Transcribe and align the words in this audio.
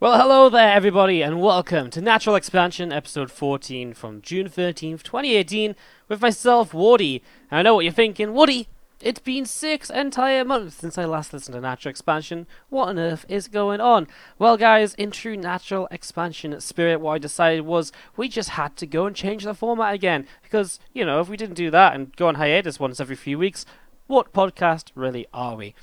Well, 0.00 0.18
hello 0.18 0.48
there, 0.48 0.72
everybody, 0.72 1.20
and 1.20 1.42
welcome 1.42 1.90
to 1.90 2.00
Natural 2.00 2.34
Expansion, 2.34 2.90
episode 2.90 3.30
14 3.30 3.92
from 3.92 4.22
June 4.22 4.48
13th, 4.48 5.02
2018, 5.02 5.76
with 6.08 6.22
myself, 6.22 6.72
Wardy. 6.72 7.20
And 7.50 7.58
I 7.58 7.62
know 7.62 7.74
what 7.74 7.84
you're 7.84 7.92
thinking, 7.92 8.28
Wardy, 8.28 8.68
it's 9.02 9.20
been 9.20 9.44
six 9.44 9.90
entire 9.90 10.42
months 10.42 10.76
since 10.76 10.96
I 10.96 11.04
last 11.04 11.34
listened 11.34 11.52
to 11.52 11.60
Natural 11.60 11.90
Expansion. 11.90 12.46
What 12.70 12.88
on 12.88 12.98
earth 12.98 13.26
is 13.28 13.46
going 13.46 13.82
on? 13.82 14.08
Well, 14.38 14.56
guys, 14.56 14.94
in 14.94 15.10
true 15.10 15.36
Natural 15.36 15.86
Expansion 15.90 16.58
spirit, 16.62 17.02
what 17.02 17.12
I 17.12 17.18
decided 17.18 17.66
was 17.66 17.92
we 18.16 18.30
just 18.30 18.48
had 18.48 18.76
to 18.76 18.86
go 18.86 19.04
and 19.04 19.14
change 19.14 19.44
the 19.44 19.52
format 19.52 19.92
again. 19.92 20.26
Because, 20.42 20.80
you 20.94 21.04
know, 21.04 21.20
if 21.20 21.28
we 21.28 21.36
didn't 21.36 21.56
do 21.56 21.70
that 21.72 21.94
and 21.94 22.16
go 22.16 22.26
on 22.26 22.36
hiatus 22.36 22.80
once 22.80 23.00
every 23.00 23.16
few 23.16 23.38
weeks, 23.38 23.66
what 24.06 24.32
podcast 24.32 24.92
really 24.94 25.26
are 25.34 25.56
we? 25.56 25.74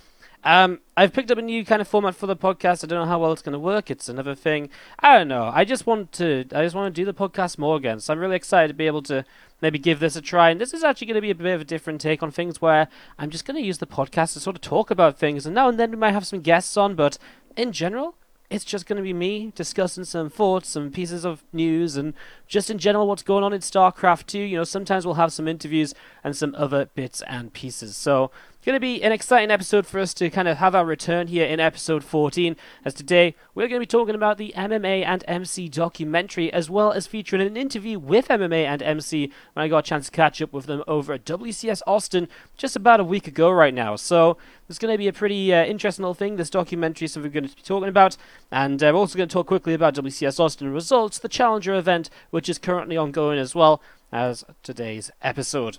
Um, 0.44 0.80
I've 0.96 1.14
picked 1.14 1.32
up 1.32 1.38
a 1.38 1.42
new 1.42 1.66
kind 1.66 1.82
of 1.82 1.88
format 1.88 2.16
for 2.16 2.28
the 2.28 2.36
podcast. 2.36 2.84
I 2.84 2.88
don't 2.88 3.00
know 3.00 3.10
how 3.10 3.20
well 3.20 3.32
it's 3.32 3.42
going 3.42 3.54
to 3.54 3.60
work. 3.60 3.92
It's 3.92 4.08
another 4.08 4.36
thing. 4.36 4.70
I 5.00 5.18
don't 5.18 5.28
know. 5.28 5.52
I 5.54 5.66
just 5.66 5.86
want 5.86 6.12
to. 6.14 6.46
I 6.54 6.64
just 6.64 6.76
want 6.76 6.94
to 6.94 7.02
do 7.02 7.06
the 7.06 7.14
podcast 7.14 7.58
more 7.58 7.76
again. 7.76 8.00
So 8.00 8.14
I'm 8.14 8.20
really 8.20 8.36
excited 8.36 8.70
to 8.70 8.74
be 8.74 8.88
able 8.88 9.02
to 9.04 9.26
maybe 9.62 9.80
give 9.80 10.00
this 10.00 10.16
a 10.16 10.22
try. 10.22 10.50
And 10.50 10.62
this 10.62 10.74
is 10.74 10.84
actually 10.84 11.08
going 11.08 11.16
to 11.16 11.22
be 11.22 11.32
a 11.32 11.36
bit 11.36 11.54
of 11.54 11.62
a 11.62 11.66
different 11.66 12.02
take 12.02 12.24
on 12.24 12.32
things, 12.32 12.62
where 12.62 12.88
I'm 13.18 13.30
just 13.30 13.46
going 13.46 13.60
to 13.60 13.66
use 13.66 13.80
the 13.80 13.88
podcast 13.88 14.34
to 14.34 14.40
sort 14.40 14.56
of 14.56 14.62
talk 14.62 14.92
about 14.92 15.18
things. 15.18 15.46
And 15.46 15.56
now 15.56 15.70
and 15.70 15.80
then 15.80 15.92
we 15.92 15.98
might 15.98 16.14
have 16.14 16.28
some 16.28 16.42
guests 16.42 16.78
on, 16.78 16.96
but 16.96 17.18
in 17.56 17.72
general, 17.72 18.16
it's 18.50 18.64
just 18.64 18.86
going 18.86 18.98
to 18.98 19.04
be 19.04 19.14
me 19.14 19.52
discussing 19.56 20.06
some 20.06 20.30
thoughts, 20.30 20.70
some 20.70 20.92
pieces 20.92 21.26
of 21.26 21.44
news, 21.52 21.98
and 21.98 22.14
just 22.48 22.70
in 22.70 22.78
general 22.78 23.08
what's 23.08 23.24
going 23.24 23.44
on 23.44 23.52
in 23.52 23.60
StarCraft 23.60 24.28
2. 24.28 24.40
You 24.40 24.58
know, 24.58 24.64
sometimes 24.64 25.06
we'll 25.06 25.16
have 25.16 25.34
some 25.34 25.48
interviews 25.48 25.94
and 26.24 26.36
some 26.36 26.56
other 26.58 26.86
bits 26.96 27.22
and 27.24 27.52
pieces. 27.52 27.98
So 27.98 28.32
going 28.68 28.76
to 28.76 28.82
be 28.82 29.02
an 29.02 29.14
exciting 29.14 29.50
episode 29.50 29.88
for 29.88 29.98
us 29.98 30.14
to 30.14 30.30
kind 30.30 30.46
of 30.46 30.58
have 30.58 30.76
our 30.76 30.84
return 30.84 31.28
here 31.28 31.46
in 31.46 31.58
episode 31.58 32.04
14. 32.04 32.58
As 32.84 32.94
today 32.94 33.34
we're 33.56 33.70
going 33.70 33.80
to 33.80 33.84
be 33.84 33.86
talking 33.86 34.14
about 34.14 34.38
the 34.38 34.54
MMA 34.58 35.06
and 35.06 35.24
MC 35.26 35.70
documentary, 35.70 36.52
as 36.52 36.70
well 36.70 36.92
as 36.92 37.08
featuring 37.08 37.42
an 37.42 37.56
interview 37.56 37.98
with 37.98 38.28
MMA 38.28 38.66
and 38.66 38.84
MC 38.84 39.32
when 39.54 39.64
I 39.64 39.70
got 39.70 39.78
a 39.78 39.82
chance 39.84 40.08
to 40.08 40.12
catch 40.12 40.42
up 40.42 40.52
with 40.52 40.66
them 40.66 40.84
over 40.86 41.14
at 41.14 41.24
WCS 41.24 41.82
Austin 41.88 42.28
just 42.58 42.76
about 42.76 43.00
a 43.00 43.06
week 43.06 43.26
ago 43.26 43.50
right 43.50 43.74
now. 43.74 43.96
So 43.96 44.36
it's 44.68 44.80
going 44.80 44.94
to 44.94 44.98
be 44.98 45.08
a 45.08 45.14
pretty 45.14 45.54
uh, 45.54 45.64
interesting 45.64 46.04
little 46.04 46.14
thing. 46.14 46.36
This 46.36 46.50
documentary 46.50 47.06
is 47.06 47.14
something 47.14 47.32
we're 47.32 47.40
going 47.40 47.50
to 47.50 47.56
be 47.56 47.62
talking 47.62 47.88
about, 47.88 48.18
and 48.52 48.84
uh, 48.84 48.92
we're 48.94 49.00
also 49.00 49.16
going 49.16 49.30
to 49.30 49.34
talk 49.34 49.48
quickly 49.48 49.76
about 49.76 49.96
WCS 49.96 50.42
Austin 50.42 50.74
results, 50.74 51.20
the 51.20 51.30
Challenger 51.30 51.74
event, 51.74 52.10
which 52.32 52.50
is 52.50 52.58
currently 52.58 52.98
ongoing 52.98 53.40
as 53.40 53.56
well 53.56 53.82
as 54.12 54.44
today's 54.62 55.10
episode. 55.22 55.78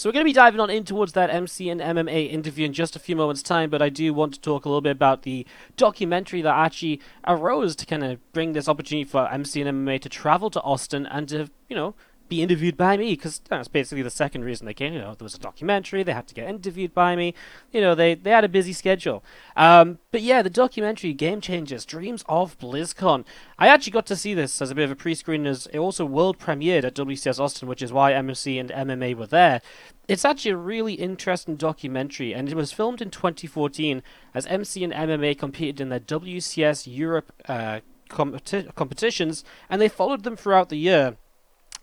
So 0.00 0.08
we're 0.08 0.14
going 0.14 0.24
to 0.24 0.30
be 0.30 0.32
diving 0.32 0.60
on 0.60 0.70
in 0.70 0.84
towards 0.84 1.12
that 1.12 1.28
MC 1.28 1.68
and 1.68 1.78
MMA 1.78 2.32
interview 2.32 2.64
in 2.64 2.72
just 2.72 2.96
a 2.96 2.98
few 2.98 3.14
moments' 3.14 3.42
time, 3.42 3.68
but 3.68 3.82
I 3.82 3.90
do 3.90 4.14
want 4.14 4.32
to 4.32 4.40
talk 4.40 4.64
a 4.64 4.68
little 4.70 4.80
bit 4.80 4.92
about 4.92 5.24
the 5.24 5.46
documentary 5.76 6.40
that 6.40 6.56
actually 6.56 7.02
arose 7.26 7.76
to 7.76 7.84
kind 7.84 8.02
of 8.02 8.32
bring 8.32 8.54
this 8.54 8.66
opportunity 8.66 9.04
for 9.04 9.30
MC 9.30 9.60
and 9.60 9.86
MMA 9.86 10.00
to 10.00 10.08
travel 10.08 10.48
to 10.52 10.60
Austin 10.62 11.04
and 11.04 11.28
to, 11.28 11.50
you 11.68 11.76
know, 11.76 11.94
be 12.30 12.42
interviewed 12.42 12.78
by 12.78 12.96
me 12.96 13.10
because 13.10 13.40
that's 13.40 13.68
basically 13.68 14.02
the 14.02 14.08
second 14.08 14.44
reason 14.44 14.64
they 14.64 14.72
came. 14.72 14.94
You 14.94 15.00
know, 15.00 15.14
there 15.14 15.24
was 15.24 15.34
a 15.34 15.38
documentary; 15.38 16.02
they 16.02 16.14
had 16.14 16.28
to 16.28 16.34
get 16.34 16.48
interviewed 16.48 16.94
by 16.94 17.14
me. 17.16 17.34
You 17.72 17.82
know, 17.82 17.94
they 17.94 18.14
they 18.14 18.30
had 18.30 18.44
a 18.44 18.48
busy 18.48 18.72
schedule. 18.72 19.22
Um, 19.56 19.98
but 20.12 20.22
yeah, 20.22 20.40
the 20.40 20.48
documentary 20.48 21.12
Game 21.12 21.42
Changers: 21.42 21.84
Dreams 21.84 22.24
of 22.26 22.58
BlizzCon. 22.58 23.24
I 23.58 23.68
actually 23.68 23.92
got 23.92 24.06
to 24.06 24.16
see 24.16 24.32
this 24.32 24.62
as 24.62 24.70
a 24.70 24.74
bit 24.74 24.84
of 24.84 24.92
a 24.92 24.96
pre-screen 24.96 25.46
as 25.46 25.66
it 25.66 25.78
also 25.78 26.06
world 26.06 26.38
premiered 26.38 26.84
at 26.84 26.94
WCS 26.94 27.38
Austin, 27.38 27.68
which 27.68 27.82
is 27.82 27.92
why 27.92 28.14
MC 28.14 28.58
and 28.58 28.70
MMA 28.70 29.14
were 29.14 29.26
there. 29.26 29.60
It's 30.08 30.24
actually 30.24 30.52
a 30.52 30.56
really 30.56 30.94
interesting 30.94 31.56
documentary, 31.56 32.32
and 32.32 32.48
it 32.48 32.54
was 32.54 32.72
filmed 32.72 33.02
in 33.02 33.10
2014 33.10 34.02
as 34.32 34.46
MC 34.46 34.84
and 34.84 34.92
MMA 34.92 35.38
competed 35.38 35.80
in 35.80 35.88
the 35.88 36.00
WCS 36.00 36.86
Europe 36.86 37.32
uh, 37.48 37.80
competi- 38.08 38.74
competitions, 38.74 39.44
and 39.68 39.80
they 39.80 39.88
followed 39.88 40.22
them 40.22 40.36
throughout 40.36 40.68
the 40.68 40.78
year 40.78 41.16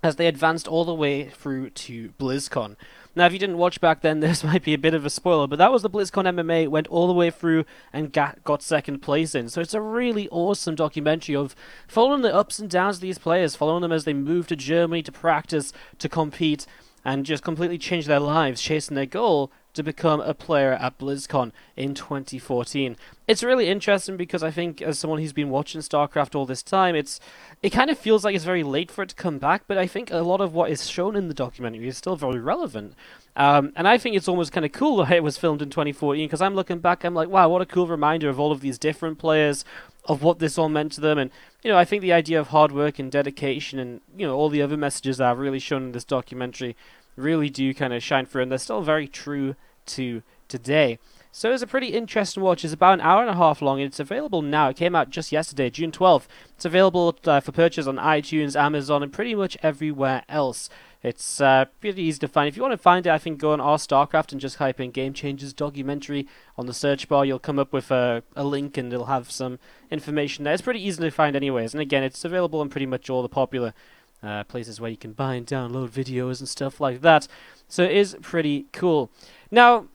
as 0.04 0.16
they 0.16 0.28
advanced 0.28 0.68
all 0.68 0.86
the 0.86 0.94
way 0.94 1.26
through 1.26 1.72
to 1.72 2.10
BlizzCon. 2.20 2.76
Now, 3.16 3.26
if 3.26 3.34
you 3.34 3.40
didn't 3.40 3.58
watch 3.58 3.82
back 3.82 4.02
then, 4.02 4.20
this 4.22 4.44
might 4.44 4.64
be 4.64 4.74
a 4.74 4.78
bit 4.78 4.94
of 4.94 5.06
a 5.06 5.10
spoiler, 5.10 5.48
but 5.48 5.58
that 5.58 5.72
was 5.72 5.82
the 5.82 5.90
BlizzCon 5.90 6.26
MMA, 6.26 6.68
went 6.68 6.88
all 6.88 7.08
the 7.08 7.14
way 7.14 7.32
through 7.32 7.66
and 7.92 8.14
got, 8.14 8.62
second 8.62 9.00
place 9.00 9.34
in. 9.34 9.50
So 9.50 9.62
it's 9.62 9.74
a 9.74 9.82
really 9.82 10.30
awesome 10.30 10.76
documentary 10.76 11.36
of 11.36 11.56
following 11.88 12.22
the 12.22 12.34
ups 12.34 12.60
and 12.60 12.70
downs 12.70 12.98
of 12.98 13.02
these 13.02 13.18
players, 13.18 13.56
following 13.56 13.82
them 13.82 13.92
as 13.92 14.06
they 14.06 14.14
move 14.14 14.48
to 14.48 14.56
Germany 14.56 15.02
to 15.04 15.12
practice, 15.12 15.74
to 16.00 16.08
compete, 16.08 16.66
and 17.04 17.26
just 17.26 17.44
completely 17.44 17.78
change 17.78 18.06
their 18.06 18.20
lives, 18.20 18.62
chasing 18.62 18.96
their 18.96 19.06
goal 19.06 19.52
to 19.78 19.84
become 19.84 20.20
a 20.20 20.34
player 20.34 20.74
at 20.74 20.98
BlizzCon 20.98 21.52
in 21.76 21.94
2014. 21.94 22.98
It's 23.28 23.44
really 23.44 23.70
interesting 23.70 24.18
because 24.18 24.44
I 24.44 24.52
think, 24.52 24.82
as 24.82 25.00
someone 25.00 25.20
who's 25.20 25.34
been 25.34 25.50
watching 25.50 25.82
StarCraft 25.82 26.36
all 26.36 26.46
this 26.46 26.64
time, 26.64 26.96
it's 26.96 27.20
it 27.62 27.70
kind 27.70 27.90
of 27.90 27.98
feels 27.98 28.26
like 28.26 28.36
it's 28.36 28.44
very 28.44 28.64
late 28.64 28.92
for 28.92 29.04
it 29.04 29.10
to 29.10 29.16
come 29.16 29.38
back. 29.38 29.64
But 29.68 29.78
I 29.78 29.88
think 29.88 30.12
a 30.12 30.18
lot 30.18 30.42
of 30.42 30.54
what 30.54 30.70
is 30.70 30.90
shown 30.90 31.16
in 31.16 31.28
the 31.28 31.34
documentary 31.34 31.88
is 31.88 31.98
still 31.98 32.16
very 32.16 32.40
relevant. 32.40 32.96
Um, 33.38 33.72
and 33.76 33.88
I 33.88 34.00
think 34.00 34.16
it's 34.16 34.28
almost 34.28 34.52
kind 34.52 34.66
of 34.66 34.72
cool 34.72 34.98
that 34.98 35.12
it 35.12 35.24
was 35.24 35.38
filmed 35.38 35.62
in 35.62 35.70
2014 35.70 36.26
because 36.26 36.42
I'm 36.42 36.56
looking 36.56 36.80
back, 36.80 37.04
I'm 37.04 37.14
like, 37.14 37.30
wow, 37.30 37.48
what 37.48 37.62
a 37.62 37.68
cool 37.68 37.86
reminder 37.86 38.30
of 38.30 38.40
all 38.40 38.52
of 38.52 38.62
these 38.62 38.80
different 38.80 39.20
players, 39.20 39.64
of 40.06 40.24
what 40.24 40.40
this 40.40 40.58
all 40.58 40.70
meant 40.70 40.94
to 40.94 41.02
them. 41.02 41.20
And, 41.20 41.30
you 41.64 41.70
know, 41.70 41.78
I 41.78 41.86
think 41.86 42.02
the 42.02 42.14
idea 42.14 42.40
of 42.40 42.48
hard 42.48 42.72
work 42.72 42.98
and 42.98 43.12
dedication 43.12 43.78
and, 43.78 44.02
you 44.18 44.26
know, 44.26 44.36
all 44.36 44.50
the 44.50 44.64
other 44.64 44.76
messages 44.76 45.18
that 45.18 45.28
are 45.28 45.36
really 45.36 45.60
shown 45.60 45.84
in 45.84 45.92
this 45.92 46.04
documentary 46.04 46.76
really 47.16 47.50
do 47.50 47.74
kind 47.74 47.94
of 47.94 48.02
shine 48.02 48.26
through. 48.26 48.44
And 48.44 48.52
they're 48.52 48.58
still 48.58 48.82
very 48.82 49.08
true 49.08 49.56
to 49.88 50.22
today. 50.48 51.00
So 51.32 51.52
it's 51.52 51.62
a 51.62 51.68
pretty 51.68 51.90
interesting 51.90 52.42
watch. 52.42 52.64
It's 52.64 52.74
about 52.74 52.96
an 52.96 53.02
hour 53.02 53.22
and 53.22 53.30
a 53.30 53.36
half 53.36 53.62
long, 53.62 53.80
and 53.80 53.88
it's 53.88 54.00
available 54.00 54.42
now. 54.42 54.70
It 54.70 54.76
came 54.76 54.96
out 54.96 55.12
just 55.12 55.32
yesterday, 55.32 55.70
June 55.70 55.92
12th. 55.92 56.26
It's 56.56 56.66
available 56.66 57.16
uh, 57.26 57.42
for 57.42 57.52
purchase 57.52 57.86
on 57.86 57.98
iTunes, 57.98 58.60
Amazon, 58.60 59.04
and 59.04 59.14
pretty 59.14 59.36
much 59.36 59.56
everywhere 59.62 60.24
else. 60.28 60.68
It's 61.04 61.40
uh, 61.40 61.66
pretty 61.80 62.02
easy 62.02 62.18
to 62.20 62.28
find. 62.28 62.48
If 62.48 62.58
you 62.58 62.64
want 62.64 62.74
to 62.74 62.78
find 62.78 63.06
it, 63.06 63.12
I 63.12 63.20
think 63.20 63.40
go 63.40 63.52
on 63.52 63.62
our 63.62 63.78
StarCraft 63.78 64.32
and 64.32 64.42
just 64.42 64.58
type 64.58 64.80
in 64.80 64.90
Game 64.90 65.14
Changers 65.14 65.54
documentary 65.54 66.28
on 66.58 66.66
the 66.66 66.74
search 66.74 67.08
bar. 67.08 67.24
You'll 67.24 67.38
come 67.38 67.60
up 67.60 67.72
with 67.72 67.92
a, 67.92 68.24
a 68.36 68.44
link 68.44 68.76
and 68.76 68.92
it'll 68.92 69.06
have 69.06 69.30
some 69.30 69.60
information 69.92 70.44
there. 70.44 70.54
It's 70.54 70.64
pretty 70.64 70.84
easy 70.84 71.04
to 71.04 71.12
find, 71.12 71.36
anyways. 71.36 71.74
And 71.74 71.82
again, 71.82 72.04
it's 72.04 72.26
available 72.26 72.64
in 72.64 72.70
pretty 72.70 72.88
much 72.88 73.12
all 73.12 73.22
the 73.22 73.30
popular 73.30 73.76
uh, 74.24 74.44
places 74.46 74.82
where 74.82 74.90
you 74.90 74.98
can 74.98 75.14
buy 75.14 75.36
and 75.36 75.46
download 75.46 75.90
videos 75.90 76.40
and 76.40 76.50
stuff 76.50 76.82
like 76.82 77.02
that. 77.02 77.28
So 77.68 77.84
it 77.84 77.92
is 77.92 78.18
pretty 78.22 78.66
cool. 78.74 79.12
Now, 79.52 79.88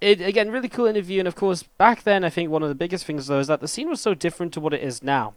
it, 0.00 0.20
again, 0.20 0.50
really 0.50 0.68
cool 0.68 0.86
interview, 0.86 1.18
and 1.18 1.28
of 1.28 1.34
course, 1.34 1.62
back 1.62 2.02
then, 2.02 2.24
I 2.24 2.30
think 2.30 2.50
one 2.50 2.62
of 2.62 2.68
the 2.68 2.74
biggest 2.74 3.04
things 3.04 3.26
though 3.26 3.40
is 3.40 3.46
that 3.46 3.60
the 3.60 3.68
scene 3.68 3.88
was 3.88 4.00
so 4.00 4.14
different 4.14 4.52
to 4.54 4.60
what 4.60 4.74
it 4.74 4.82
is 4.82 5.02
now. 5.02 5.34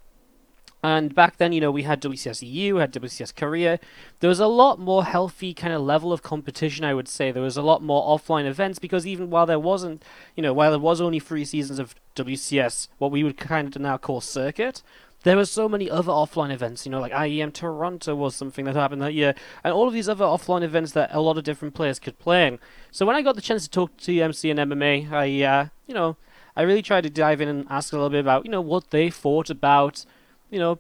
And 0.83 1.15
back 1.15 1.37
then, 1.37 1.53
you 1.53 1.61
know, 1.61 1.71
we 1.71 1.83
had 1.83 2.01
WCS 2.01 2.47
EU, 2.47 2.75
we 2.75 2.81
had 2.81 2.93
WCS 2.93 3.35
Korea. 3.35 3.79
There 4.19 4.27
was 4.27 4.39
a 4.39 4.47
lot 4.47 4.79
more 4.79 5.03
healthy 5.05 5.53
kind 5.53 5.73
of 5.73 5.81
level 5.81 6.13
of 6.13 6.21
competition, 6.21 6.85
I 6.85 6.93
would 6.93 7.07
say. 7.07 7.31
There 7.31 7.41
was 7.41 7.57
a 7.57 7.63
lot 7.63 7.81
more 7.81 8.05
offline 8.05 8.45
events 8.45 8.77
because 8.77 9.07
even 9.07 9.31
while 9.31 9.47
there 9.47 9.59
wasn't, 9.59 10.03
you 10.35 10.43
know, 10.43 10.53
while 10.53 10.69
there 10.69 10.79
was 10.79 11.01
only 11.01 11.19
three 11.19 11.45
seasons 11.45 11.79
of 11.79 11.95
WCS, 12.15 12.89
what 12.99 13.11
we 13.11 13.23
would 13.23 13.37
kind 13.37 13.75
of 13.75 13.81
now 13.81 13.97
call 13.97 14.21
circuit, 14.21 14.83
there 15.27 15.35
were 15.35 15.45
so 15.45 15.67
many 15.67 15.89
other 15.89 16.11
offline 16.11 16.51
events, 16.51 16.85
you 16.85 16.91
know, 16.91 17.01
like 17.01 17.11
IEM 17.11 17.51
Toronto 17.51 18.15
was 18.15 18.35
something 18.35 18.65
that 18.65 18.75
happened 18.75 19.01
that 19.01 19.13
year, 19.13 19.35
and 19.63 19.73
all 19.73 19.87
of 19.87 19.93
these 19.93 20.07
other 20.07 20.23
offline 20.23 20.63
events 20.63 20.93
that 20.93 21.13
a 21.13 21.19
lot 21.19 21.37
of 21.37 21.43
different 21.43 21.73
players 21.73 21.99
could 21.99 22.17
play 22.17 22.47
in. 22.47 22.59
So 22.91 23.05
when 23.05 23.15
I 23.15 23.21
got 23.21 23.35
the 23.35 23.41
chance 23.41 23.63
to 23.63 23.69
talk 23.69 23.97
to 23.97 24.19
MC 24.19 24.49
and 24.49 24.59
MMA, 24.59 25.11
I, 25.11 25.43
uh, 25.43 25.67
you 25.85 25.93
know, 25.93 26.15
I 26.55 26.61
really 26.61 26.81
tried 26.81 27.01
to 27.01 27.09
dive 27.09 27.41
in 27.41 27.49
and 27.49 27.67
ask 27.69 27.91
a 27.91 27.97
little 27.97 28.09
bit 28.09 28.21
about, 28.21 28.45
you 28.45 28.51
know, 28.51 28.61
what 28.61 28.91
they 28.91 29.09
thought 29.09 29.49
about, 29.49 30.05
you 30.49 30.59
know, 30.59 30.79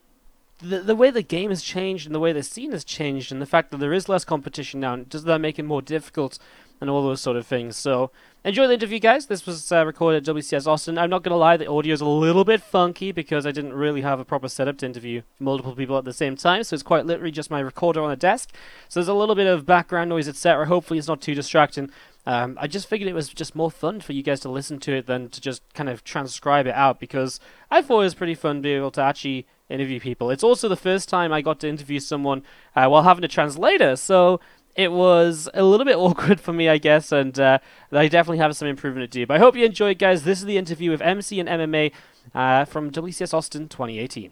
the 0.59 0.79
the 0.79 0.95
way 0.95 1.11
the 1.11 1.21
game 1.21 1.49
has 1.49 1.61
changed 1.61 2.05
and 2.05 2.15
the 2.15 2.19
way 2.19 2.33
the 2.33 2.43
scene 2.43 2.71
has 2.71 2.83
changed, 2.83 3.31
and 3.31 3.41
the 3.41 3.45
fact 3.45 3.71
that 3.71 3.77
there 3.77 3.93
is 3.93 4.09
less 4.09 4.25
competition 4.25 4.79
now, 4.79 4.95
does 4.95 5.23
that 5.23 5.39
make 5.39 5.59
it 5.59 5.63
more 5.63 5.81
difficult 5.81 6.39
and 6.79 6.89
all 6.89 7.03
those 7.03 7.21
sort 7.21 7.37
of 7.37 7.47
things. 7.47 7.75
So 7.75 8.11
enjoy 8.43 8.67
the 8.67 8.75
interview, 8.75 8.99
guys. 8.99 9.27
This 9.27 9.45
was 9.45 9.71
uh, 9.71 9.85
recorded 9.85 10.27
at 10.27 10.35
WCS 10.35 10.67
Austin. 10.67 10.97
I'm 10.97 11.09
not 11.09 11.23
gonna 11.23 11.37
lie, 11.37 11.57
the 11.57 11.69
audio 11.69 11.93
is 11.93 12.01
a 12.01 12.05
little 12.05 12.43
bit 12.43 12.61
funky 12.61 13.11
because 13.11 13.45
I 13.45 13.51
didn't 13.51 13.73
really 13.73 14.01
have 14.01 14.19
a 14.19 14.25
proper 14.25 14.47
setup 14.47 14.77
to 14.79 14.85
interview 14.85 15.21
multiple 15.39 15.75
people 15.75 15.97
at 15.97 16.05
the 16.05 16.13
same 16.13 16.35
time. 16.35 16.63
So 16.63 16.73
it's 16.73 16.83
quite 16.83 17.05
literally 17.05 17.31
just 17.31 17.51
my 17.51 17.59
recorder 17.59 18.01
on 18.01 18.11
a 18.11 18.15
desk. 18.15 18.53
So 18.89 18.99
there's 18.99 19.07
a 19.07 19.13
little 19.13 19.35
bit 19.35 19.47
of 19.47 19.65
background 19.65 20.09
noise, 20.09 20.27
etc. 20.27 20.67
Hopefully, 20.67 20.99
it's 20.99 21.07
not 21.07 21.21
too 21.21 21.35
distracting. 21.35 21.89
Um, 22.25 22.57
I 22.59 22.67
just 22.67 22.89
figured 22.89 23.09
it 23.09 23.13
was 23.13 23.29
just 23.29 23.55
more 23.55 23.71
fun 23.71 24.01
for 24.01 24.11
you 24.11 24.21
guys 24.21 24.41
to 24.41 24.49
listen 24.49 24.79
to 24.79 24.93
it 24.93 25.05
than 25.05 25.29
to 25.29 25.39
just 25.39 25.61
kind 25.73 25.87
of 25.87 26.03
transcribe 26.03 26.67
it 26.67 26.75
out 26.75 26.99
because 26.99 27.39
I 27.71 27.81
thought 27.81 28.01
it 28.01 28.03
was 28.03 28.15
pretty 28.15 28.35
fun 28.35 28.57
to 28.57 28.61
be 28.61 28.73
able 28.73 28.91
to 28.91 29.01
actually 29.01 29.47
interview 29.69 29.99
people. 29.99 30.29
It's 30.29 30.43
also 30.43 30.67
the 30.67 30.75
first 30.75 31.09
time 31.09 31.33
I 31.33 31.41
got 31.41 31.59
to 31.61 31.67
interview 31.67 31.99
someone 31.99 32.43
uh, 32.75 32.87
while 32.87 33.03
having 33.03 33.23
a 33.23 33.27
translator, 33.27 33.95
so 33.95 34.39
it 34.75 34.91
was 34.91 35.49
a 35.53 35.63
little 35.63 35.85
bit 35.85 35.95
awkward 35.97 36.39
for 36.39 36.53
me, 36.53 36.69
I 36.69 36.77
guess, 36.77 37.11
and 37.11 37.37
uh, 37.39 37.59
I 37.91 38.07
definitely 38.07 38.37
have 38.37 38.55
some 38.55 38.67
improvement 38.67 39.11
to 39.11 39.19
do. 39.19 39.25
But 39.25 39.37
I 39.37 39.39
hope 39.39 39.55
you 39.55 39.65
enjoyed, 39.65 39.99
guys. 39.99 40.23
This 40.23 40.39
is 40.39 40.45
the 40.45 40.57
interview 40.57 40.91
with 40.91 41.01
MC 41.01 41.39
and 41.39 41.49
MMA 41.49 41.91
uh, 42.33 42.65
from 42.65 42.91
WCS 42.91 43.33
Austin 43.33 43.67
2018. 43.67 44.31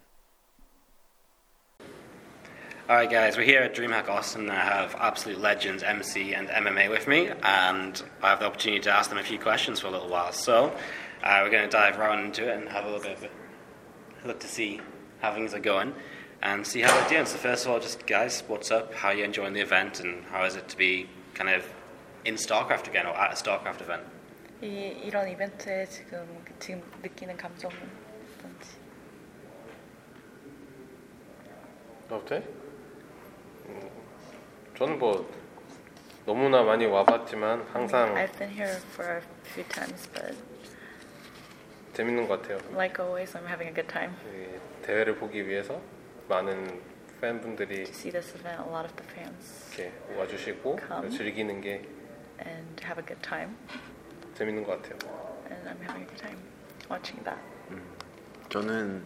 All 2.88 2.96
right, 2.96 3.10
guys, 3.10 3.36
we're 3.36 3.44
here 3.44 3.62
at 3.62 3.74
DreamHack 3.74 4.08
Austin. 4.10 4.48
I 4.48 4.60
have 4.60 4.96
absolute 5.00 5.42
legends, 5.42 5.82
MC 5.82 6.36
and 6.36 6.48
MMA, 6.48 6.88
with 6.92 7.08
me, 7.08 7.32
and 7.42 8.00
I 8.22 8.30
have 8.30 8.40
the 8.40 8.46
opportunity 8.46 8.80
to 8.84 8.92
ask 8.92 9.10
them 9.10 9.18
a 9.18 9.24
few 9.24 9.40
questions 9.40 9.80
for 9.80 9.88
a 9.88 9.90
little 9.90 10.08
while. 10.08 10.32
So 10.32 10.72
uh, 11.24 11.40
we're 11.42 11.50
going 11.50 11.64
to 11.64 11.70
dive 11.70 11.98
right 11.98 12.24
into 12.24 12.48
it 12.48 12.56
and 12.56 12.70
have 12.70 12.84
a 12.86 12.88
little 12.88 13.02
bit 13.02 13.18
of 13.18 13.24
a 13.24 14.28
look 14.28 14.40
to 14.42 14.48
see 14.48 14.82
how 15.25 15.33
things 15.35 15.55
are 15.55 15.61
going 15.61 15.95
and 16.43 16.67
see 16.67 16.81
how 16.81 16.93
they're 16.99 17.09
doing. 17.09 17.27
So 17.27 17.37
first 17.37 17.67
of 17.67 17.73
all, 17.73 17.81
just 17.81 18.07
guys, 18.07 18.43
what's 18.49 18.71
up? 18.71 18.95
How 18.95 19.09
are 19.09 19.15
you 19.15 19.25
enjoying 19.25 19.53
the 19.53 19.61
event, 19.61 20.01
and 20.01 20.25
how 20.31 20.45
is 20.45 20.57
it 20.57 20.69
to 20.69 20.77
be 20.77 21.09
kind 21.35 21.51
of 21.51 21.65
in 22.25 22.35
StarCraft 22.37 22.89
again 22.89 23.07
or 23.07 23.15
at 23.17 23.33
a 23.33 23.37
StarCraft 23.37 23.83
event? 23.83 24.03
이 24.63 24.67
이런 25.05 25.27
이벤트에 25.29 25.87
지금 25.87 26.45
지금 26.59 26.83
느끼는 27.03 27.37
감정은 27.37 27.77
어떤지. 28.39 28.69
어때? 32.11 32.43
음, 33.67 33.91
저는 34.77 34.99
뭐 34.99 35.27
너무나 36.27 36.63
많이 36.63 36.85
와봤지만 36.85 37.67
항상 37.73 38.15
I've 38.15 38.37
been 38.39 38.51
here 38.53 38.77
for 38.93 39.17
a 39.17 39.23
few 39.55 39.65
times, 39.65 40.09
but 40.13 40.37
재밌는 41.96 42.28
것 42.28 42.42
같아요. 42.42 42.58
like 42.76 43.00
always, 43.00 43.36
I'm 43.38 43.48
having 43.48 43.70
a 43.70 43.74
good 43.74 43.88
time. 43.88 44.14
이 44.28 44.86
대회를 44.86 45.16
보기 45.16 45.48
위해서 45.48 45.82
많은 46.28 46.82
팬분들이 47.22 47.86
To 47.86 47.94
see 47.94 48.12
this 48.12 48.36
event, 48.36 48.62
a 48.62 48.70
lot 48.70 48.84
of 48.86 48.94
the 48.96 49.10
fans 49.14 49.74
이렇게 49.80 49.92
와주시고 50.20 50.80
Come. 50.86 51.10
즐기는 51.10 51.62
게 51.62 51.82
and 52.46 52.84
have 52.84 53.00
a 53.02 53.06
good 53.06 53.22
time, 53.22 53.56
재밌는 54.36 54.64
것 54.66 54.82
같아요. 54.82 55.00
and 55.50 55.70
I'm 55.70 55.80
having 55.82 56.04
a 56.04 56.08
good 56.08 56.20
time 56.22 56.38
watching 56.92 57.24
that. 57.24 57.40
저는 58.50 59.04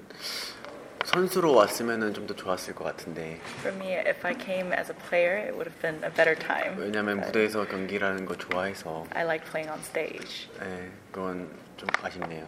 선수로 1.05 1.53
왔으면 1.55 2.13
좀더 2.13 2.35
좋았을 2.35 2.75
것 2.75 2.83
같은데 2.83 3.39
For 3.61 3.73
me, 3.73 3.93
if 3.97 4.25
I 4.27 4.33
came 4.35 4.73
as 4.73 4.91
a 4.91 4.95
player, 5.07 5.37
it 5.37 5.53
would 5.53 5.69
have 5.69 5.79
been 5.81 6.03
a 6.03 6.09
better 6.13 6.35
time. 6.35 6.75
왜냐면 6.81 7.17
but 7.21 7.27
무대에서 7.27 7.65
경기라는 7.67 8.25
거 8.25 8.35
좋아해서 8.35 9.05
I 9.13 9.23
like 9.23 9.45
playing 9.49 9.69
on 9.71 9.79
stage, 9.85 10.49
예, 10.61 10.89
그건 11.11 11.49
좀 11.77 11.87
아쉽네요. 12.01 12.45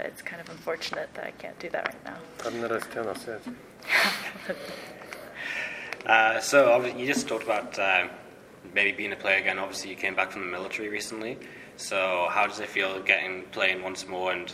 but 0.00 0.06
it's 0.06 0.22
kind 0.22 0.40
of 0.40 0.48
unfortunate 0.50 1.08
that 1.14 1.24
I 1.24 1.32
can't 1.32 1.58
do 1.58 1.68
that 1.70 1.86
right 1.88 2.04
now. 2.04 2.18
다른 2.38 2.60
나라에서 2.60 2.88
태어났어야지. 2.90 3.54
Uh, 6.06 6.38
so 6.40 6.68
obvi- 6.68 6.96
you 6.98 7.04
just 7.06 7.26
talked 7.26 7.42
about 7.42 7.76
uh, 7.78 8.06
maybe 8.74 8.92
being 8.92 9.12
a 9.12 9.16
player 9.16 9.38
again. 9.38 9.58
Obviously, 9.58 9.90
you 9.90 9.96
came 9.96 10.14
back 10.14 10.30
from 10.30 10.42
the 10.42 10.50
military 10.50 10.88
recently. 10.88 11.36
So 11.76 12.28
how 12.30 12.46
does 12.46 12.60
it 12.60 12.68
feel 12.68 13.00
getting 13.02 13.42
playing 13.50 13.82
once 13.82 14.06
more? 14.06 14.32
And 14.32 14.52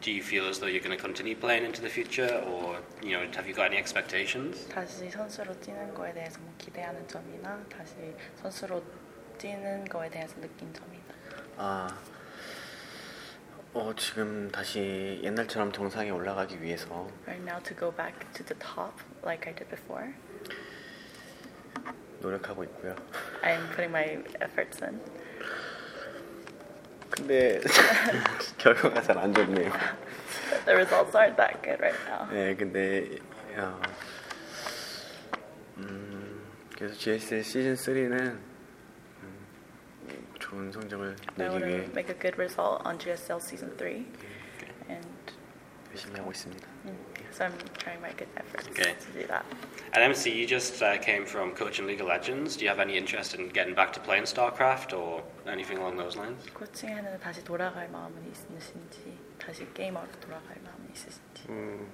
do 0.00 0.10
you 0.10 0.20
feel 0.22 0.48
as 0.48 0.58
though 0.58 0.66
you're 0.66 0.82
going 0.82 0.96
to 0.96 1.02
continue 1.02 1.36
playing 1.36 1.64
into 1.64 1.80
the 1.80 1.88
future, 1.88 2.42
or 2.50 2.76
you 3.02 3.12
know, 3.12 3.24
have 3.36 3.46
you 3.46 3.54
got 3.54 3.66
any 3.70 3.78
expectations? 3.78 4.66
다시 4.68 5.08
선수로 5.10 5.54
뛰는 5.60 5.94
거에 5.94 6.12
대해서 6.12 6.40
뭐 6.40 6.52
기대하는 6.58 7.06
점이나 7.06 7.62
다시 7.70 7.94
선수로 8.42 8.82
뛰는 9.38 9.84
거에 9.84 10.10
대해서 10.10 10.34
느낀 10.40 10.72
점이나. 10.74 11.04
아, 11.56 11.96
어, 13.73 13.93
지금 13.95 14.49
다시 14.51 15.19
옛날처럼 15.23 15.71
정상에 15.71 16.09
올라가기 16.09 16.61
위해서 16.61 17.07
Right 17.27 17.43
now, 17.43 17.61
to 17.63 17.75
go 17.75 17.91
back 17.95 18.17
to 18.33 18.43
the 18.43 18.57
top 18.59 18.93
like 19.23 19.47
I 19.47 19.53
did 19.55 19.69
before, 19.69 20.11
노력하고 22.21 22.63
있고요. 22.63 22.95
I'm 23.43 23.67
putting 23.75 23.91
my 23.91 24.23
efforts 24.41 24.83
in. 24.83 24.99
근데 27.11 27.61
결과가 28.57 29.01
잘 29.01 29.17
안 29.17 29.33
좋네요. 29.33 29.71
The 30.65 30.75
results 30.75 31.15
aren't 31.15 31.37
that 31.37 31.61
good 31.61 31.79
right 31.79 31.97
now. 32.07 32.27
네, 32.31 32.55
근데 32.55 33.19
어, 33.57 33.79
음, 35.77 36.41
그래서 36.75 36.95
GSL 36.95 37.43
시즌 37.43 37.73
3는 37.75 38.11
음, 38.19 38.48
좋은 40.48 40.70
성적을 40.72 41.16
I 41.18 41.34
내기 41.36 41.50
want 41.50 41.64
위해 41.66 41.84
to 41.84 41.90
make 41.92 42.10
a 42.10 42.18
good 42.18 42.36
result 42.38 42.82
on 42.86 42.98
GSL 42.98 43.38
season 43.40 43.76
three, 43.76 44.06
and 44.88 45.06
열심히 45.90 46.16
하고 46.18 46.30
있습니다. 46.32 46.66
mm, 46.84 46.96
so 47.32 47.44
I'm 47.46 47.54
trying 47.78 48.00
my 48.00 48.12
good 48.16 48.28
efforts 48.36 48.68
Okay. 48.68 48.94
to 48.98 49.12
do 49.12 49.26
that. 49.28 49.44
At 49.94 50.02
MC, 50.02 50.30
you 50.34 50.46
just 50.46 50.82
uh, 50.82 50.98
came 50.98 51.24
from 51.24 51.54
coaching 51.54 51.86
League 51.86 52.00
of 52.02 52.08
Legends. 52.08 52.56
Do 52.56 52.64
you 52.64 52.68
have 52.68 52.80
any 52.82 52.98
interest 52.98 53.34
in 53.38 53.48
getting 53.48 53.74
back 53.76 53.92
to 53.94 54.00
playing 54.00 54.26
StarCraft 54.26 54.90
or 54.92 55.22
anything 55.46 55.78
along 55.78 55.96
those 55.96 56.18
lines? 56.18 56.42
코칭에는 56.52 57.20
다시 57.20 57.44
돌아갈 57.44 57.88
마음은 57.90 58.18
있으신지, 58.32 59.16
다시 59.38 59.64
게이머로 59.72 60.10
돌아갈 60.20 60.56
마음은 60.66 60.90
있으신지. 60.92 61.46
음, 61.48 61.86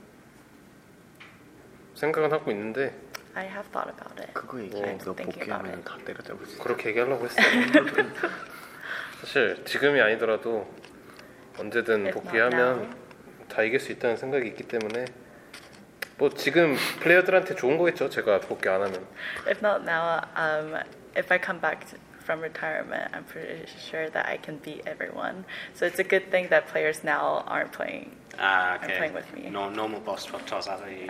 생각은 1.94 2.32
하고 2.32 2.50
있는데 2.50 2.94
I 3.35 3.45
have 3.45 3.67
thought 3.71 3.89
about 3.91 4.19
it. 4.21 4.33
그거 4.33 4.61
얘기해. 4.61 4.97
너 4.99 5.13
복귀하면 5.13 5.73
it. 5.73 5.83
다 5.83 5.97
때려잡을 6.05 6.45
수 6.45 6.53
있어. 6.55 6.63
그렇게 6.63 6.89
얘기하려고 6.89 7.25
했어요. 7.25 7.45
사실 9.21 9.63
지금이 9.65 9.99
아니더라도 10.01 10.67
언제든 11.57 12.07
If 12.07 12.09
not 12.09 12.13
복귀하면 12.13 12.95
다 13.49 13.61
이길 13.63 13.79
수 13.79 13.91
있다는 13.91 14.17
생각이 14.17 14.47
있기 14.49 14.63
때문에 14.63 15.05
뭐 16.17 16.29
지금 16.29 16.75
플레이어들한테 17.01 17.55
좋은 17.55 17.77
거겠죠. 17.77 18.09
제가 18.09 18.39
복귀 18.39 18.69
안 18.69 18.81
하면. 18.81 19.05
If 19.47 19.59
not 19.61 19.83
now, 19.83 20.21
um, 20.37 20.75
if 21.17 21.31
I 21.31 21.37
come 21.37 21.59
back 21.59 21.85
to, 21.91 21.97
from 22.23 22.39
retirement, 22.41 23.11
I'm 23.13 23.25
pretty 23.25 23.65
sure 23.77 24.09
that 24.09 24.25
I 24.25 24.37
can 24.37 24.57
beat 24.63 24.87
everyone. 24.87 25.43
So 25.73 25.85
it's 25.85 25.99
a 25.99 26.07
good 26.07 26.31
thing 26.31 26.47
that 26.49 26.67
players 26.71 27.03
now 27.03 27.43
aren't 27.47 27.73
playing. 27.73 28.15
Ah, 28.37 28.77
I'm 28.77 28.83
okay. 28.83 28.97
playing 28.97 29.13
with 29.13 29.33
me. 29.33 29.49
No, 29.49 29.69
normal 29.69 29.99
boss 29.99 30.25
toss 30.45 30.67
as 30.67 30.81
I 30.81 31.09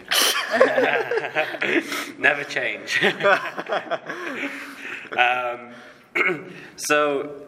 Never 2.19 2.43
change. 2.43 3.03
um, 5.17 5.73
so, 6.75 7.45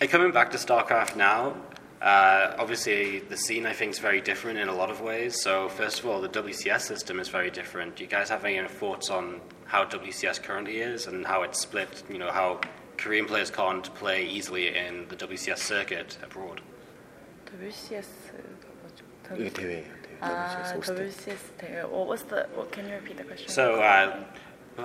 uh, 0.00 0.06
coming 0.06 0.32
back 0.32 0.50
to 0.52 0.56
StarCraft 0.58 1.16
now, 1.16 1.54
uh, 2.00 2.54
obviously 2.58 3.20
the 3.20 3.36
scene 3.36 3.66
I 3.66 3.72
think 3.72 3.92
is 3.92 3.98
very 3.98 4.20
different 4.20 4.58
in 4.58 4.68
a 4.68 4.74
lot 4.74 4.90
of 4.90 5.00
ways. 5.00 5.40
So, 5.40 5.68
first 5.68 6.00
of 6.00 6.06
all, 6.06 6.20
the 6.20 6.28
WCS 6.28 6.80
system 6.80 7.20
is 7.20 7.28
very 7.28 7.50
different. 7.50 7.96
Do 7.96 8.04
you 8.04 8.10
guys 8.10 8.28
have 8.28 8.44
any 8.44 8.66
thoughts 8.66 9.10
on 9.10 9.40
how 9.66 9.84
WCS 9.84 10.42
currently 10.42 10.78
is 10.78 11.06
and 11.06 11.24
how 11.26 11.42
it's 11.42 11.60
split? 11.60 12.02
You 12.10 12.18
know, 12.18 12.30
how 12.30 12.60
Korean 12.96 13.26
players 13.26 13.50
can't 13.50 13.92
play 13.94 14.26
easily 14.26 14.76
in 14.76 15.06
the 15.08 15.16
WCS 15.16 15.58
circuit 15.58 16.18
abroad. 16.22 16.60
WCS 17.60 18.06
뭐죠? 19.29 19.41
이게 19.41 19.49
대회예요. 19.49 19.83
대회. 20.01 20.17
아, 20.21 20.47
WCS 20.63 20.73
호스트. 20.75 20.95
WCS 20.95 21.57
대회. 21.57 21.81
What 21.83 22.07
was 22.09 22.23
the? 22.27 22.47
What, 22.55 22.71
can 22.71 22.87
you 22.87 22.95
repeat 22.95 23.17
the 23.17 23.25
question? 23.25 23.49
So, 23.49 23.81
uh, 23.81 24.23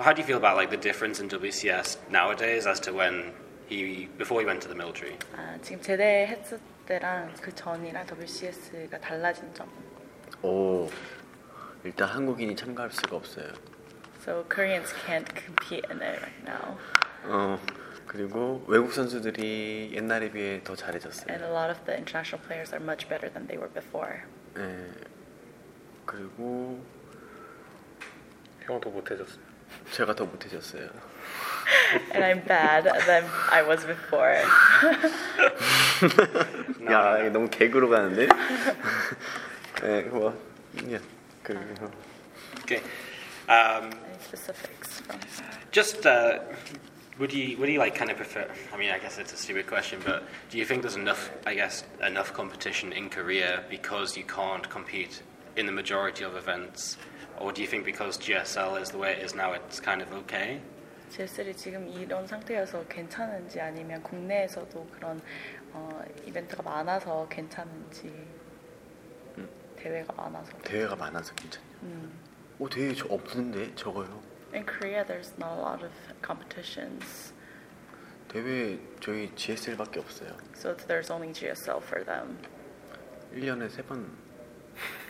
how 0.01 0.13
do 0.13 0.21
you 0.21 0.25
feel 0.25 0.37
about 0.37 0.55
like 0.57 0.69
the 0.69 0.77
difference 0.79 1.19
in 1.21 1.29
WCS 1.29 1.97
nowadays 2.09 2.67
as 2.67 2.79
to 2.81 2.93
when 2.93 3.33
he 3.67 4.09
before 4.17 4.39
he 4.41 4.45
went 4.45 4.61
to 4.61 4.67
the 4.67 4.75
military? 4.75 5.17
아, 5.35 5.57
지금 5.61 5.81
제대했을 5.81 6.59
때랑 6.85 7.33
그 7.41 7.53
전이랑 7.55 8.05
WCS가 8.05 8.99
달라진 8.99 9.51
점. 9.53 9.67
오, 10.43 10.89
일단 11.83 12.09
한국인이 12.09 12.55
참가할 12.55 12.91
수가 12.91 13.15
없어요. 13.15 13.47
So 14.23 14.43
Koreans 14.49 14.93
can't 15.05 15.27
compete 15.35 15.85
in 15.89 16.01
it 16.01 16.19
right 16.21 16.43
now, 16.45 16.77
어, 17.25 17.59
그리고 18.08 18.64
외국 18.66 18.92
선수들이 18.92 19.92
옛날에 19.94 20.30
비해 20.32 20.62
더 20.64 20.72
and 20.72 20.80
잘해졌어요. 20.82 21.28
a 21.30 21.50
lot 21.52 21.70
of 21.70 21.78
the 21.84 21.94
international 21.96 22.40
players 22.46 22.72
are 22.74 22.82
much 22.82 23.06
better 23.08 23.30
than 23.30 23.46
they 23.46 23.58
were 23.60 23.70
before. 23.72 24.22
예, 24.56 24.88
그리고 26.06 26.82
형도 28.62 28.90
못해졌어요. 28.90 29.38
제가 29.92 30.14
더 30.14 30.24
못해졌어요. 30.24 30.88
And 32.14 32.24
I'm 32.24 32.42
bad 32.48 32.84
than 33.04 33.24
I 33.50 33.62
was 33.62 33.84
before. 33.86 34.40
야, 36.90 37.18
이거 37.18 37.30
너무 37.30 37.50
개그로 37.50 37.90
가는데? 37.90 38.28
예, 39.84 40.00
뭐, 40.02 40.34
예, 40.88 40.98
그리고 41.42 41.90
Okay. 42.62 42.82
Um, 43.48 43.90
Any 44.04 44.18
specifics 44.20 45.00
from? 45.00 45.20
just 45.70 46.06
uh, 46.06 46.40
would 47.19 47.31
you 47.33 47.57
would 47.57 47.69
you 47.69 47.79
like 47.79 47.95
kind 47.95 48.09
of 48.09 48.17
prefer? 48.17 48.47
I 48.73 48.77
mean, 48.77 48.91
I 48.91 48.99
guess 48.99 49.17
it's 49.17 49.33
a 49.33 49.37
stupid 49.37 49.67
question, 49.67 49.99
but 50.03 50.23
do 50.49 50.57
you 50.57 50.65
think 50.65 50.81
there's 50.81 50.95
enough? 50.95 51.31
I 51.45 51.53
guess 51.55 51.83
enough 52.05 52.33
competition 52.33 52.91
in 52.93 53.09
Korea 53.09 53.63
because 53.69 54.17
you 54.17 54.23
can't 54.23 54.67
compete 54.69 55.21
in 55.55 55.65
the 55.65 55.71
majority 55.71 56.23
of 56.23 56.35
events, 56.35 56.97
or 57.39 57.51
do 57.51 57.61
you 57.61 57.67
think 57.67 57.85
because 57.85 58.17
GSL 58.17 58.81
is 58.81 58.89
the 58.89 58.97
way 58.97 59.11
it 59.13 59.23
is 59.23 59.35
now, 59.35 59.53
it's 59.53 59.79
kind 59.79 60.01
of 60.01 60.11
okay? 60.13 60.59
GS3 61.11 61.55
지금 61.55 61.87
이런 61.89 62.25
상태여서 62.25 62.87
괜찮은지 62.87 63.59
아니면 63.61 64.01
국내에서도 64.01 64.87
그런 64.95 65.21
어, 65.71 66.01
이벤트가 66.25 66.63
많아서 66.63 67.27
괜찮은지 67.29 68.11
대회가 69.77 70.13
많아서. 70.13 70.51
대회가 70.63 70.95
많아서 70.95 71.35
괜찮아요. 71.35 71.69
음. 71.83 72.19
오, 72.57 72.69
대회 72.69 72.93
저 72.95 73.05
없는데 73.09 73.75
저거요. 73.75 74.23
In 74.53 74.63
Korea, 74.65 75.03
there's 75.03 75.31
not 75.37 75.57
a 75.57 75.61
lot 75.61 75.83
of 75.83 75.91
competitions, 76.21 77.33
대회 78.29 78.77
저희 78.99 79.31
GSL밖에 79.35 79.99
없어요. 79.99 80.35
so 80.55 80.73
there's 80.87 81.09
only 81.11 81.29
GSL 81.33 81.81
for 81.81 82.03
them. 82.03 82.37
1년에 83.33 83.69
세 83.69 83.81
번. 83.83 84.05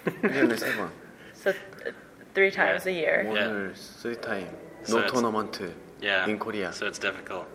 1년에 0.06 0.58
세 0.58 0.76
번. 0.78 0.90
So 1.36 1.52
th- 1.52 1.94
three 2.34 2.52
times 2.52 2.88
a 2.88 2.92
year. 2.94 3.26
오늘 3.28 3.76
쓰리 3.76 4.16
타임. 4.20 4.48
So 4.86 5.00
노 5.00 5.04
it's- 5.06 5.12
토너먼트. 5.12 5.74
Yeah. 6.02 6.26
In 6.30 6.38
Korea. 6.40 6.72
So 6.72 6.88
it's 6.88 7.00
difficult. 7.00 7.48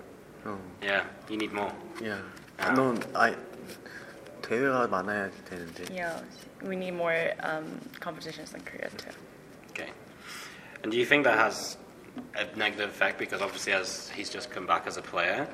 어. 0.44 0.58
Yeah, 0.82 1.04
you 1.28 1.36
need 1.36 1.52
more. 1.52 1.72
야. 2.04 2.22
아. 2.58 2.72
넌 2.74 3.00
아이 3.14 3.34
대회가 4.42 4.86
많아야 4.88 5.30
되는데 5.44 5.84
Yeah, 5.92 6.22
we 6.62 6.76
need 6.76 6.94
more 6.94 7.32
um, 7.44 7.80
competitions 8.00 8.54
in 8.54 8.60
Korea 8.64 8.88
too. 8.96 9.12
And 10.83 10.91
do 10.91 10.97
you 10.97 11.05
think 11.05 11.23
that 11.23 11.37
has 11.39 11.77
a 12.35 12.45
negative 12.57 12.89
effect 12.89 13.17
because 13.17 13.41
obviously 13.41 13.73
as 13.73 14.09
he's 14.15 14.29
just 14.29 14.49
come 14.51 14.67
back 14.67 14.85
as 14.85 14.97
a 14.97 15.01
player, 15.01 15.47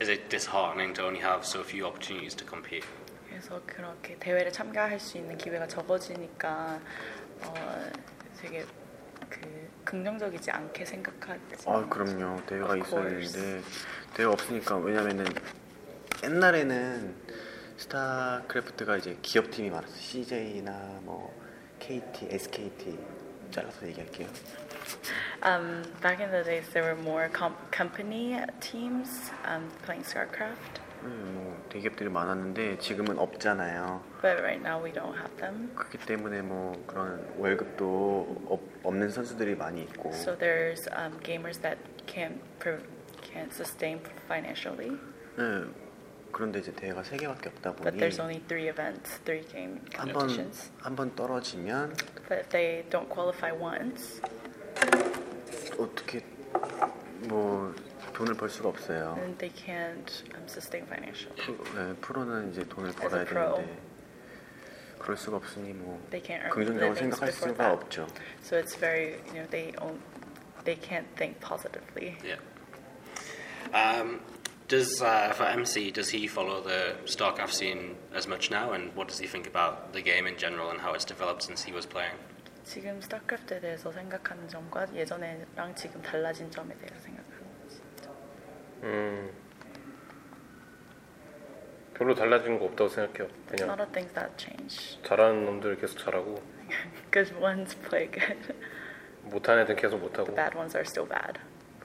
is 0.00 0.08
it 0.08 0.30
disheartening 0.30 0.94
to 0.94 1.04
only 1.04 1.20
have 1.20 1.44
so 1.44 1.62
few 1.62 1.86
opportunities 1.86 2.34
to 2.36 2.44
compete? 2.44 2.84
그래서 3.28 3.60
그렇게 3.66 4.16
대회를 4.18 4.52
참가할 4.52 5.00
수 5.00 5.18
있는 5.18 5.36
기회가 5.36 5.66
적어지니까 5.66 6.80
어, 7.42 7.90
되게 8.40 8.64
그 9.28 9.40
긍정적이지 9.84 10.52
않게 10.52 10.84
생각하지. 10.84 11.40
아 11.66 11.84
그럼요 11.88 12.40
대회가. 12.46 12.74
되는데 12.74 13.60
대회가 14.14 14.32
없으니까 14.32 14.76
왜냐면은 14.76 15.26
옛날에는 16.22 17.14
스타크래프트가 17.76 18.98
이제 18.98 19.18
기업팀이 19.20 19.70
많았어 19.70 19.94
CJ나 19.96 21.00
뭐 21.02 21.34
KT, 21.80 22.28
SKT 22.30 22.96
잘라서 23.54 23.86
얘기할게요 23.88 24.28
Um, 25.42 25.82
back 26.00 26.20
in 26.20 26.30
the 26.30 26.42
days, 26.42 26.68
there 26.72 26.84
were 26.84 26.96
more 26.96 27.28
com- 27.28 27.56
company 27.70 28.38
teams 28.60 29.30
um, 29.44 29.68
playing 29.84 30.02
StarCraft, 30.04 30.80
음, 31.02 31.32
뭐 31.34 31.64
대기업들이 31.68 32.08
많았는데 32.08 32.78
지금은 32.78 33.18
없잖아요 33.18 34.00
but 34.22 34.40
right 34.40 34.60
now 34.62 34.82
we 34.82 34.90
don't 34.92 35.14
have 35.14 35.34
them. 35.36 35.70
그렇기 35.74 35.98
때문에 36.06 36.40
뭐 36.42 36.72
그런 36.86 37.20
월급도 37.36 38.46
없, 38.48 38.60
없는 38.84 39.10
선수들이 39.10 39.54
많이 39.56 39.82
있고 39.82 40.12
So 40.12 40.34
there's 40.34 40.88
um, 40.96 41.18
gamers 41.22 41.58
that 41.60 41.76
can't 42.06 42.40
pro- 42.58 42.80
can't 43.20 43.52
sustain 43.52 44.00
financially, 44.26 44.96
네, 45.36 45.64
그런데 46.34 46.58
이제 46.58 46.72
대회가 46.72 47.02
세 47.04 47.16
개밖에 47.16 47.48
없다 47.48 47.72
but 47.76 47.90
보니 47.94 47.98
there's 48.00 48.18
only 48.20 48.42
three 48.48 48.66
events, 48.68 49.20
three 49.24 49.46
game 49.46 49.78
한번 49.94 50.26
competitions. 50.26 50.72
한 50.82 50.96
번 50.96 51.14
떨어지면 51.14 51.94
But 52.28 52.38
if 52.42 52.48
they 52.50 52.82
don't 52.90 53.08
qualify 53.08 53.52
once, 53.54 54.20
어떻게 55.78 56.24
뭐 57.28 57.72
돈을 58.14 58.34
벌 58.34 58.48
수가 58.50 58.68
없어요. 58.70 59.14
then 59.14 59.38
they 59.38 59.52
can't 59.54 60.10
um, 60.34 60.42
sustain 60.48 60.84
financially. 60.86 61.34
프로, 61.38 61.64
네, 61.74 61.94
프로는 62.00 62.50
이제 62.50 62.64
돈을 62.64 62.88
As 62.88 62.96
벌어야 62.98 63.20
a 63.22 63.26
pro. 63.26 63.54
되는데 63.54 63.78
그럴 64.98 65.16
수가 65.16 65.36
없으니 65.36 65.72
뭐 65.72 66.00
They 66.10 66.20
can't 66.20 66.42
earn 66.42 66.50
긍정적으로 66.50 66.90
livings 66.90 67.14
생각할 67.14 67.30
before 67.30 67.52
수가 67.54 67.62
that. 67.62 67.78
없죠. 67.78 68.06
So 68.42 68.58
it's 68.58 68.74
very, 68.74 69.20
you 69.30 69.38
know, 69.38 69.46
they 69.50 69.70
own, 69.78 70.00
they 70.64 70.74
can't 70.80 71.06
think 71.14 71.38
positively. 71.40 72.18
Yeah. 72.26 72.42
Um, 73.70 74.20
does 74.67 75.01
uh, 75.01 75.33
for 75.33 75.45
MC 75.45 75.91
does 75.91 76.09
he 76.09 76.27
follow 76.27 76.61
the 76.61 76.95
StarCraft 77.05 77.51
scene 77.51 77.95
as 78.13 78.27
much 78.27 78.51
now, 78.51 78.73
and 78.73 78.95
what 78.95 79.07
does 79.07 79.19
he 79.19 79.27
think 79.27 79.47
about 79.47 79.93
the 79.93 80.01
game 80.01 80.27
in 80.27 80.37
general 80.37 80.69
and 80.69 80.79
how 80.79 80.93
it's 80.93 81.05
developed 81.05 81.43
since 81.43 81.63
he 81.63 81.71
was 81.73 81.85
playing? 81.87 82.15
지금 82.63 83.01
스타크래프트에 83.01 83.59
대해서 83.61 83.91
생각하는 83.91 84.47
점과 84.47 84.85
예전에랑 84.93 85.73
지금 85.75 86.01
달라진 86.03 86.51
점에 86.51 86.75
대해서 86.77 86.99
생각하는 87.01 87.47
거지. 87.63 87.81
음, 88.83 89.31
별로 91.95 92.13
달라진 92.13 92.59
거 92.59 92.65
없다고 92.65 92.89
생각해요. 92.89 93.27
There's 93.47 93.65
not 93.65 93.77
그냥 93.77 93.79
a 93.81 93.91
thing 93.91 94.13
that 94.13 94.37
changed. 94.37 95.01
잘하는 95.03 95.45
놈들 95.45 95.77
계속 95.79 95.97
잘하고 95.97 96.41
Good 97.11 97.33
ones 97.41 97.75
play 97.89 98.09
good. 98.11 98.53
못하는 99.23 99.63
애들 99.63 99.75
계속 99.75 99.97
못하고 99.97 100.35
Bad 100.35 100.55
ones 100.55 100.77
are 100.77 100.85
still 100.87 101.09
bad. 101.09 101.39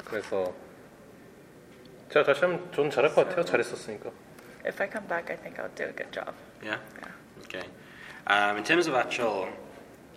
그래서 0.05 0.55
제가 2.11 2.25
다시 2.25 2.41
하면 2.43 2.71
전 2.73 2.91
잘할 2.91 3.15
것 3.15 3.27
같아요. 3.29 3.45
잘했었으니까. 3.45 4.11
If 4.67 4.81
I 4.81 4.89
come 4.89 5.07
back, 5.07 5.31
I 5.31 5.37
think 5.37 5.59
I'll 5.59 5.75
do 5.75 5.85
a 5.85 5.93
good 5.93 6.11
job. 6.13 6.33
Yeah. 6.63 6.79
Yeah. 7.03 7.13
Okay. 7.45 7.65
Um, 8.27 8.57
in 8.57 8.65
terms 8.65 8.87
of 8.87 8.95
actual 8.95 9.49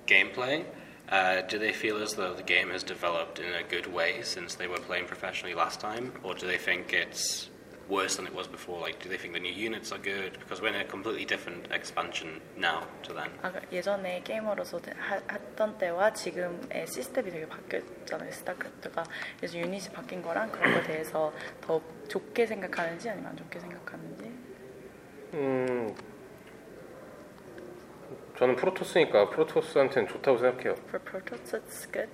gameplay, 0.05 0.63
uh, 1.09 1.41
do 1.41 1.59
they 1.59 1.73
feel 1.73 2.01
as 2.01 2.13
though 2.15 2.33
the 2.33 2.43
game 2.43 2.69
has 2.69 2.83
developed 2.83 3.39
in 3.39 3.53
a 3.53 3.63
good 3.63 3.91
way 3.91 4.21
since 4.23 4.55
they 4.55 4.67
were 4.67 4.79
playing 4.79 5.05
professionally 5.05 5.53
last 5.53 5.79
time, 5.79 6.13
or 6.23 6.33
do 6.33 6.47
they 6.47 6.57
think 6.57 6.93
it's 6.93 7.49
worse 7.88 8.16
than 8.16 8.26
it 8.26 8.34
was 8.34 8.46
before? 8.48 8.80
Like, 8.80 9.02
do 9.02 9.08
they 9.08 9.16
think 9.18 9.34
the 9.34 9.40
new 9.40 9.52
units 9.52 9.92
are 9.92 9.98
good? 9.98 10.38
Because 10.38 10.60
we're 10.62 10.68
in 10.68 10.80
a 10.80 10.84
completely 10.84 11.24
different 11.24 11.68
expansion 11.72 12.40
now 12.56 12.86
to 13.02 13.14
then. 13.14 13.30
아, 13.42 13.50
그러니까 13.50 13.72
예전에 13.72 14.22
게이머로서 14.24 14.80
하, 14.98 15.16
했던 15.30 15.78
때와 15.78 16.12
지금의 16.12 16.86
시스템이 16.86 17.30
되게 17.30 17.46
바뀌었잖아요. 17.48 18.30
스타크래프트가 18.32 19.04
그래서 19.36 19.58
유닛이 19.58 19.92
바뀐 19.92 20.22
거랑 20.22 20.50
그런 20.52 20.72
거에 20.72 20.82
대해서 20.84 21.32
더 21.60 21.80
좋게 22.08 22.46
생각하는지 22.46 23.08
아니면 23.10 23.30
안 23.30 23.36
좋게 23.36 23.58
생각하는지. 23.60 24.32
음, 25.34 25.94
저는 28.38 28.56
프로토스니까 28.56 29.30
프로토스한테는 29.30 30.08
좋다고 30.08 30.38
생각해요. 30.38 30.72
For 30.88 30.98
Protoss, 31.04 31.56
it's 31.56 31.92
good. 31.92 32.10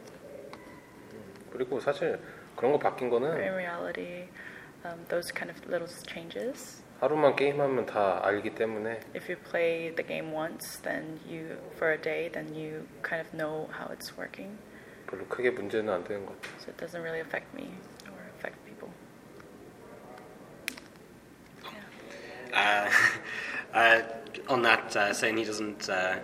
그리고 1.53 1.81
사실 1.81 2.19
그런 2.57 2.73
거 2.73 2.79
바뀐 2.79 3.09
But 3.09 3.25
in 3.25 3.33
거는 3.35 3.55
reality, 3.55 4.29
um, 4.86 5.00
those 5.10 5.32
kind 5.32 5.50
of 5.50 5.58
little 5.68 5.88
changes. 6.08 6.84
하루만 7.00 7.36
게임하면 7.36 7.86
다 7.86 8.22
알기 8.24 8.56
때문에 8.56 9.02
If 9.14 9.30
you 9.30 9.38
play 9.38 9.94
the 9.94 10.04
game 10.04 10.32
once, 10.32 10.80
then 10.84 11.20
you 11.28 11.58
for 11.76 11.92
a 11.92 12.02
day, 12.02 12.30
then 12.32 12.54
you 12.56 12.88
kind 13.02 13.20
of 13.20 13.34
know 13.36 13.68
how 13.74 13.92
it's 13.92 14.16
working. 14.18 14.58
별로 15.08 15.26
크게 15.28 15.52
문제는 15.52 15.92
안 15.92 16.04
되는 16.04 16.26
것 16.26 16.40
같아요. 16.42 16.60
So 16.60 16.72
it 16.72 16.78
doesn't 16.78 17.02
really 17.02 17.20
affect 17.20 17.54
me 17.54 17.76
or 18.08 18.20
affect 18.38 18.58
people. 18.66 18.90
Uh, 22.54 22.88
uh, 23.74 24.02
on 24.48 24.62
that, 24.62 24.96
uh, 24.96 25.12
saying 25.12 25.38
he 25.38 25.44
doesn't, 25.44 25.90
uh, 25.90 26.16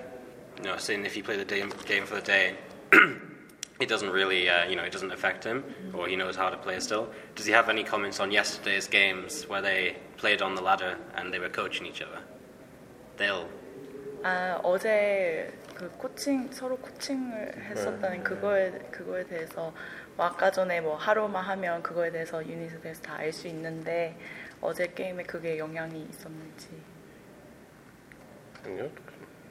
you 0.58 0.64
know, 0.64 0.78
saying 0.78 1.06
if 1.06 1.18
you 1.18 1.24
play 1.24 1.38
the 1.38 1.46
day, 1.46 1.64
game 1.88 2.06
for 2.06 2.16
the 2.16 2.22
day, 2.22 2.56
it 3.80 3.88
doesn't 3.88 4.12
really, 4.12 4.50
uh, 4.50 4.66
you 4.70 4.76
know, 4.76 4.84
it 4.84 4.92
doesn't 4.92 5.12
affect 5.12 5.44
him, 5.44 5.64
or 5.94 6.08
he 6.08 6.16
knows 6.16 6.36
how 6.36 6.50
to 6.50 6.58
play 6.58 6.80
still. 6.80 7.08
Does 7.36 7.46
he 7.46 7.54
have 7.54 7.70
any 7.70 7.84
comments 7.84 8.20
on 8.20 8.32
yesterday's 8.32 8.88
games 8.88 9.48
where 9.48 9.62
they 9.62 9.96
played 10.18 10.42
on 10.42 10.56
the 10.56 10.62
ladder 10.62 10.98
and 11.16 11.34
they 11.34 11.40
were 11.40 11.50
coaching 11.50 11.86
each 11.88 12.02
other? 12.02 12.20
They'll. 13.18 13.48
아 14.22 14.60
어제 14.64 15.54
그 15.76 15.90
코칭 15.92 16.52
서로 16.52 16.76
코칭을 16.78 17.54
했었다는 17.70 18.22
그거에 18.24 18.72
그거에 18.92 19.24
대해서 19.24 19.74
뭐 20.18 20.26
아까 20.26 20.52
전에 20.52 20.82
뭐 20.82 20.98
하루만 20.98 21.42
하면 21.46 21.82
그거에 21.82 22.12
대해서 22.12 22.46
유닛에 22.46 22.82
대해서 22.82 23.02
다 23.02 23.16
알 23.20 23.32
수 23.32 23.48
있는데 23.48 24.18
어제 24.60 24.88
게임에 24.94 25.24
그게 25.24 25.58
영향이 25.58 26.06
있었는지. 26.10 26.68
아니요. 28.66 28.90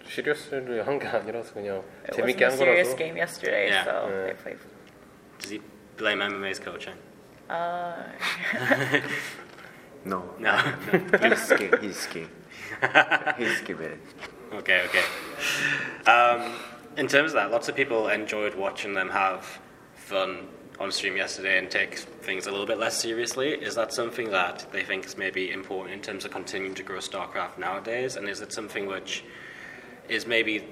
시리어스를 0.07 0.87
한 0.87 0.99
게 0.99 1.07
아니라서 1.07 1.53
그냥 1.55 1.83
It 2.05 2.17
재밌게 2.17 2.45
wasn't 2.45 2.45
a 2.45 2.47
한 2.47 2.57
serious 2.57 2.89
거라서 2.89 2.97
game 2.97 3.17
yesterday, 3.17 3.67
Yeah. 3.69 3.85
so 3.85 4.09
Yeah. 4.09 4.25
they 4.25 4.35
played. 4.43 4.59
Does 5.39 5.51
he 5.51 5.61
blame 5.97 6.21
MMA's 6.23 6.59
coaching? 6.59 6.97
아 7.49 8.05
No, 10.05 10.35
No. 10.39 10.57
he's 11.21 11.43
scared. 11.43 11.81
He's 11.83 11.99
scared. 11.99 12.31
he's 13.37 13.59
scared. 13.59 13.99
Okay, 14.53 14.83
okay. 14.89 15.05
Um, 16.11 16.55
in 16.97 17.07
terms 17.09 17.33
of 17.33 17.35
that, 17.35 17.51
lots 17.51 17.69
of 17.69 17.75
people 17.77 18.09
enjoyed 18.09 18.55
watching 18.55 18.95
them 18.95 19.11
have 19.11 19.45
fun 19.95 20.49
on 20.81 20.91
stream 20.93 21.17
yesterday 21.17 21.59
and 21.59 21.69
take 21.71 21.99
things 22.23 22.47
a 22.47 22.51
little 22.51 22.65
bit 22.67 22.79
less 22.79 22.97
seriously. 22.99 23.51
Is 23.53 23.75
that 23.75 23.93
something 23.93 24.31
that 24.31 24.67
they 24.73 24.85
think 24.85 25.05
is 25.05 25.19
maybe 25.19 25.51
important 25.53 25.93
in 25.95 26.01
terms 26.01 26.25
of 26.25 26.31
continuing 26.31 26.75
to 26.77 26.83
grow 26.83 26.99
StarCraft 26.99 27.59
nowadays? 27.59 28.17
And 28.17 28.29
is 28.29 28.41
it 28.41 28.53
something 28.53 28.87
which 28.87 29.25
is 30.13 30.27
maybe, 30.27 30.65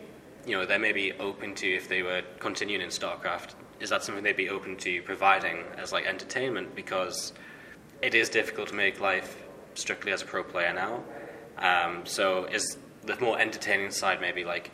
you 0.47 0.57
know, 0.57 0.67
they 0.67 0.79
may 0.79 0.93
be 0.93 1.13
open 1.15 1.55
to 1.57 1.67
if 1.67 1.89
they 1.89 2.03
were 2.03 2.23
continuing 2.39 2.83
in 2.83 2.89
StarCraft? 2.89 3.55
Is 3.81 3.91
that 3.91 4.03
something 4.03 4.25
they'd 4.25 4.37
be 4.37 4.49
open 4.49 4.77
to 4.79 5.03
providing 5.03 5.65
as 5.77 5.93
like 5.93 6.07
entertainment? 6.07 6.75
Because 6.75 7.33
it 8.03 8.15
is 8.15 8.29
difficult 8.29 8.69
to 8.69 8.75
make 8.75 9.01
life 9.01 9.43
strictly 9.75 10.13
as 10.13 10.23
a 10.23 10.25
pro 10.25 10.43
player 10.43 10.73
now. 10.73 11.03
Um, 11.59 12.05
so 12.05 12.45
is 12.45 12.79
the 13.05 13.17
more 13.21 13.39
entertaining 13.39 13.91
side 13.91 14.21
maybe 14.21 14.45
like 14.45 14.71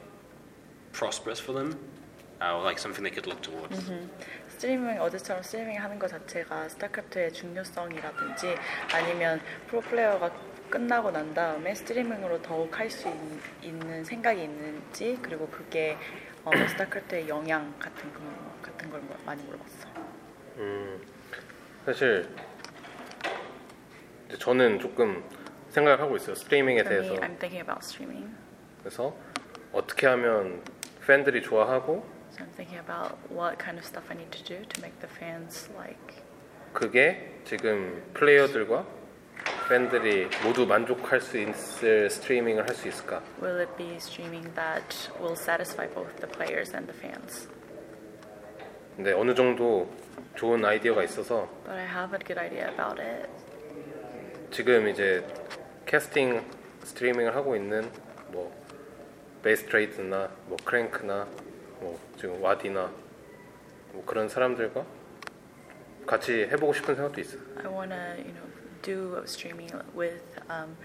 prosperous 0.92 1.40
for 1.40 1.52
them, 1.52 1.78
uh, 2.40 2.56
or 2.56 2.62
like 2.62 2.78
something 2.78 3.02
they 3.02 3.10
could 3.10 3.26
look 3.26 3.42
towards? 3.42 3.76
스트리밍 4.58 5.00
어제처럼 5.00 5.42
스트리밍 5.42 5.82
하는 5.82 5.98
것 5.98 6.08
자체가 6.08 6.68
스타크래프트의 6.68 7.32
중요성이라든지 7.32 8.54
아니면 8.92 9.40
프로플레이어가 9.66 10.30
끝나고 10.69 11.11
난 11.11 11.33
다음에 11.33 11.73
스트리밍으로 11.75 12.41
더욱 12.41 12.77
할 12.77 12.89
수 12.89 13.09
있는 13.61 14.03
생각이 14.03 14.43
있는지 14.43 15.17
그리고 15.21 15.47
그게 15.47 15.97
어, 16.43 16.51
스타크래프트의 16.69 17.27
영향 17.27 17.73
같은 17.79 18.11
거 18.13 18.21
같은 18.61 18.89
걸 18.89 19.01
많이 19.25 19.41
물어봤어. 19.43 19.87
음, 20.57 21.01
사실 21.85 22.29
저는 24.39 24.79
조금 24.79 25.23
생각을 25.69 25.99
하고 26.01 26.15
있어요. 26.15 26.35
스트리밍에 26.35 26.81
For 26.81 26.89
대해서. 26.89 27.13
I'm 27.15 27.37
thinking 27.39 27.59
about 27.61 27.79
streaming. 27.83 28.33
그래서 28.79 29.15
어떻게 29.71 30.07
하면 30.07 30.61
팬들이 31.05 31.41
좋아하고 31.41 32.05
So 32.31 32.43
I'm 32.45 32.51
thinking 32.55 32.79
about 32.79 33.15
what 33.31 33.57
kind 33.57 33.77
of 33.79 33.85
stuff 33.85 34.09
I 34.09 34.15
need 34.17 34.31
to 34.31 34.43
do 34.43 34.65
to 34.67 34.81
make 34.83 34.99
the 34.99 35.09
fans 35.15 35.69
like. 35.75 36.23
그게 36.73 37.39
지금 37.45 38.03
플레이어들과 38.13 38.85
팬들이 39.67 40.29
모두 40.43 40.65
만족할 40.65 41.19
수 41.19 41.37
있을 41.37 42.09
스트리밍을 42.09 42.63
할 42.67 42.73
수 42.75 42.87
있을까? 42.87 43.21
Will 43.41 43.59
it 43.59 43.71
be 43.77 43.95
streaming 43.95 44.53
that 44.55 45.11
will 45.19 45.35
satisfy 45.35 45.87
both 45.93 46.15
the 46.17 46.27
players 46.31 46.73
and 46.73 46.91
the 46.91 46.97
fans? 46.97 47.49
근데 48.95 49.11
어느 49.13 49.35
정도 49.35 49.89
좋은 50.35 50.63
아이디어가 50.63 51.03
있어서 51.03 51.47
But 51.65 51.77
I 51.77 51.85
have 51.85 52.15
a 52.15 52.19
good 52.25 52.39
idea 52.39 52.67
about 52.71 53.01
it. 53.01 53.29
지금 54.51 54.87
이제 54.87 55.25
캐스팅 55.85 56.41
스트리밍을 56.83 57.35
하고 57.35 57.55
있는 57.55 57.91
뭐 58.29 58.51
베이스 59.43 59.65
트레이드나 59.65 60.29
뭐 60.45 60.57
크랭크나 60.63 61.27
뭐 61.81 61.99
지금 62.17 62.41
와디나 62.41 62.89
뭐 63.91 64.03
그런 64.05 64.29
사람들과 64.29 64.85
같이 66.05 66.43
해보고 66.51 66.73
싶은 66.73 66.95
생각도 66.95 67.19
있어. 67.19 67.37
요 67.37 67.41
I 67.57 67.67
want 67.67 67.89
to, 67.89 68.23
you 68.23 68.31
know, 68.33 68.47
do 68.82 69.22
streaming 69.26 69.70
with, 69.94 70.22
um, 70.50 70.76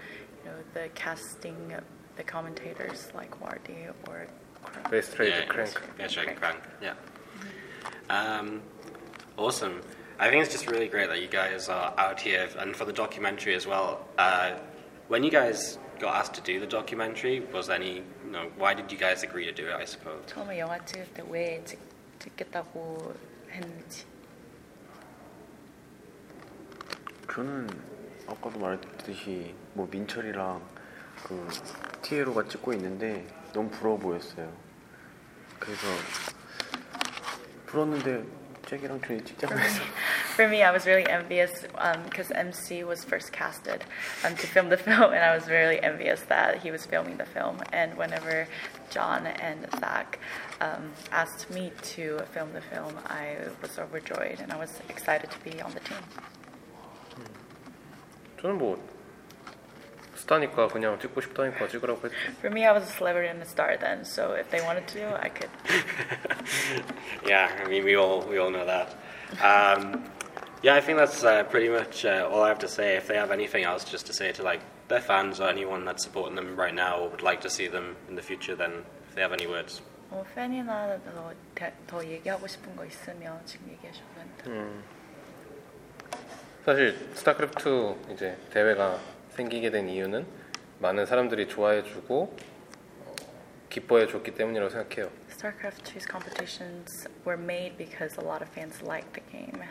you 0.44 0.50
know, 0.50 0.56
the 0.74 0.88
casting, 0.94 1.72
the 2.16 2.22
commentators 2.22 3.08
like 3.14 3.30
Wardy 3.40 3.90
or. 4.08 4.26
Cra- 4.62 4.90
베이스 4.90 5.10
트레이드 5.12 5.34
Yeah, 5.34 5.46
크랭크. 5.46 5.80
Yes, 5.98 6.16
right, 6.16 6.36
crank. 6.36 6.60
Yeah. 6.82 6.94
Um, 8.10 8.62
awesome. 9.36 9.80
I 10.18 10.28
think 10.30 10.42
it's 10.42 10.52
just 10.52 10.66
really 10.68 10.88
great 10.88 11.08
that 11.08 11.20
you 11.20 11.28
guys 11.28 11.68
are 11.68 11.94
out 11.96 12.20
here, 12.20 12.48
and 12.58 12.74
for 12.74 12.84
the 12.84 12.92
documentary 12.92 13.54
as 13.54 13.66
well. 13.66 14.06
Uh, 14.18 14.58
when 15.06 15.22
you 15.22 15.30
guys 15.30 15.78
got 16.00 16.16
asked 16.16 16.34
to 16.34 16.40
do 16.40 16.58
the 16.58 16.66
documentary, 16.66 17.40
was 17.52 17.68
there 17.68 17.76
any, 17.76 18.02
you 18.24 18.30
know, 18.32 18.50
why 18.58 18.74
did 18.74 18.90
you 18.90 18.98
guys 18.98 19.22
agree 19.22 19.44
to 19.44 19.52
do 19.52 19.66
it? 19.68 19.74
I 19.74 19.84
suppose. 19.84 20.24
처음에 20.26 20.58
영화 20.58 20.78
찍을 20.84 21.06
때 21.14 21.22
왜 21.22 21.62
찍겠다고 22.18 23.14
했는지. 23.50 24.04
저는 27.31 27.67
아까도 28.27 28.59
말했듯이 28.59 29.55
뭐 29.73 29.87
민철이랑 29.89 30.61
그 31.23 31.47
티에로가 32.01 32.45
찍고 32.47 32.73
있는데 32.73 33.25
너무 33.53 33.69
부러워 33.69 33.97
보였어요. 33.97 34.51
그래서 35.59 35.81
부러웠는데 37.65 38.23
잭이랑 38.67 39.01
준이 39.01 39.23
찍자고 39.23 39.57
해서 39.57 39.83
For 40.33 40.49
me, 40.49 40.63
I 40.63 40.71
was 40.71 40.87
really 40.87 41.07
envious 41.07 41.51
because 42.05 42.31
MC 42.31 42.83
was 42.83 43.03
first 43.05 43.31
casted 43.31 43.85
um, 44.25 44.35
to 44.35 44.47
film 44.47 44.69
the 44.69 44.77
film, 44.77 45.13
and 45.13 45.21
I 45.23 45.35
was 45.35 45.47
really 45.47 45.79
envious 45.83 46.21
that 46.23 46.57
he 46.63 46.71
was 46.71 46.87
filming 46.87 47.17
the 47.17 47.25
film. 47.25 47.61
And 47.71 47.95
whenever 47.95 48.47
John 48.89 49.27
and 49.27 49.67
Zach 49.79 50.17
um, 50.59 50.91
asked 51.11 51.51
me 51.51 51.71
to 51.93 52.17
film 52.33 52.51
the 52.53 52.61
film, 52.61 52.97
I 53.05 53.37
was 53.61 53.77
overjoyed 53.77 54.39
and 54.41 54.51
I 54.51 54.57
was 54.57 54.81
excited 54.89 55.29
to 55.29 55.39
be 55.43 55.61
on 55.61 55.71
the 55.75 55.81
team. 55.81 56.01
저는 58.42 58.58
뭐 58.58 58.78
스타니까 60.14 60.68
그냥 60.68 60.98
찍고 60.98 61.20
싶다니까 61.20 61.68
찍으라고 61.68 62.00
했죠. 62.04 62.16
For 62.40 62.50
me, 62.52 62.64
I 62.66 62.72
was 62.72 62.84
a 62.84 62.92
celebrity 62.92 63.28
and 63.30 63.40
a 63.42 63.46
star 63.46 63.76
then, 63.78 64.04
so 64.04 64.32
if 64.34 64.50
they 64.50 64.60
wanted 64.64 64.86
to, 64.88 65.14
I 65.22 65.28
could. 65.30 65.48
Yeah, 67.26 67.48
I 67.64 67.68
mean, 67.68 67.84
we 67.84 67.94
all 67.96 68.22
we 68.26 68.38
all 68.38 68.50
know 68.50 68.64
that. 68.66 68.94
Um, 69.42 70.04
yeah, 70.62 70.74
I 70.74 70.80
think 70.80 70.98
that's 70.98 71.22
uh, 71.22 71.44
pretty 71.44 71.68
much 71.68 72.04
uh, 72.04 72.28
all 72.30 72.42
I 72.42 72.48
have 72.48 72.58
to 72.60 72.68
say. 72.68 72.96
If 72.96 73.06
they 73.06 73.16
have 73.16 73.30
anything 73.30 73.62
else 73.64 73.84
just 73.84 74.06
to 74.06 74.12
say 74.12 74.32
to 74.32 74.42
like 74.42 74.60
their 74.88 75.00
fans 75.00 75.40
or 75.40 75.48
anyone 75.48 75.84
that's 75.84 76.02
supporting 76.02 76.34
them 76.34 76.56
right 76.56 76.74
now 76.74 76.98
or 76.98 77.08
would 77.10 77.22
like 77.22 77.40
to 77.42 77.50
see 77.50 77.68
them 77.68 77.94
in 78.08 78.16
the 78.16 78.22
future, 78.22 78.56
then 78.56 78.82
if 79.08 79.14
they 79.14 79.22
have 79.22 79.32
any 79.32 79.46
words. 79.46 79.80
뭐 80.10 80.24
팬이나 80.34 80.98
더, 81.14 81.32
대- 81.54 81.72
더 81.86 82.02
얘기하고 82.02 82.46
싶은 82.46 82.74
거 82.74 82.84
있으면 82.86 83.38
지금 83.44 83.68
얘기해 83.70 83.92
주면 83.92 84.26
돼. 84.38 84.50
사실 86.65 86.95
스타크래프트 87.13 87.95
이제 88.13 88.37
대회가 88.51 88.97
생기게 89.31 89.69
된 89.69 89.89
이유는 89.89 90.25
많은 90.79 91.05
사람들이 91.05 91.49
좋아해주고 91.49 92.37
어, 92.99 93.15
기뻐해줬기 93.69 94.33
때문이라고 94.33 94.69
생각해요. 94.69 95.09
StarCraft 95.29 95.83
2's 95.83 96.09
competitions 96.09 97.09
were 97.27 97.41
made 97.41 97.75
because 97.77 98.17
a 98.17 98.25
lot 98.25 98.41
of 98.41 98.49
fans 98.51 98.81
liked 98.81 99.11
the 99.13 99.29
game. 99.29 99.67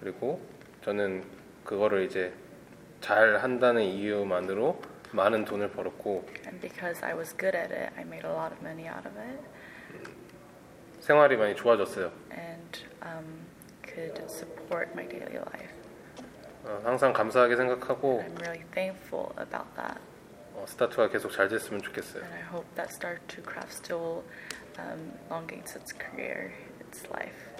그리고 0.00 0.40
저는 0.82 1.22
그거를 1.62 2.04
이제 2.04 2.32
잘 3.00 3.38
한다는 3.38 3.82
이유만으로 3.84 4.82
많은 5.12 5.44
돈을 5.44 5.70
벌었고 5.70 6.26
And 6.46 6.60
because 6.60 7.04
I 7.04 7.14
was 7.14 7.36
good 7.36 7.56
at 7.56 7.72
it, 7.72 7.92
I 7.96 8.02
made 8.02 8.26
a 8.26 8.32
lot 8.32 8.52
of 8.52 8.60
money 8.60 8.88
out 8.88 9.06
of 9.06 9.16
it 9.16 9.38
생활이 11.00 11.36
많이 11.36 11.54
좋아졌어요. 11.54 12.10
and 12.32 12.80
um, 13.02 13.49
could 14.08 14.30
support 14.30 14.88
my 14.94 15.06
daily 15.06 15.36
life. 15.36 15.74
어, 16.64 16.80
항상 16.84 17.12
감사하게 17.12 17.56
생각하고 17.56 18.22
I'm 18.22 18.38
really 18.40 18.64
thankful 18.72 19.32
about 19.38 19.68
that, 19.76 20.00
어, 20.54 20.64
스타트가 20.66 21.08
계속 21.08 21.30
잘 21.32 21.48
됐으면 21.48 21.80
좋겠어요. 21.82 22.22
and 22.24 22.34
I 22.34 22.42
hope 22.42 22.66
that 22.76 22.90
StarCraft 22.92 23.72
still 23.72 24.22
um, 24.78 25.12
elongates 25.30 25.76
its 25.76 25.92
career, 25.92 26.52
its 26.80 27.06
life. 27.10 27.50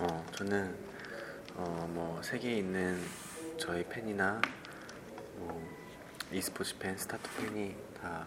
어 0.00 0.24
저는 0.32 0.74
어 1.56 1.86
뭐 1.88 2.20
세계에 2.22 2.58
있는 2.58 3.00
저희 3.58 3.82
팬이나 3.84 4.40
뭐 5.36 5.62
e스포츠 6.30 6.76
팬, 6.78 6.96
스타트 6.98 7.22
팬이 7.38 7.74
다 8.00 8.26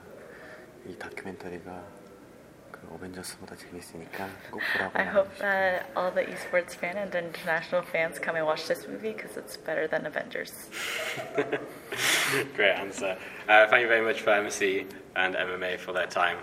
이 0.86 0.98
다큐멘터리가 0.98 1.84
I 4.96 5.04
hope 5.04 5.38
that 5.40 5.90
all 5.96 6.12
the 6.12 6.24
esports 6.24 6.76
fan 6.76 6.98
and 6.98 7.14
international 7.14 7.82
fans 7.82 8.20
come 8.20 8.36
and 8.36 8.46
watch 8.46 8.68
this 8.68 8.88
movie 8.88 9.14
because 9.14 9.38
it's 9.38 9.58
better 9.58 9.88
than 9.88 10.06
Avengers. 10.06 10.70
Great 12.56 12.72
answer. 12.72 13.18
Uh, 13.48 13.68
thank 13.68 13.82
you 13.82 13.88
very 13.88 14.06
much 14.06 14.22
for 14.22 14.32
MC 14.32 14.86
and 15.16 15.36
MMA 15.36 15.80
for 15.80 15.94
their 15.94 16.08
time. 16.08 16.38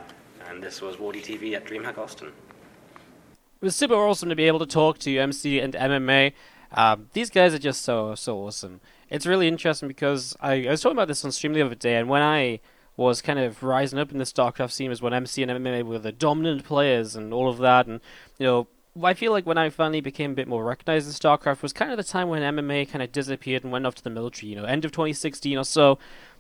And 0.49 0.63
this 0.63 0.81
was 0.81 0.97
Wardy 0.97 1.23
TV 1.23 1.55
at 1.55 1.65
DreamHack 1.65 1.99
Austin. 1.99 2.29
It 2.29 3.65
was 3.65 3.77
super 3.77 3.95
awesome 3.95 4.29
to 4.29 4.37
be 4.37 4.45
able 4.45 4.59
to 4.61 4.67
talk 4.67 4.99
to 5.01 5.19
MC 5.19 5.61
and 5.61 5.75
MMA. 5.75 6.33
Um, 6.73 7.09
these 7.13 7.31
guys 7.31 7.55
are 7.55 7.59
just 7.59 7.83
so 7.83 8.15
so 8.15 8.39
awesome. 8.39 8.81
It's 9.09 9.27
really 9.27 9.49
interesting 9.49 9.89
because 9.89 10.37
I, 10.41 10.67
I 10.67 10.71
was 10.71 10.81
talking 10.81 10.97
about 10.97 11.09
this 11.09 11.25
on 11.25 11.33
stream 11.33 11.53
the 11.53 11.63
other 11.63 11.75
day, 11.75 11.97
and 11.97 12.09
when 12.09 12.23
I 12.23 12.61
was 12.97 13.21
kind 13.21 13.39
of 13.39 13.63
rising 13.63 13.99
up 13.99 14.11
in 14.11 14.19
the 14.19 14.25
StarCraft 14.25 14.73
scene 14.73 14.91
was 14.91 15.03
when 15.03 15.13
MC 15.13 15.43
and 15.43 15.53
MMA 15.53 15.83
were 15.83 15.99
the 15.99 16.13
dominant 16.13 16.65
players 16.65 17.15
and 17.15 17.33
all 17.33 17.49
of 17.49 17.59
that, 17.59 17.87
and 17.87 18.01
you 18.39 18.47
know. 18.47 18.69
I 19.03 19.13
feel 19.13 19.31
like 19.31 19.45
when 19.45 19.59
I 19.59 19.69
finally 19.69 20.01
became 20.01 20.31
a 20.31 20.35
bit 20.35 20.49
more 20.49 20.65
recognized 20.65 21.07
in 21.07 21.13
StarCraft 21.13 21.61
was 21.61 21.75
kind 21.75 21.91
of 21.91 21.99
the 21.99 22.03
time 22.03 22.31
when 22.31 22.41
MMA 22.41 22.89
kind 22.89 23.03
of 23.03 23.13
disappeared 23.13 23.63
and 23.63 23.71
went 23.71 23.85
off 23.85 23.95
to 23.97 24.03
the 24.03 24.09
military, 24.09 24.49
you 24.49 24.57
know, 24.57 24.65
end 24.65 24.87
of 24.87 24.93
2016 24.93 25.59
or 25.59 25.67
so. 25.67 25.99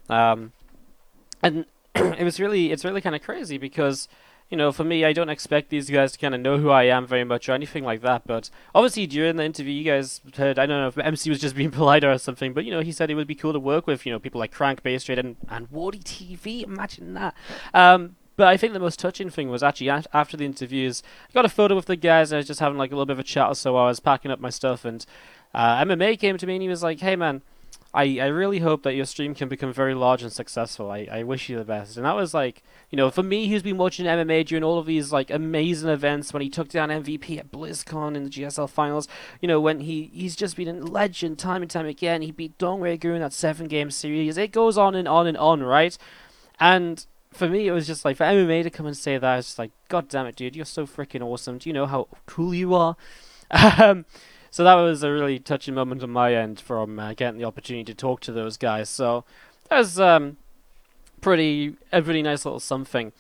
Um, 0.08 0.52
and 1.42 1.66
it 1.94 2.24
was 2.24 2.40
really 2.40 2.72
it's 2.72 2.82
really 2.82 3.02
kind 3.02 3.14
of 3.14 3.20
crazy 3.20 3.58
because 3.58 4.08
you 4.50 4.56
know 4.56 4.72
for 4.72 4.84
me 4.84 5.04
I 5.04 5.12
don't 5.12 5.28
expect 5.28 5.70
these 5.70 5.90
guys 5.90 6.12
to 6.12 6.18
kind 6.18 6.34
of 6.34 6.40
know 6.40 6.58
who 6.58 6.70
I 6.70 6.84
am 6.84 7.06
very 7.06 7.24
much 7.24 7.48
or 7.48 7.52
anything 7.52 7.84
like 7.84 8.00
that 8.02 8.26
but 8.26 8.50
obviously 8.74 9.06
during 9.06 9.36
the 9.36 9.44
interview 9.44 9.72
you 9.72 9.84
guys 9.84 10.20
heard 10.36 10.58
I 10.58 10.66
don't 10.66 10.80
know 10.80 10.88
if 10.88 10.98
MC 10.98 11.30
was 11.30 11.40
just 11.40 11.56
being 11.60 11.70
polite 11.70 12.04
or 12.04 12.16
something 12.18 12.52
but 12.52 12.64
you 12.64 12.70
know 12.70 12.80
he 12.80 12.92
said 12.92 13.10
it 13.10 13.14
would 13.14 13.26
be 13.26 13.34
cool 13.34 13.52
to 13.52 13.60
work 13.60 13.86
with 13.86 14.06
you 14.06 14.12
know 14.12 14.18
people 14.18 14.38
like 14.38 14.52
Crank 14.52 14.82
Trade 14.82 15.18
and 15.18 15.36
and 15.48 15.70
Wardy 15.70 16.02
TV 16.02 16.62
imagine 16.62 17.14
that 17.14 17.34
um 17.74 18.16
but 18.36 18.48
I 18.48 18.56
think 18.56 18.74
the 18.74 18.80
most 18.80 18.98
touching 18.98 19.30
thing 19.30 19.48
was 19.48 19.62
actually 19.62 19.88
after 19.88 20.36
the 20.36 20.44
interviews, 20.44 21.02
I 21.30 21.32
got 21.32 21.46
a 21.46 21.48
photo 21.48 21.74
with 21.74 21.86
the 21.86 21.96
guys. 21.96 22.30
And 22.30 22.36
I 22.36 22.40
was 22.40 22.46
just 22.46 22.60
having 22.60 22.76
like 22.76 22.92
a 22.92 22.94
little 22.94 23.06
bit 23.06 23.14
of 23.14 23.18
a 23.18 23.24
chat 23.24 23.48
or 23.48 23.54
so. 23.54 23.76
I 23.76 23.86
was 23.86 23.98
packing 23.98 24.30
up 24.30 24.40
my 24.40 24.50
stuff, 24.50 24.84
and 24.84 25.04
uh, 25.54 25.82
MMA 25.82 26.18
came 26.18 26.36
to 26.36 26.46
me 26.46 26.56
and 26.56 26.62
he 26.62 26.68
was 26.68 26.82
like, 26.82 27.00
"Hey 27.00 27.16
man, 27.16 27.40
I, 27.96 28.18
I 28.20 28.26
really 28.26 28.58
hope 28.58 28.82
that 28.82 28.94
your 28.94 29.06
stream 29.06 29.34
can 29.34 29.48
become 29.48 29.72
very 29.72 29.94
large 29.94 30.22
and 30.22 30.30
successful. 30.30 30.90
I, 30.90 31.08
I 31.10 31.22
wish 31.22 31.48
you 31.48 31.56
the 31.56 31.64
best. 31.64 31.96
And 31.96 32.04
that 32.04 32.14
was 32.14 32.34
like, 32.34 32.62
you 32.90 32.96
know, 32.96 33.10
for 33.10 33.22
me, 33.22 33.48
who's 33.48 33.62
been 33.62 33.78
watching 33.78 34.04
MMA 34.04 34.44
during 34.44 34.62
all 34.62 34.78
of 34.78 34.84
these 34.84 35.12
like 35.12 35.30
amazing 35.30 35.88
events 35.88 36.34
when 36.34 36.42
he 36.42 36.50
took 36.50 36.68
down 36.68 36.90
MVP 36.90 37.38
at 37.38 37.50
BlizzCon 37.50 38.14
in 38.14 38.24
the 38.24 38.28
GSL 38.28 38.68
finals, 38.68 39.08
you 39.40 39.48
know, 39.48 39.62
when 39.62 39.80
he, 39.80 40.10
he's 40.12 40.36
just 40.36 40.56
been 40.56 40.68
a 40.68 40.74
legend 40.74 41.38
time 41.38 41.62
and 41.62 41.70
time 41.70 41.86
again. 41.86 42.20
He 42.20 42.32
beat 42.32 42.58
Dong 42.58 42.80
Gu 42.80 43.14
in 43.14 43.22
that 43.22 43.32
seven 43.32 43.66
game 43.66 43.90
series. 43.90 44.36
It 44.36 44.52
goes 44.52 44.76
on 44.76 44.94
and 44.94 45.08
on 45.08 45.26
and 45.26 45.38
on, 45.38 45.62
right? 45.62 45.96
And 46.60 47.06
for 47.32 47.48
me, 47.48 47.66
it 47.66 47.72
was 47.72 47.86
just 47.86 48.04
like 48.04 48.18
for 48.18 48.24
MMA 48.24 48.62
to 48.64 48.70
come 48.70 48.84
and 48.84 48.96
say 48.96 49.16
that, 49.16 49.38
it's 49.38 49.48
just 49.48 49.58
like, 49.58 49.70
God 49.88 50.10
damn 50.10 50.26
it, 50.26 50.36
dude, 50.36 50.54
you're 50.54 50.66
so 50.66 50.86
freaking 50.86 51.22
awesome. 51.22 51.56
Do 51.56 51.70
you 51.70 51.72
know 51.72 51.86
how 51.86 52.08
cool 52.26 52.54
you 52.54 52.74
are? 52.74 52.96
Um, 53.48 54.04
so 54.56 54.64
that 54.64 54.76
was 54.76 55.02
a 55.02 55.12
really 55.12 55.38
touching 55.38 55.74
moment 55.74 56.02
on 56.02 56.08
my 56.08 56.34
end 56.34 56.58
from 56.58 56.98
uh, 56.98 57.12
getting 57.12 57.36
the 57.36 57.44
opportunity 57.44 57.84
to 57.84 57.94
talk 57.94 58.20
to 58.20 58.32
those 58.32 58.56
guys. 58.56 58.88
So 58.88 59.26
that 59.68 59.76
was 59.76 60.00
um, 60.00 60.38
pretty 61.20 61.76
a 61.92 62.00
pretty 62.00 62.22
nice 62.22 62.46
little 62.46 62.58
something. 62.58 63.12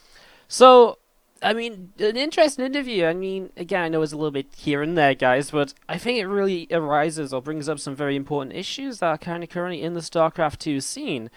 So 0.48 0.96
I 1.42 1.52
mean, 1.52 1.92
an 1.98 2.16
interesting 2.16 2.64
interview. 2.64 3.04
I 3.04 3.12
mean, 3.12 3.50
again, 3.54 3.82
I 3.82 3.88
know 3.90 4.00
it's 4.00 4.14
a 4.14 4.16
little 4.16 4.30
bit 4.30 4.46
here 4.56 4.80
and 4.80 4.96
there, 4.96 5.14
guys, 5.14 5.50
but 5.50 5.74
I 5.86 5.98
think 5.98 6.18
it 6.18 6.26
really 6.26 6.68
arises 6.70 7.34
or 7.34 7.42
brings 7.42 7.68
up 7.68 7.80
some 7.80 7.94
very 7.94 8.16
important 8.16 8.56
issues 8.56 9.00
that 9.00 9.08
are 9.08 9.18
kind 9.18 9.44
of 9.44 9.50
currently 9.50 9.82
in 9.82 9.92
the 9.92 10.00
StarCraft 10.00 10.56
2 10.60 10.80
scene. 10.80 11.28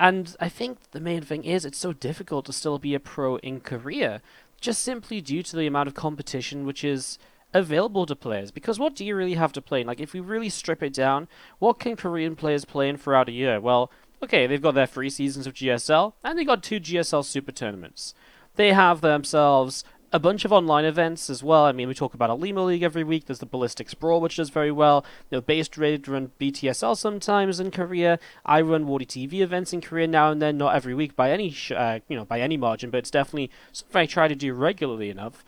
And 0.00 0.34
I 0.40 0.48
think 0.48 0.78
the 0.90 0.98
main 0.98 1.22
thing 1.22 1.44
is 1.44 1.64
it's 1.64 1.78
so 1.78 1.92
difficult 1.92 2.46
to 2.46 2.52
still 2.52 2.80
be 2.80 2.96
a 2.96 2.98
pro 2.98 3.36
in 3.36 3.60
Korea, 3.60 4.20
just 4.60 4.82
simply 4.82 5.20
due 5.20 5.44
to 5.44 5.54
the 5.54 5.68
amount 5.68 5.86
of 5.86 5.94
competition 5.94 6.66
which 6.66 6.82
is 6.82 7.20
available 7.54 8.04
to 8.04 8.16
players. 8.16 8.50
Because 8.50 8.78
what 8.78 8.94
do 8.94 9.04
you 9.04 9.16
really 9.16 9.34
have 9.34 9.52
to 9.52 9.62
play? 9.62 9.84
Like, 9.84 10.00
if 10.00 10.12
we 10.12 10.20
really 10.20 10.50
strip 10.50 10.82
it 10.82 10.92
down, 10.92 11.28
what 11.60 11.78
can 11.78 11.96
Korean 11.96 12.36
players 12.36 12.64
play 12.64 12.88
in 12.88 12.98
throughout 12.98 13.28
a 13.28 13.32
year? 13.32 13.60
Well, 13.60 13.90
okay, 14.22 14.46
they've 14.46 14.60
got 14.60 14.74
their 14.74 14.86
three 14.86 15.10
seasons 15.10 15.46
of 15.46 15.54
GSL, 15.54 16.12
and 16.22 16.38
they 16.38 16.44
got 16.44 16.62
two 16.62 16.80
GSL 16.80 17.24
Super 17.24 17.52
Tournaments. 17.52 18.12
They 18.56 18.72
have 18.72 19.00
themselves 19.00 19.84
a 20.12 20.20
bunch 20.20 20.44
of 20.44 20.52
online 20.52 20.84
events 20.84 21.28
as 21.28 21.42
well. 21.42 21.64
I 21.64 21.72
mean, 21.72 21.88
we 21.88 21.94
talk 21.94 22.14
about 22.14 22.30
Alimo 22.30 22.66
League 22.66 22.84
every 22.84 23.02
week. 23.02 23.26
There's 23.26 23.40
the 23.40 23.46
Ballistics 23.46 23.94
Brawl, 23.94 24.20
which 24.20 24.36
does 24.36 24.48
very 24.48 24.70
well. 24.70 25.04
You 25.28 25.38
know, 25.38 25.40
Base 25.40 25.66
Trade 25.66 26.06
run 26.06 26.30
BTSL 26.38 26.96
sometimes 26.96 27.58
in 27.58 27.72
Korea. 27.72 28.20
I 28.46 28.60
run 28.60 28.86
Wardy 28.86 29.08
TV 29.08 29.40
events 29.40 29.72
in 29.72 29.80
Korea 29.80 30.06
now 30.06 30.30
and 30.30 30.40
then, 30.40 30.56
not 30.56 30.76
every 30.76 30.94
week 30.94 31.16
by 31.16 31.32
any 31.32 31.50
sh- 31.50 31.72
uh, 31.72 31.98
you 32.08 32.16
know 32.16 32.24
by 32.24 32.40
any 32.40 32.56
margin, 32.56 32.90
but 32.90 32.98
it's 32.98 33.10
definitely 33.10 33.50
something 33.72 34.02
I 34.02 34.06
try 34.06 34.28
to 34.28 34.36
do 34.36 34.54
regularly 34.54 35.10
enough. 35.10 35.44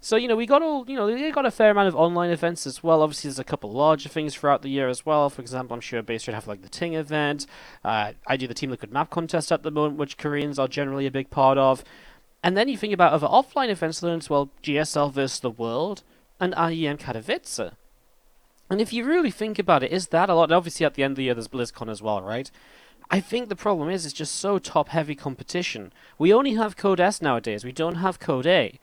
So 0.00 0.16
you 0.16 0.28
know 0.28 0.36
we 0.36 0.46
got 0.46 0.62
all 0.62 0.84
you 0.88 0.96
know 0.96 1.06
they 1.06 1.30
got 1.30 1.46
a 1.46 1.50
fair 1.50 1.70
amount 1.70 1.88
of 1.88 1.96
online 1.96 2.30
events 2.30 2.66
as 2.66 2.82
well. 2.82 3.02
Obviously, 3.02 3.28
there's 3.28 3.38
a 3.38 3.44
couple 3.44 3.72
larger 3.72 4.08
things 4.08 4.34
throughout 4.34 4.62
the 4.62 4.68
year 4.68 4.88
as 4.88 5.04
well. 5.04 5.30
For 5.30 5.42
example, 5.42 5.74
I'm 5.74 5.80
sure 5.80 6.02
Base 6.02 6.22
should 6.22 6.34
have 6.34 6.46
like 6.46 6.62
the 6.62 6.68
Ting 6.68 6.94
event. 6.94 7.46
Uh, 7.84 8.12
I 8.26 8.36
do 8.36 8.46
the 8.46 8.54
Team 8.54 8.70
Liquid 8.70 8.92
map 8.92 9.10
contest 9.10 9.50
at 9.50 9.62
the 9.62 9.70
moment, 9.70 9.98
which 9.98 10.16
Koreans 10.16 10.58
are 10.58 10.68
generally 10.68 11.06
a 11.06 11.10
big 11.10 11.30
part 11.30 11.58
of. 11.58 11.82
And 12.42 12.56
then 12.56 12.68
you 12.68 12.76
think 12.76 12.92
about 12.92 13.12
other 13.12 13.26
offline 13.26 13.70
events 13.70 14.04
as 14.04 14.30
well, 14.30 14.50
GSL 14.62 15.12
versus 15.12 15.40
the 15.40 15.50
World 15.50 16.04
and 16.38 16.54
IEM 16.54 16.98
Katowice. 16.98 17.72
And 18.70 18.80
if 18.80 18.92
you 18.92 19.04
really 19.04 19.30
think 19.30 19.58
about 19.58 19.82
it, 19.82 19.92
is 19.92 20.08
that 20.08 20.28
a 20.28 20.34
lot? 20.34 20.52
Obviously, 20.52 20.86
at 20.86 20.94
the 20.94 21.02
end 21.02 21.12
of 21.12 21.16
the 21.16 21.24
year, 21.24 21.34
there's 21.34 21.48
BlizzCon 21.48 21.90
as 21.90 22.02
well, 22.02 22.20
right? 22.20 22.50
I 23.10 23.20
think 23.20 23.48
the 23.48 23.56
problem 23.56 23.88
is 23.88 24.04
it's 24.04 24.14
just 24.14 24.34
so 24.34 24.58
top 24.58 24.88
heavy 24.88 25.14
competition. 25.14 25.92
We 26.18 26.32
only 26.32 26.54
have 26.54 26.76
Code 26.76 27.00
S 27.00 27.22
nowadays, 27.22 27.64
we 27.64 27.72
don't 27.72 27.96
have 27.96 28.18
Code 28.18 28.46
A. 28.46 28.78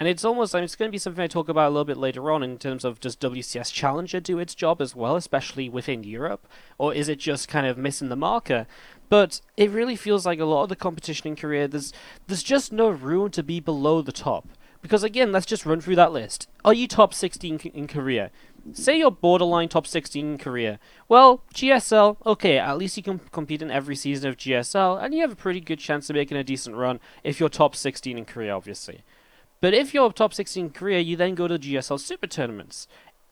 And 0.00 0.08
it's 0.08 0.24
almost, 0.24 0.54
I 0.54 0.58
mean, 0.58 0.64
it's 0.64 0.74
going 0.74 0.88
to 0.88 0.92
be 0.92 0.98
something 0.98 1.22
I 1.22 1.28
talk 1.28 1.48
about 1.48 1.68
a 1.68 1.70
little 1.70 1.84
bit 1.84 1.96
later 1.96 2.30
on 2.32 2.42
in 2.42 2.58
terms 2.58 2.84
of 2.84 2.98
does 2.98 3.16
WCS 3.16 3.72
Challenger 3.72 4.18
do 4.18 4.40
its 4.40 4.54
job 4.54 4.80
as 4.80 4.96
well, 4.96 5.14
especially 5.14 5.68
within 5.68 6.02
Europe? 6.02 6.48
Or 6.78 6.92
is 6.92 7.08
it 7.08 7.20
just 7.20 7.46
kind 7.46 7.64
of 7.66 7.78
missing 7.78 8.08
the 8.08 8.16
marker? 8.16 8.66
But 9.08 9.40
it 9.56 9.70
really 9.70 9.94
feels 9.94 10.26
like 10.26 10.40
a 10.40 10.44
lot 10.44 10.64
of 10.64 10.68
the 10.68 10.76
competition 10.76 11.28
in 11.28 11.36
Korea, 11.36 11.68
there's, 11.68 11.92
there's 12.26 12.42
just 12.42 12.72
no 12.72 12.88
room 12.88 13.30
to 13.30 13.42
be 13.44 13.60
below 13.60 14.02
the 14.02 14.10
top. 14.10 14.48
Because 14.82 15.04
again, 15.04 15.32
let's 15.32 15.46
just 15.46 15.64
run 15.64 15.80
through 15.80 15.96
that 15.96 16.12
list. 16.12 16.48
Are 16.64 16.74
you 16.74 16.88
top 16.88 17.14
16 17.14 17.58
in 17.72 17.86
Korea? 17.86 18.30
Say 18.72 18.98
you're 18.98 19.10
borderline 19.10 19.68
top 19.68 19.86
16 19.86 20.32
in 20.32 20.38
Korea. 20.38 20.78
Well, 21.08 21.42
GSL, 21.54 22.16
okay, 22.26 22.58
at 22.58 22.76
least 22.76 22.96
you 22.96 23.02
can 23.02 23.20
compete 23.30 23.62
in 23.62 23.70
every 23.70 23.96
season 23.96 24.28
of 24.28 24.36
GSL, 24.36 25.02
and 25.02 25.14
you 25.14 25.20
have 25.20 25.32
a 25.32 25.36
pretty 25.36 25.60
good 25.60 25.78
chance 25.78 26.10
of 26.10 26.16
making 26.16 26.36
a 26.36 26.44
decent 26.44 26.76
run 26.76 27.00
if 27.22 27.40
you're 27.40 27.48
top 27.48 27.76
16 27.76 28.18
in 28.18 28.24
Korea, 28.24 28.54
obviously. 28.54 29.04
But 29.64 29.72
if 29.72 29.94
you're 29.94 30.12
top 30.12 30.34
16 30.34 30.66
in 30.66 30.70
Korea, 30.72 31.00
you 31.00 31.16
then 31.16 31.34
go 31.34 31.48
to 31.48 31.58
GSL 31.58 31.98
Super 31.98 32.26
Tournaments. 32.26 32.86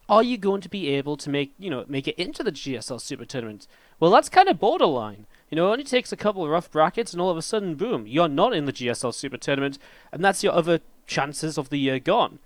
Are 0.09 0.23
you 0.23 0.39
going 0.39 0.63
to 0.63 0.69
be 0.71 0.89
able 0.89 1.19
to 1.19 1.29
make, 1.29 1.53
you 1.59 1.69
know, 1.69 1.85
make 1.89 2.09
it 2.09 2.19
into 2.19 2.43
the 2.43 2.51
GSL 2.51 3.03
Super 3.03 3.27
Tournament? 3.27 3.67
Well, 4.01 4.11
that's 4.11 4.31
kind 4.31 4.49
of 4.49 4.59
borderline. 4.59 5.27
You 5.51 5.57
know, 5.57 5.69
it 5.69 5.73
only 5.73 5.85
takes 5.85 6.11
a 6.11 6.17
couple 6.17 6.43
of 6.43 6.49
rough 6.49 6.71
brackets, 6.71 7.13
and 7.13 7.21
all 7.21 7.29
of 7.29 7.37
a 7.37 7.43
sudden, 7.43 7.75
boom, 7.75 8.07
you're 8.07 8.29
not 8.29 8.55
in 8.55 8.65
the 8.65 8.73
GSL 8.73 9.13
Super 9.13 9.37
Tournament, 9.37 9.79
and 10.11 10.25
that's 10.25 10.43
your 10.43 10.55
other 10.55 10.81
chances 11.07 11.59
of 11.59 11.69
the 11.69 11.77
year 11.77 11.99
gone. 11.99 12.39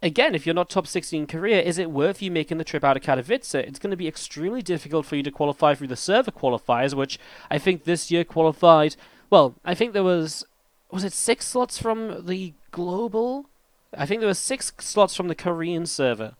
Again, 0.00 0.34
if 0.34 0.46
you're 0.46 0.54
not 0.54 0.70
top 0.70 0.86
16 0.86 1.20
in 1.20 1.26
Korea, 1.26 1.60
is 1.60 1.76
it 1.76 1.90
worth 1.90 2.22
you 2.22 2.30
making 2.30 2.56
the 2.56 2.64
trip 2.64 2.84
out 2.84 2.96
of 2.96 3.02
Katowice? 3.02 3.54
It's 3.54 3.78
going 3.78 3.90
to 3.90 3.98
be 3.98 4.08
extremely 4.08 4.62
difficult 4.62 5.04
for 5.04 5.16
you 5.16 5.22
to 5.24 5.30
qualify 5.30 5.74
through 5.74 5.88
the 5.88 5.94
server 5.94 6.30
qualifiers, 6.30 6.94
which 6.94 7.18
I 7.50 7.58
think 7.58 7.84
this 7.84 8.10
year 8.10 8.24
qualified. 8.24 8.96
Well, 9.28 9.56
I 9.62 9.74
think 9.74 9.92
there 9.92 10.02
was 10.02 10.42
was 10.90 11.04
it 11.04 11.12
six 11.12 11.46
slots 11.46 11.78
from 11.78 12.26
the 12.26 12.54
global? 12.70 13.46
I 13.96 14.06
think 14.06 14.20
there 14.20 14.28
were 14.28 14.34
six 14.34 14.72
slots 14.78 15.14
from 15.14 15.28
the 15.28 15.34
Korean 15.34 15.86
server. 15.86 16.34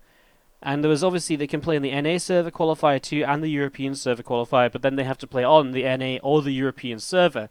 And 0.63 0.85
there 0.85 0.91
was 0.91 1.03
obviously 1.03 1.37
they 1.37 1.47
can 1.47 1.61
play 1.61 1.77
in 1.77 1.83
the 1.83 2.01
NA 2.01 2.19
server 2.19 2.51
qualifier 2.51 3.01
too 3.01 3.25
and 3.27 3.43
the 3.43 3.49
European 3.49 3.95
server 3.95 4.23
qualifier, 4.23 4.71
but 4.71 4.83
then 4.83 4.97
they 4.97 5.05
have 5.05 5.19
to 5.19 5.27
play 5.27 5.43
on 5.43 5.73
the 5.73 5.85
NA 5.85 6.19
or 6.23 6.43
the 6.43 6.53
European 6.53 6.99
server. 6.99 7.49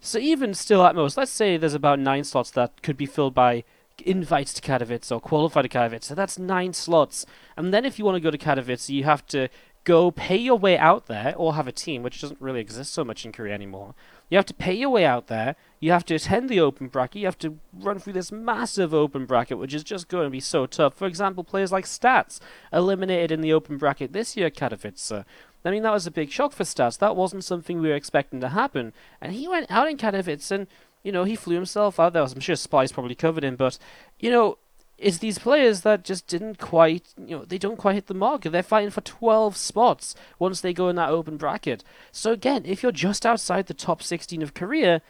So 0.00 0.18
even 0.18 0.54
still 0.54 0.84
at 0.84 0.94
most, 0.94 1.16
let's 1.16 1.30
say 1.30 1.56
there's 1.56 1.74
about 1.74 1.98
nine 1.98 2.24
slots 2.24 2.50
that 2.52 2.82
could 2.82 2.96
be 2.96 3.06
filled 3.06 3.34
by 3.34 3.64
invites 4.04 4.52
to 4.54 4.62
Katowice 4.62 5.10
or 5.10 5.20
qualified 5.20 5.64
to 5.64 5.68
Katowice. 5.68 6.04
So 6.04 6.14
that's 6.14 6.38
nine 6.38 6.72
slots. 6.72 7.26
And 7.56 7.72
then 7.72 7.84
if 7.84 7.98
you 7.98 8.04
want 8.04 8.16
to 8.16 8.20
go 8.20 8.30
to 8.30 8.38
Katowice, 8.38 8.88
you 8.88 9.04
have 9.04 9.26
to 9.28 9.48
go 9.84 10.10
pay 10.10 10.36
your 10.36 10.58
way 10.58 10.76
out 10.76 11.06
there 11.06 11.34
or 11.36 11.54
have 11.54 11.68
a 11.68 11.72
team, 11.72 12.02
which 12.02 12.20
doesn't 12.20 12.40
really 12.40 12.60
exist 12.60 12.92
so 12.92 13.04
much 13.04 13.24
in 13.24 13.32
Korea 13.32 13.54
anymore. 13.54 13.94
You 14.30 14.36
have 14.36 14.46
to 14.46 14.54
pay 14.54 14.74
your 14.74 14.90
way 14.90 15.04
out 15.04 15.28
there. 15.28 15.56
You 15.80 15.92
have 15.92 16.04
to 16.06 16.14
attend 16.14 16.48
the 16.48 16.60
open 16.60 16.88
bracket. 16.88 17.20
You 17.20 17.26
have 17.26 17.38
to 17.38 17.58
run 17.72 17.98
through 17.98 18.12
this 18.12 18.30
massive 18.30 18.92
open 18.92 19.26
bracket, 19.26 19.58
which 19.58 19.72
is 19.72 19.84
just 19.84 20.08
going 20.08 20.24
to 20.24 20.30
be 20.30 20.40
so 20.40 20.66
tough. 20.66 20.94
For 20.94 21.06
example, 21.06 21.44
players 21.44 21.72
like 21.72 21.86
Stats 21.86 22.40
eliminated 22.72 23.32
in 23.32 23.40
the 23.40 23.52
open 23.52 23.78
bracket 23.78 24.12
this 24.12 24.36
year, 24.36 24.50
Katowice. 24.50 25.24
I 25.64 25.70
mean, 25.70 25.82
that 25.82 25.92
was 25.92 26.06
a 26.06 26.10
big 26.10 26.30
shock 26.30 26.52
for 26.52 26.64
Stats. 26.64 26.98
That 26.98 27.16
wasn't 27.16 27.44
something 27.44 27.80
we 27.80 27.88
were 27.88 27.94
expecting 27.94 28.40
to 28.40 28.48
happen. 28.50 28.92
And 29.20 29.32
he 29.32 29.48
went 29.48 29.70
out 29.70 29.88
in 29.88 29.96
Katowice 29.96 30.50
and, 30.50 30.66
you 31.02 31.12
know, 31.12 31.24
he 31.24 31.36
flew 31.36 31.54
himself 31.54 31.98
out 31.98 32.12
there. 32.12 32.22
I'm 32.22 32.40
sure 32.40 32.54
Splyce 32.54 32.92
probably 32.92 33.14
covered 33.14 33.44
him, 33.44 33.56
but, 33.56 33.78
you 34.18 34.30
know, 34.30 34.58
it's 34.98 35.18
these 35.18 35.38
players 35.38 35.82
that 35.82 36.04
just 36.04 36.26
didn't 36.26 36.58
quite, 36.58 37.14
you 37.16 37.38
know, 37.38 37.44
they 37.44 37.58
don't 37.58 37.76
quite 37.76 37.94
hit 37.94 38.06
the 38.08 38.14
mark. 38.14 38.42
They're 38.42 38.62
fighting 38.64 38.90
for 38.90 39.00
12 39.00 39.56
spots 39.56 40.16
once 40.38 40.60
they 40.60 40.72
go 40.72 40.88
in 40.88 40.96
that 40.96 41.10
open 41.10 41.36
bracket. 41.36 41.84
So 42.10 42.32
again, 42.32 42.64
if 42.66 42.82
you're 42.82 42.90
just 42.90 43.24
outside 43.24 43.66
the 43.66 43.74
top 43.74 44.02
16 44.02 44.42
of 44.42 44.54
Korea, 44.54 45.00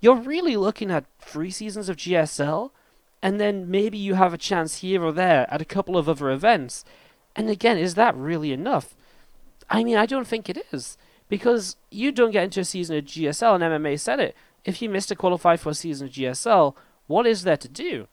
you're 0.00 0.16
really 0.16 0.56
looking 0.56 0.90
at 0.90 1.06
three 1.18 1.50
seasons 1.50 1.88
of 1.88 1.96
GSL, 1.96 2.70
and 3.22 3.40
then 3.40 3.70
maybe 3.70 3.96
you 3.96 4.14
have 4.14 4.34
a 4.34 4.38
chance 4.38 4.76
here 4.76 5.02
or 5.02 5.12
there 5.12 5.46
at 5.50 5.62
a 5.62 5.66
couple 5.66 5.96
of 5.96 6.08
other 6.08 6.30
events. 6.30 6.84
And 7.34 7.48
again, 7.48 7.78
is 7.78 7.94
that 7.94 8.14
really 8.14 8.52
enough? 8.52 8.94
I 9.70 9.82
mean, 9.82 9.96
I 9.96 10.06
don't 10.06 10.26
think 10.26 10.48
it 10.48 10.64
is. 10.72 10.98
Because 11.28 11.76
you 11.90 12.10
don't 12.12 12.30
get 12.30 12.44
into 12.44 12.60
a 12.60 12.64
season 12.64 12.96
of 12.96 13.04
GSL, 13.04 13.54
and 13.56 13.84
MMA 13.84 13.98
said 13.98 14.20
it. 14.20 14.36
If 14.64 14.80
you 14.80 14.88
miss 14.88 15.06
to 15.06 15.16
qualify 15.16 15.56
for 15.56 15.70
a 15.70 15.74
season 15.74 16.06
of 16.06 16.12
GSL, 16.12 16.74
what 17.06 17.26
is 17.26 17.42
there 17.42 17.56
to 17.56 17.68
do? 17.68 18.08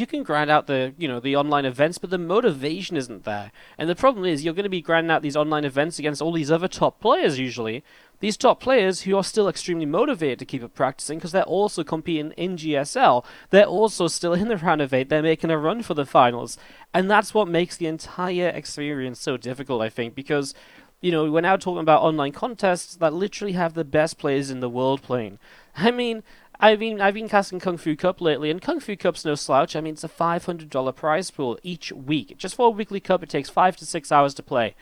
You 0.00 0.06
can 0.06 0.22
grind 0.22 0.50
out 0.50 0.66
the 0.66 0.94
you 0.98 1.06
know 1.08 1.20
the 1.20 1.36
online 1.36 1.64
events 1.64 1.98
but 1.98 2.10
the 2.10 2.18
motivation 2.18 2.96
isn't 2.96 3.24
there. 3.24 3.52
And 3.78 3.88
the 3.88 3.94
problem 3.94 4.24
is 4.24 4.44
you're 4.44 4.54
going 4.54 4.64
to 4.64 4.70
be 4.70 4.80
grinding 4.80 5.10
out 5.10 5.22
these 5.22 5.36
online 5.36 5.64
events 5.64 5.98
against 5.98 6.22
all 6.22 6.32
these 6.32 6.50
other 6.50 6.68
top 6.68 7.00
players 7.00 7.38
usually. 7.38 7.84
These 8.20 8.38
top 8.38 8.60
players 8.60 9.02
who 9.02 9.16
are 9.16 9.24
still 9.24 9.46
extremely 9.46 9.84
motivated 9.84 10.38
to 10.38 10.46
keep 10.46 10.62
up 10.62 10.74
practicing 10.74 11.18
because 11.18 11.32
they're 11.32 11.42
also 11.42 11.84
competing 11.84 12.32
in 12.32 12.56
GSL 12.56 13.24
they're 13.50 13.64
also 13.64 14.08
still 14.08 14.32
in 14.32 14.48
the 14.48 14.56
round 14.56 14.80
of 14.80 14.94
8 14.94 15.08
they're 15.08 15.22
making 15.22 15.50
a 15.50 15.58
run 15.58 15.82
for 15.82 15.94
the 15.94 16.06
finals. 16.06 16.56
And 16.94 17.10
that's 17.10 17.34
what 17.34 17.48
makes 17.48 17.76
the 17.76 17.86
entire 17.86 18.48
experience 18.48 19.20
so 19.20 19.36
difficult 19.36 19.82
I 19.82 19.88
think 19.88 20.14
because 20.14 20.54
you 21.00 21.12
know 21.12 21.30
we're 21.30 21.42
now 21.42 21.56
talking 21.56 21.82
about 21.82 22.02
online 22.02 22.32
contests 22.32 22.96
that 22.96 23.12
literally 23.12 23.52
have 23.52 23.74
the 23.74 23.84
best 23.84 24.18
players 24.18 24.50
in 24.50 24.60
the 24.60 24.70
world 24.70 25.02
playing. 25.02 25.38
I 25.76 25.90
mean 25.90 26.22
I've 26.58 26.78
been 26.78 27.00
I've 27.00 27.14
been 27.14 27.28
casting 27.28 27.60
Kung 27.60 27.76
Fu 27.76 27.96
Cup 27.96 28.20
lately, 28.20 28.50
and 28.50 28.62
Kung 28.62 28.80
Fu 28.80 28.96
Cup's 28.96 29.24
no 29.24 29.34
slouch. 29.34 29.76
I 29.76 29.80
mean, 29.80 29.94
it's 29.94 30.04
a 30.04 30.08
five 30.08 30.46
hundred 30.46 30.70
dollar 30.70 30.92
prize 30.92 31.30
pool 31.30 31.58
each 31.62 31.92
week. 31.92 32.36
Just 32.38 32.54
for 32.54 32.68
a 32.68 32.70
weekly 32.70 33.00
cup, 33.00 33.22
it 33.22 33.28
takes 33.28 33.50
five 33.50 33.76
to 33.76 33.86
six 33.86 34.10
hours 34.10 34.34
to 34.34 34.42
play, 34.42 34.74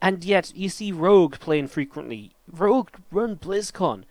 and 0.00 0.24
yet 0.24 0.52
you 0.54 0.68
see 0.68 0.92
Rogue 0.92 1.38
playing 1.38 1.68
frequently. 1.68 2.32
Rogue 2.50 2.90
run 3.10 3.36
BlizzCon. 3.36 4.04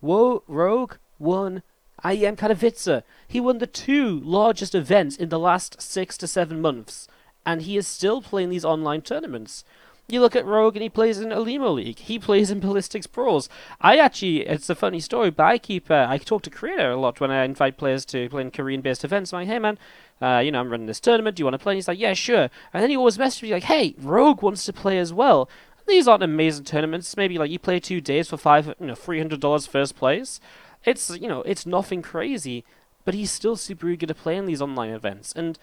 Whoa, 0.00 0.42
Rogue 0.46 0.94
won 1.18 1.62
IEM 2.04 2.36
Katowice. 2.36 3.02
He 3.26 3.40
won 3.40 3.58
the 3.58 3.66
two 3.66 4.20
largest 4.20 4.74
events 4.74 5.16
in 5.16 5.30
the 5.30 5.38
last 5.38 5.80
six 5.80 6.18
to 6.18 6.26
seven 6.26 6.60
months, 6.60 7.08
and 7.46 7.62
he 7.62 7.78
is 7.78 7.86
still 7.86 8.20
playing 8.20 8.50
these 8.50 8.64
online 8.64 9.00
tournaments. 9.00 9.64
You 10.08 10.20
look 10.20 10.36
at 10.36 10.46
Rogue 10.46 10.76
and 10.76 10.84
he 10.84 10.88
plays 10.88 11.18
in 11.18 11.30
Alimo 11.30 11.74
League. 11.74 11.98
He 11.98 12.18
plays 12.18 12.50
in 12.50 12.60
Ballistics 12.60 13.08
Brawls. 13.08 13.48
I 13.80 13.96
actually, 13.98 14.46
it's 14.46 14.70
a 14.70 14.76
funny 14.76 15.00
story, 15.00 15.30
but 15.30 15.44
I 15.44 15.58
keep, 15.58 15.90
uh, 15.90 16.06
I 16.08 16.18
talk 16.18 16.42
to 16.42 16.50
Creator 16.50 16.92
a 16.92 16.96
lot 16.96 17.18
when 17.20 17.32
I 17.32 17.44
invite 17.44 17.76
players 17.76 18.04
to 18.06 18.28
play 18.28 18.42
in 18.42 18.52
Korean 18.52 18.82
based 18.82 19.04
events. 19.04 19.32
I'm 19.32 19.40
like, 19.40 19.48
hey 19.48 19.58
man, 19.58 19.78
uh, 20.22 20.38
you 20.44 20.52
know, 20.52 20.60
I'm 20.60 20.70
running 20.70 20.86
this 20.86 21.00
tournament. 21.00 21.36
Do 21.36 21.40
you 21.40 21.44
want 21.46 21.54
to 21.54 21.58
play? 21.58 21.72
And 21.72 21.78
he's 21.78 21.88
like, 21.88 21.98
yeah, 21.98 22.14
sure. 22.14 22.48
And 22.72 22.82
then 22.82 22.90
he 22.90 22.96
always 22.96 23.18
messages 23.18 23.42
me 23.42 23.52
like, 23.52 23.64
hey, 23.64 23.96
Rogue 23.98 24.42
wants 24.42 24.64
to 24.66 24.72
play 24.72 24.98
as 24.98 25.12
well. 25.12 25.48
These 25.88 26.06
aren't 26.06 26.22
amazing 26.22 26.64
tournaments. 26.64 27.16
Maybe 27.16 27.36
like 27.36 27.50
you 27.50 27.58
play 27.58 27.80
two 27.80 28.00
days 28.00 28.28
for 28.28 28.36
five, 28.36 28.74
you 28.80 28.86
know, 28.86 28.94
three 28.94 29.18
hundred 29.18 29.40
dollars 29.40 29.66
first 29.66 29.96
place. 29.96 30.40
It's 30.84 31.10
you 31.10 31.28
know, 31.28 31.42
it's 31.42 31.66
nothing 31.66 32.00
crazy, 32.02 32.64
but 33.04 33.14
he's 33.14 33.32
still 33.32 33.56
super 33.56 33.88
eager 33.88 34.06
to 34.06 34.14
play 34.14 34.36
in 34.36 34.46
these 34.46 34.62
online 34.62 34.90
events. 34.90 35.32
And 35.34 35.58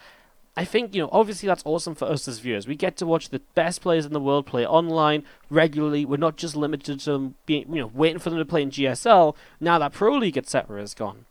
I 0.56 0.66
think, 0.66 0.94
you 0.94 1.02
know, 1.02 1.10
obviously 1.12 1.48
that's 1.48 1.64
awesome 1.66 1.96
for 1.96 2.06
us 2.06 2.28
as 2.28 2.40
viewers. 2.40 2.68
We 2.68 2.76
get 2.76 2.96
to 2.98 3.08
watch 3.08 3.30
the 3.30 3.40
best 3.56 3.82
players 3.82 4.06
in 4.06 4.14
the 4.14 4.20
world 4.20 4.46
play 4.46 4.66
online 4.66 5.24
regularly. 5.50 6.06
We're 6.06 6.18
not 6.18 6.38
just 6.38 6.56
limited 6.56 7.00
to 7.02 7.34
being, 7.48 7.74
you 7.74 7.82
know, 7.82 7.92
waiting 7.94 8.20
for 8.20 8.30
them 8.30 8.38
to 8.38 8.46
play 8.46 8.62
in 8.62 8.70
GSL 8.70 9.36
now 9.60 9.80
that 9.80 9.94
Pro 9.94 10.16
League, 10.16 10.38
etc. 10.38 10.82
is 10.82 10.94
gone. 10.94 11.26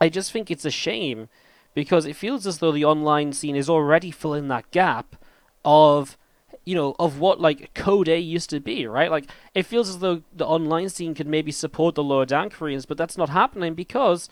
I 0.00 0.08
just 0.08 0.30
think 0.30 0.50
it's 0.50 0.64
a 0.64 0.70
shame 0.70 1.28
because 1.74 2.06
it 2.06 2.14
feels 2.14 2.46
as 2.46 2.58
though 2.58 2.72
the 2.72 2.84
online 2.84 3.32
scene 3.32 3.56
is 3.56 3.68
already 3.68 4.12
filling 4.12 4.48
that 4.48 4.70
gap 4.70 5.16
of 5.64 6.16
you 6.64 6.74
know, 6.74 6.94
of 6.98 7.18
what 7.18 7.40
like 7.40 7.72
Code 7.74 8.08
A 8.08 8.18
used 8.18 8.50
to 8.50 8.60
be, 8.60 8.86
right? 8.86 9.10
Like 9.10 9.28
it 9.54 9.64
feels 9.64 9.88
as 9.88 9.98
though 9.98 10.22
the 10.32 10.46
online 10.46 10.88
scene 10.88 11.14
could 11.14 11.26
maybe 11.26 11.50
support 11.50 11.94
the 11.94 12.04
lower 12.04 12.26
down 12.26 12.50
Koreans, 12.50 12.86
but 12.86 12.96
that's 12.96 13.18
not 13.18 13.30
happening 13.30 13.74
because 13.74 14.28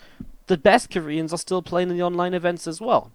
the 0.46 0.56
best 0.58 0.90
Koreans 0.90 1.32
are 1.32 1.38
still 1.38 1.62
playing 1.62 1.90
in 1.90 1.96
the 1.96 2.02
online 2.02 2.34
events 2.34 2.66
as 2.66 2.80
well. 2.80 3.12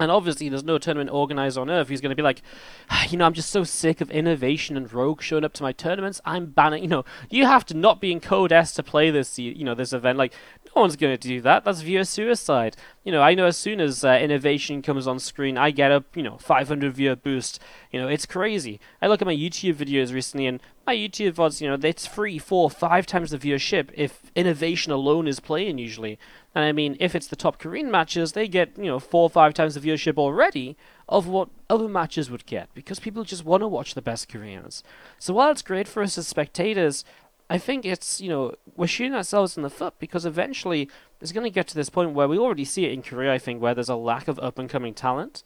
And 0.00 0.10
obviously, 0.10 0.48
there's 0.48 0.64
no 0.64 0.78
tournament 0.78 1.10
organizer 1.10 1.60
on 1.60 1.70
earth 1.70 1.88
who's 1.88 2.00
going 2.00 2.10
to 2.10 2.16
be 2.16 2.22
like, 2.22 2.42
"Ah, 2.90 3.06
you 3.08 3.16
know, 3.16 3.26
I'm 3.26 3.32
just 3.32 3.50
so 3.50 3.62
sick 3.62 4.00
of 4.00 4.10
innovation 4.10 4.76
and 4.76 4.92
rogue 4.92 5.22
showing 5.22 5.44
up 5.44 5.52
to 5.54 5.62
my 5.62 5.72
tournaments. 5.72 6.20
I'm 6.24 6.46
banning. 6.46 6.82
You 6.82 6.88
know, 6.88 7.04
you 7.30 7.46
have 7.46 7.64
to 7.66 7.74
not 7.74 8.00
be 8.00 8.10
in 8.10 8.20
Code 8.20 8.52
S 8.52 8.74
to 8.74 8.82
play 8.82 9.10
this. 9.10 9.38
You 9.38 9.64
know, 9.64 9.74
this 9.74 9.92
event. 9.92 10.18
Like, 10.18 10.32
no 10.74 10.82
one's 10.82 10.96
going 10.96 11.16
to 11.16 11.28
do 11.28 11.40
that. 11.42 11.64
That's 11.64 11.80
viewer 11.80 12.04
suicide. 12.04 12.76
You 13.04 13.12
know, 13.12 13.22
I 13.22 13.34
know 13.34 13.46
as 13.46 13.56
soon 13.56 13.80
as 13.80 14.04
uh, 14.04 14.18
innovation 14.20 14.82
comes 14.82 15.06
on 15.06 15.18
screen, 15.18 15.56
I 15.56 15.70
get 15.70 15.92
a 15.92 16.04
you 16.14 16.22
know 16.22 16.36
500 16.38 16.92
viewer 16.92 17.16
boost. 17.16 17.60
You 17.92 18.00
know, 18.00 18.08
it's 18.08 18.26
crazy. 18.26 18.80
I 19.00 19.06
look 19.06 19.22
at 19.22 19.26
my 19.26 19.34
YouTube 19.34 19.74
videos 19.74 20.12
recently, 20.12 20.46
and 20.46 20.60
my 20.86 20.94
YouTube 20.94 21.32
VODs, 21.32 21.60
you 21.60 21.68
know, 21.68 21.78
it's 21.82 22.06
three, 22.06 22.38
four, 22.38 22.70
five 22.70 23.06
times 23.06 23.30
the 23.30 23.38
viewership 23.38 23.88
if 23.94 24.30
innovation 24.34 24.92
alone 24.92 25.26
is 25.26 25.40
playing 25.40 25.78
usually. 25.78 26.18
And 26.54 26.64
I 26.64 26.72
mean, 26.72 26.96
if 27.00 27.14
it's 27.14 27.26
the 27.26 27.36
top 27.36 27.58
Korean 27.58 27.90
matches, 27.90 28.32
they 28.32 28.48
get, 28.48 28.76
you 28.76 28.84
know, 28.84 28.98
four 28.98 29.22
or 29.22 29.30
five 29.30 29.54
times 29.54 29.74
the 29.74 29.80
viewership 29.80 30.18
already 30.18 30.76
of 31.08 31.26
what 31.26 31.48
other 31.68 31.88
matches 31.88 32.30
would 32.30 32.46
get 32.46 32.68
because 32.74 33.00
people 33.00 33.24
just 33.24 33.44
want 33.44 33.62
to 33.62 33.68
watch 33.68 33.94
the 33.94 34.02
best 34.02 34.28
Koreans. 34.28 34.82
So 35.18 35.34
while 35.34 35.50
it's 35.50 35.62
great 35.62 35.88
for 35.88 36.02
us 36.02 36.16
as 36.18 36.28
spectators, 36.28 37.04
I 37.50 37.58
think 37.58 37.84
it's, 37.84 38.20
you 38.20 38.28
know, 38.28 38.54
we're 38.74 38.86
shooting 38.86 39.14
ourselves 39.14 39.56
in 39.56 39.62
the 39.62 39.70
foot 39.70 39.94
because 39.98 40.24
eventually 40.24 40.88
it's 41.20 41.32
going 41.32 41.44
to 41.44 41.50
get 41.50 41.66
to 41.68 41.74
this 41.74 41.90
point 41.90 42.12
where 42.12 42.28
we 42.28 42.38
already 42.38 42.64
see 42.64 42.86
it 42.86 42.92
in 42.92 43.02
Korea, 43.02 43.32
I 43.32 43.38
think, 43.38 43.60
where 43.60 43.74
there's 43.74 43.88
a 43.88 43.96
lack 43.96 44.28
of 44.28 44.38
up 44.38 44.58
and 44.58 44.68
coming 44.68 44.94
talent. 44.94 45.42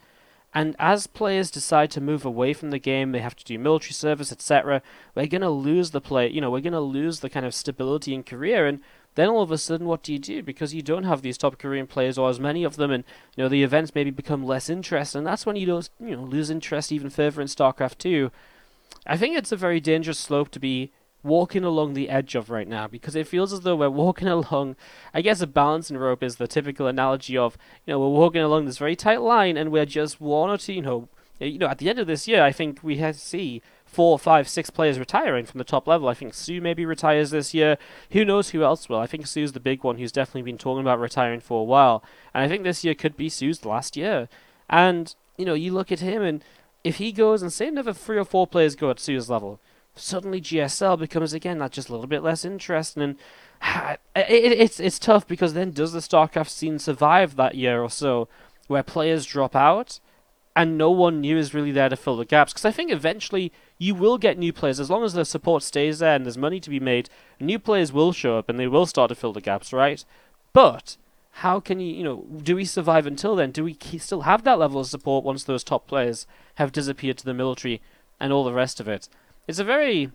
And 0.55 0.77
as 0.79 1.07
players 1.07 1.51
decide 1.51 1.91
to 1.91 2.01
move 2.01 2.25
away 2.25 2.55
from 2.55 2.71
the 2.71 2.79
game, 2.79 3.13
they 3.13 3.21
have 3.21 3.37
to 3.37 3.45
do 3.45 3.59
military 3.59 3.93
service, 3.93 4.33
etc. 4.33 4.81
We're 5.15 5.27
gonna 5.27 5.51
lose 5.51 5.91
the 5.91 6.01
play. 6.01 6.31
You 6.31 6.41
know, 6.41 6.51
we're 6.51 6.63
gonna 6.63 6.81
lose 6.81 7.21
the 7.21 7.29
kind 7.29 7.45
of 7.45 7.55
stability 7.55 8.15
in 8.15 8.23
Korea, 8.23 8.67
and 8.67 8.81
then 9.15 9.29
all 9.29 9.43
of 9.43 9.51
a 9.51 9.59
sudden, 9.59 9.87
what 9.87 10.03
do 10.03 10.13
you 10.13 10.19
do? 10.19 10.43
Because 10.43 10.73
you 10.73 10.81
don't 10.81 11.05
have 11.05 11.21
these 11.21 11.37
top 11.37 11.59
Korean 11.59 11.87
players 11.87 12.17
or 12.17 12.31
as 12.31 12.41
many 12.41 12.65
of 12.65 12.77
them, 12.77 12.91
and 12.91 13.05
you 13.37 13.43
know 13.45 13.49
the 13.49 13.63
events 13.63 13.95
maybe 13.95 14.11
become 14.11 14.43
less 14.43 14.71
interesting. 14.71 15.19
And 15.19 15.27
that's 15.27 15.45
when 15.45 15.57
you 15.57 15.67
don't, 15.67 15.91
you 16.01 16.17
know, 16.17 16.23
lose 16.23 16.49
interest 16.49 16.93
even 16.93 17.11
further 17.11 17.43
in 17.43 17.49
StarCraft 17.49 17.99
2. 17.99 18.31
I 19.07 19.19
think 19.19 19.37
it's 19.37 19.53
a 19.53 19.57
very 19.57 19.81
dangerous 19.81 20.19
slope 20.19 20.51
to 20.53 20.61
be 20.61 20.93
walking 21.23 21.65
along 21.65 21.95
the 21.95 22.09
edge 22.09 22.35
of 22.35 22.49
right 22.49 22.69
now 22.69 22.87
because 22.87 23.17
it 23.17 23.27
feels 23.27 23.53
as 23.53 23.61
though 23.61 23.77
we're 23.77 23.91
walking 23.91 24.29
along 24.39 24.77
I 25.13 25.21
guess 25.21 25.41
a 25.41 25.47
balancing 25.47 25.97
rope 25.97 26.23
is 26.23 26.37
the 26.37 26.47
typical 26.47 26.87
analogy 26.87 27.37
of 27.37 27.59
you 27.87 27.93
know 27.93 27.99
we're 28.01 28.09
walking 28.09 28.43
along 28.43 28.67
this 28.67 28.79
very 28.79 28.97
tight 28.97 29.21
line 29.21 29.57
and 29.57 29.73
we're 29.73 29.87
just 29.87 30.21
one 30.21 30.51
or 30.51 30.59
two 30.59 30.75
you 30.75 30.83
know 30.83 31.09
you 31.41 31.59
know 31.59 31.67
at 31.67 31.79
the 31.79 31.91
end 31.91 31.99
of 31.99 32.07
this 32.07 32.29
year 32.29 32.43
I 32.43 32.53
think 32.53 32.81
we 32.83 32.99
have 32.99 33.17
to 33.17 33.21
see 33.21 33.63
four, 33.89 34.19
five, 34.19 34.49
six 34.49 34.71
players 34.71 34.99
retiring 34.99 35.47
from 35.47 35.59
the 35.59 35.65
top 35.65 35.89
level. 35.89 36.09
I 36.09 36.15
think 36.15 36.35
soO 36.35 36.61
maybe 36.61 36.85
retires 36.85 37.31
this 37.31 37.55
year. 37.55 37.79
Who 38.13 38.25
knows 38.25 38.51
who 38.51 38.63
else 38.63 38.89
will? 38.89 38.99
I 38.99 39.07
think 39.07 39.27
soO's 39.27 39.53
the 39.53 39.61
big 39.61 39.83
one 39.83 39.99
who's 39.99 40.13
definitely 40.13 40.43
been 40.43 40.59
talking 40.59 40.83
about 40.83 41.01
retiring 41.01 41.41
for 41.41 41.63
a 41.63 41.65
while. 41.65 42.05
And 42.35 42.45
I 42.45 42.49
think 42.49 42.63
this 42.63 42.85
year 42.85 42.95
could 42.95 43.17
be 43.17 43.29
soO's 43.29 43.65
last 43.65 43.97
year. 43.97 44.29
And, 44.69 45.15
you 45.37 45.47
know, 45.47 45.55
you 45.55 45.73
look 45.73 45.91
at 45.91 46.01
him 46.01 46.23
and 46.23 46.45
if 46.85 46.97
he 46.97 47.13
goes 47.13 47.43
and 47.43 47.53
say 47.53 47.69
another 47.69 47.93
three 47.93 48.19
or 48.19 48.25
four 48.25 48.47
players 48.47 48.77
go 48.77 48.91
at 48.91 49.01
soO's 49.01 49.31
level, 49.31 49.59
suddenly 49.99 50.41
GSL 50.41 50.99
becomes 50.99 51.33
again 51.33 51.59
that 51.59 51.73
just 51.73 51.89
a 51.89 51.93
little 51.93 52.07
bit 52.07 52.23
less 52.23 52.45
interesting. 52.45 53.03
And 53.03 53.17
it, 54.17 54.29
it, 54.29 54.53
it's 54.53 54.81
it's 54.81 54.99
tough 54.99 55.27
because 55.27 55.55
then 55.55 55.71
does 55.71 55.93
the 55.93 56.01
StarCraft 56.01 56.49
scene 56.49 56.79
survive 56.79 57.37
that 57.37 57.55
year 57.55 57.83
or 57.83 57.91
so 57.91 58.29
where 58.67 58.83
players 58.83 59.25
drop 59.27 59.57
out 59.57 60.01
and 60.55 60.77
no 60.77 60.91
one 60.91 61.21
new 61.21 61.39
is 61.39 61.55
really 61.55 61.73
there 61.73 61.89
to 61.89 61.97
fill 61.97 62.17
the 62.17 62.25
gaps? 62.25 62.53
Because 62.53 62.65
I 62.65 62.73
think 62.73 62.91
eventually 62.91 63.53
you 63.79 63.95
will 63.95 64.19
get 64.19 64.39
new 64.39 64.53
players. 64.53 64.81
As 64.81 64.91
long 64.91 65.05
as 65.05 65.13
the 65.13 65.25
support 65.25 65.63
stays 65.63 65.99
there 66.01 66.15
and 66.15 66.25
there's 66.25 66.39
money 66.39 66.61
to 66.61 66.71
be 66.71 66.81
made 66.81 67.11
new 67.41 67.59
players 67.59 67.93
will 67.93 68.13
show 68.13 68.39
up 68.39 68.49
and 68.49 68.59
they 68.59 68.67
will 68.67 68.87
start 68.87 69.09
to 69.11 69.15
fill 69.15 69.33
the 69.33 69.41
gaps 69.41 69.73
right? 69.73 70.05
But 70.53 70.97
how 71.31 71.61
can 71.61 71.79
you 71.79 71.95
you 71.95 72.05
know 72.05 72.27
do 72.43 72.57
we 72.57 72.65
survive 72.65 73.07
until 73.07 73.37
then? 73.37 73.51
Do 73.51 73.65
we 73.65 73.77
still 73.99 74.23
have 74.23 74.45
that 74.45 74.59
level 74.59 74.81
of 74.81 74.87
support 74.87 75.25
once 75.25 75.45
those 75.45 75.65
top 75.65 75.87
players 75.87 76.27
have 76.57 76.73
disappeared 76.73 77.19
to 77.19 77.25
the 77.25 77.35
military 77.35 77.81
and 78.21 78.33
all 78.33 78.45
the 78.45 78.53
rest 78.53 78.81
of 78.81 78.89
it 78.89 79.09
it's 79.49 79.59
a 79.59 79.65
very 79.65 80.13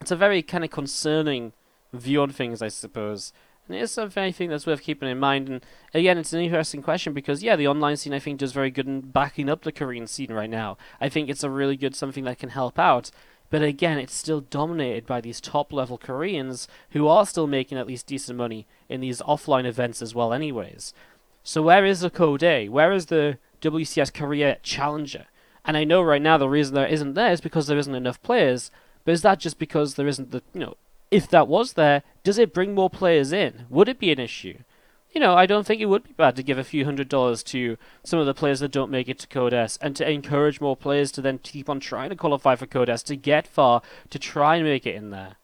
it's 0.00 0.10
a 0.10 0.16
very 0.16 0.42
kind 0.42 0.64
of 0.64 0.70
concerning 0.70 1.52
view 1.92 2.22
on 2.22 2.30
things, 2.30 2.60
I 2.60 2.68
suppose. 2.68 3.32
And 3.66 3.76
it 3.76 3.82
is 3.82 3.92
something 3.92 4.50
that's 4.50 4.66
worth 4.66 4.82
keeping 4.82 5.08
in 5.08 5.18
mind. 5.18 5.48
And 5.48 5.64
again, 5.94 6.18
it's 6.18 6.32
an 6.32 6.40
interesting 6.40 6.82
question 6.82 7.12
because, 7.12 7.42
yeah, 7.42 7.54
the 7.54 7.68
online 7.68 7.96
scene 7.96 8.12
I 8.12 8.18
think 8.18 8.40
does 8.40 8.52
very 8.52 8.70
good 8.70 8.86
in 8.86 9.00
backing 9.00 9.48
up 9.48 9.62
the 9.62 9.70
Korean 9.70 10.06
scene 10.06 10.32
right 10.32 10.50
now. 10.50 10.76
I 11.00 11.08
think 11.08 11.28
it's 11.28 11.44
a 11.44 11.50
really 11.50 11.76
good 11.76 11.94
something 11.94 12.24
that 12.24 12.38
can 12.38 12.48
help 12.48 12.78
out. 12.78 13.10
But 13.48 13.62
again, 13.62 13.98
it's 13.98 14.14
still 14.14 14.40
dominated 14.40 15.06
by 15.06 15.20
these 15.20 15.40
top 15.40 15.72
level 15.72 15.98
Koreans 15.98 16.66
who 16.90 17.06
are 17.06 17.26
still 17.26 17.46
making 17.46 17.78
at 17.78 17.86
least 17.86 18.06
decent 18.06 18.38
money 18.38 18.66
in 18.88 19.00
these 19.00 19.20
offline 19.22 19.66
events 19.66 20.02
as 20.02 20.14
well, 20.14 20.32
anyways. 20.32 20.94
So 21.42 21.62
where 21.62 21.84
is 21.84 22.00
the 22.00 22.10
Code 22.10 22.42
A? 22.42 22.68
Where 22.68 22.92
is 22.92 23.06
the 23.06 23.38
WCS 23.60 24.12
Korea 24.14 24.58
Challenger? 24.62 25.26
And 25.70 25.76
I 25.76 25.84
know 25.84 26.02
right 26.02 26.20
now 26.20 26.36
the 26.36 26.48
reason 26.48 26.74
there 26.74 26.84
isn't 26.84 27.14
there 27.14 27.30
is 27.30 27.40
because 27.40 27.68
there 27.68 27.78
isn't 27.78 27.94
enough 27.94 28.20
players. 28.24 28.72
But 29.04 29.12
is 29.12 29.22
that 29.22 29.38
just 29.38 29.56
because 29.56 29.94
there 29.94 30.08
isn't 30.08 30.32
the 30.32 30.42
you 30.52 30.58
know 30.58 30.76
if 31.12 31.28
that 31.28 31.46
was 31.46 31.74
there, 31.74 32.02
does 32.24 32.38
it 32.38 32.52
bring 32.52 32.74
more 32.74 32.90
players 32.90 33.32
in? 33.32 33.66
Would 33.70 33.88
it 33.88 34.00
be 34.00 34.10
an 34.10 34.18
issue? 34.18 34.64
You 35.12 35.20
know, 35.20 35.36
I 35.36 35.46
don't 35.46 35.64
think 35.64 35.80
it 35.80 35.86
would 35.86 36.02
be 36.02 36.12
bad 36.14 36.34
to 36.34 36.42
give 36.42 36.58
a 36.58 36.64
few 36.64 36.84
hundred 36.84 37.08
dollars 37.08 37.44
to 37.44 37.76
some 38.02 38.18
of 38.18 38.26
the 38.26 38.34
players 38.34 38.58
that 38.58 38.72
don't 38.72 38.90
make 38.90 39.08
it 39.08 39.20
to 39.20 39.28
Code 39.28 39.54
S 39.54 39.78
and 39.80 39.94
to 39.94 40.10
encourage 40.10 40.60
more 40.60 40.76
players 40.76 41.12
to 41.12 41.22
then 41.22 41.38
keep 41.38 41.70
on 41.70 41.78
trying 41.78 42.10
to 42.10 42.16
qualify 42.16 42.56
for 42.56 42.66
Code 42.66 42.90
S 42.90 43.04
to 43.04 43.14
get 43.14 43.46
far 43.46 43.80
to 44.10 44.18
try 44.18 44.56
and 44.56 44.64
make 44.64 44.86
it 44.86 44.96
in 44.96 45.10
there. 45.10 45.36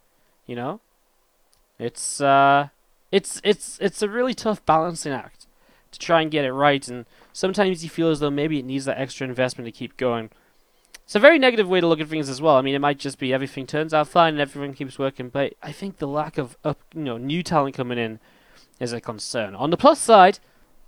You 0.45 0.57
know? 0.57 0.81
It's 1.79 2.21
uh 2.21 2.71
it's 3.13 3.41
it's 3.45 3.79
it's 3.81 4.03
a 4.03 4.09
really 4.09 4.35
tough 4.35 4.67
balancing 4.67 5.13
act 5.13 5.47
to 5.93 6.01
try 6.01 6.21
and 6.21 6.33
get 6.33 6.45
it 6.45 6.53
right 6.53 6.89
and 6.89 7.07
sometimes 7.37 7.85
you 7.85 7.91
feel 7.91 8.09
as 8.09 8.21
though 8.21 8.31
maybe 8.31 8.59
it 8.59 8.65
needs 8.65 8.87
that 8.87 8.99
extra 8.99 9.27
investment 9.29 9.67
to 9.67 9.73
keep 9.73 9.99
going. 9.99 10.31
It's 11.05 11.15
a 11.15 11.21
very 11.21 11.39
negative 11.39 11.69
way 11.69 11.83
to 11.83 11.87
look 11.87 12.01
at 12.01 12.09
things 12.09 12.31
as 12.31 12.41
well. 12.41 12.57
I 12.57 12.63
mean, 12.63 12.75
it 12.75 12.81
might 12.81 12.99
just 12.99 13.19
be 13.19 13.33
everything 13.33 13.67
turns 13.67 13.93
out 13.93 14.09
fine 14.09 14.35
and 14.35 14.41
everything 14.41 14.73
keeps 14.73 14.99
working, 14.99 15.29
but 15.29 15.53
I 15.63 15.71
think 15.71 15.99
the 15.99 16.09
lack 16.09 16.39
of 16.39 16.57
up, 16.65 16.81
you 16.95 17.03
know, 17.03 17.19
new 17.19 17.43
talent 17.43 17.77
coming 17.77 17.99
in 17.99 18.21
is 18.81 18.95
a 18.95 19.03
concern. 19.03 19.55
On 19.55 19.69
the 19.69 19.77
plus 19.77 20.01
side, 20.01 20.39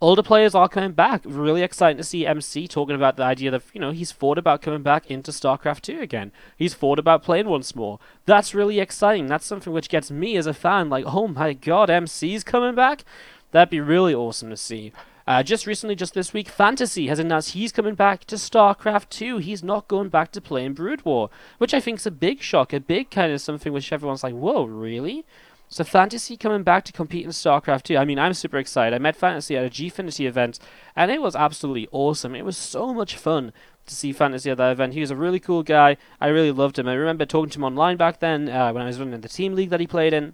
older 0.00 0.22
players 0.22 0.54
are 0.54 0.70
coming 0.70 0.92
back. 0.92 1.20
Really 1.26 1.62
exciting 1.62 1.98
to 1.98 2.02
see 2.02 2.26
MC 2.26 2.66
talking 2.66 2.96
about 2.96 3.18
the 3.18 3.24
idea 3.24 3.50
that 3.50 3.62
you 3.74 3.80
know 3.80 3.90
he's 3.90 4.12
thought 4.12 4.38
about 4.38 4.62
coming 4.62 4.82
back 4.82 5.11
into 5.11 5.30
StarCraft 5.30 5.82
2 5.82 6.00
again. 6.00 6.32
He's 6.56 6.72
thought 6.72 6.98
about 6.98 7.22
playing 7.22 7.46
once 7.46 7.76
more. 7.76 7.98
That's 8.24 8.54
really 8.54 8.80
exciting. 8.80 9.26
That's 9.26 9.46
something 9.46 9.72
which 9.72 9.90
gets 9.90 10.11
me 10.11 10.38
as 10.38 10.46
a 10.46 10.54
fan 10.54 10.88
like, 10.88 11.04
oh 11.06 11.28
my 11.28 11.52
god, 11.52 11.90
MC's 11.90 12.42
coming 12.42 12.74
back. 12.74 13.04
That'd 13.50 13.70
be 13.70 13.80
really 13.80 14.14
awesome 14.14 14.48
to 14.48 14.56
see. 14.56 14.92
Uh, 15.28 15.42
just 15.42 15.66
recently, 15.66 15.94
just 15.94 16.14
this 16.14 16.32
week, 16.32 16.48
Fantasy 16.48 17.08
has 17.08 17.18
announced 17.18 17.50
he's 17.50 17.70
coming 17.70 17.94
back 17.94 18.24
to 18.24 18.36
StarCraft 18.36 19.10
2. 19.10 19.36
He's 19.36 19.62
not 19.62 19.86
going 19.86 20.08
back 20.08 20.32
to 20.32 20.40
playing 20.40 20.72
Brood 20.72 21.04
War, 21.04 21.28
which 21.58 21.74
I 21.74 21.80
think 21.80 21.98
is 21.98 22.06
a 22.06 22.10
big 22.10 22.40
shock, 22.40 22.72
a 22.72 22.80
big 22.80 23.10
kind 23.10 23.30
of 23.30 23.42
something 23.42 23.70
which 23.70 23.92
everyone's 23.92 24.22
like, 24.22 24.32
whoa, 24.32 24.64
really? 24.64 25.26
So 25.68 25.84
Fantasy 25.84 26.38
coming 26.38 26.62
back 26.62 26.82
to 26.86 26.94
compete 26.94 27.26
in 27.26 27.30
StarCraft 27.32 27.82
2. 27.82 27.98
I 27.98 28.06
mean, 28.06 28.18
I'm 28.18 28.32
super 28.32 28.56
excited. 28.56 28.96
I 28.96 28.98
met 28.98 29.16
Fantasy 29.16 29.54
at 29.54 29.66
a 29.66 29.68
Gfinity 29.68 30.26
event, 30.26 30.58
and 30.96 31.10
it 31.10 31.20
was 31.20 31.36
absolutely 31.36 31.88
awesome. 31.92 32.34
It 32.34 32.46
was 32.46 32.56
so 32.56 32.94
much 32.94 33.14
fun 33.14 33.52
to 33.84 33.94
see 33.94 34.14
Fantasy 34.14 34.50
at 34.50 34.56
that 34.56 34.72
event. 34.72 34.94
He 34.94 35.00
was 35.00 35.10
a 35.10 35.16
really 35.16 35.40
cool 35.40 35.62
guy. 35.62 35.98
I 36.22 36.28
really 36.28 36.52
loved 36.52 36.78
him. 36.78 36.88
I 36.88 36.94
remember 36.94 37.26
talking 37.26 37.50
to 37.50 37.58
him 37.58 37.64
online 37.64 37.98
back 37.98 38.20
then 38.20 38.48
uh, 38.48 38.72
when 38.72 38.82
I 38.82 38.86
was 38.86 38.98
running 38.98 39.20
the 39.20 39.28
team 39.28 39.54
league 39.54 39.68
that 39.68 39.80
he 39.80 39.86
played 39.86 40.14
in 40.14 40.32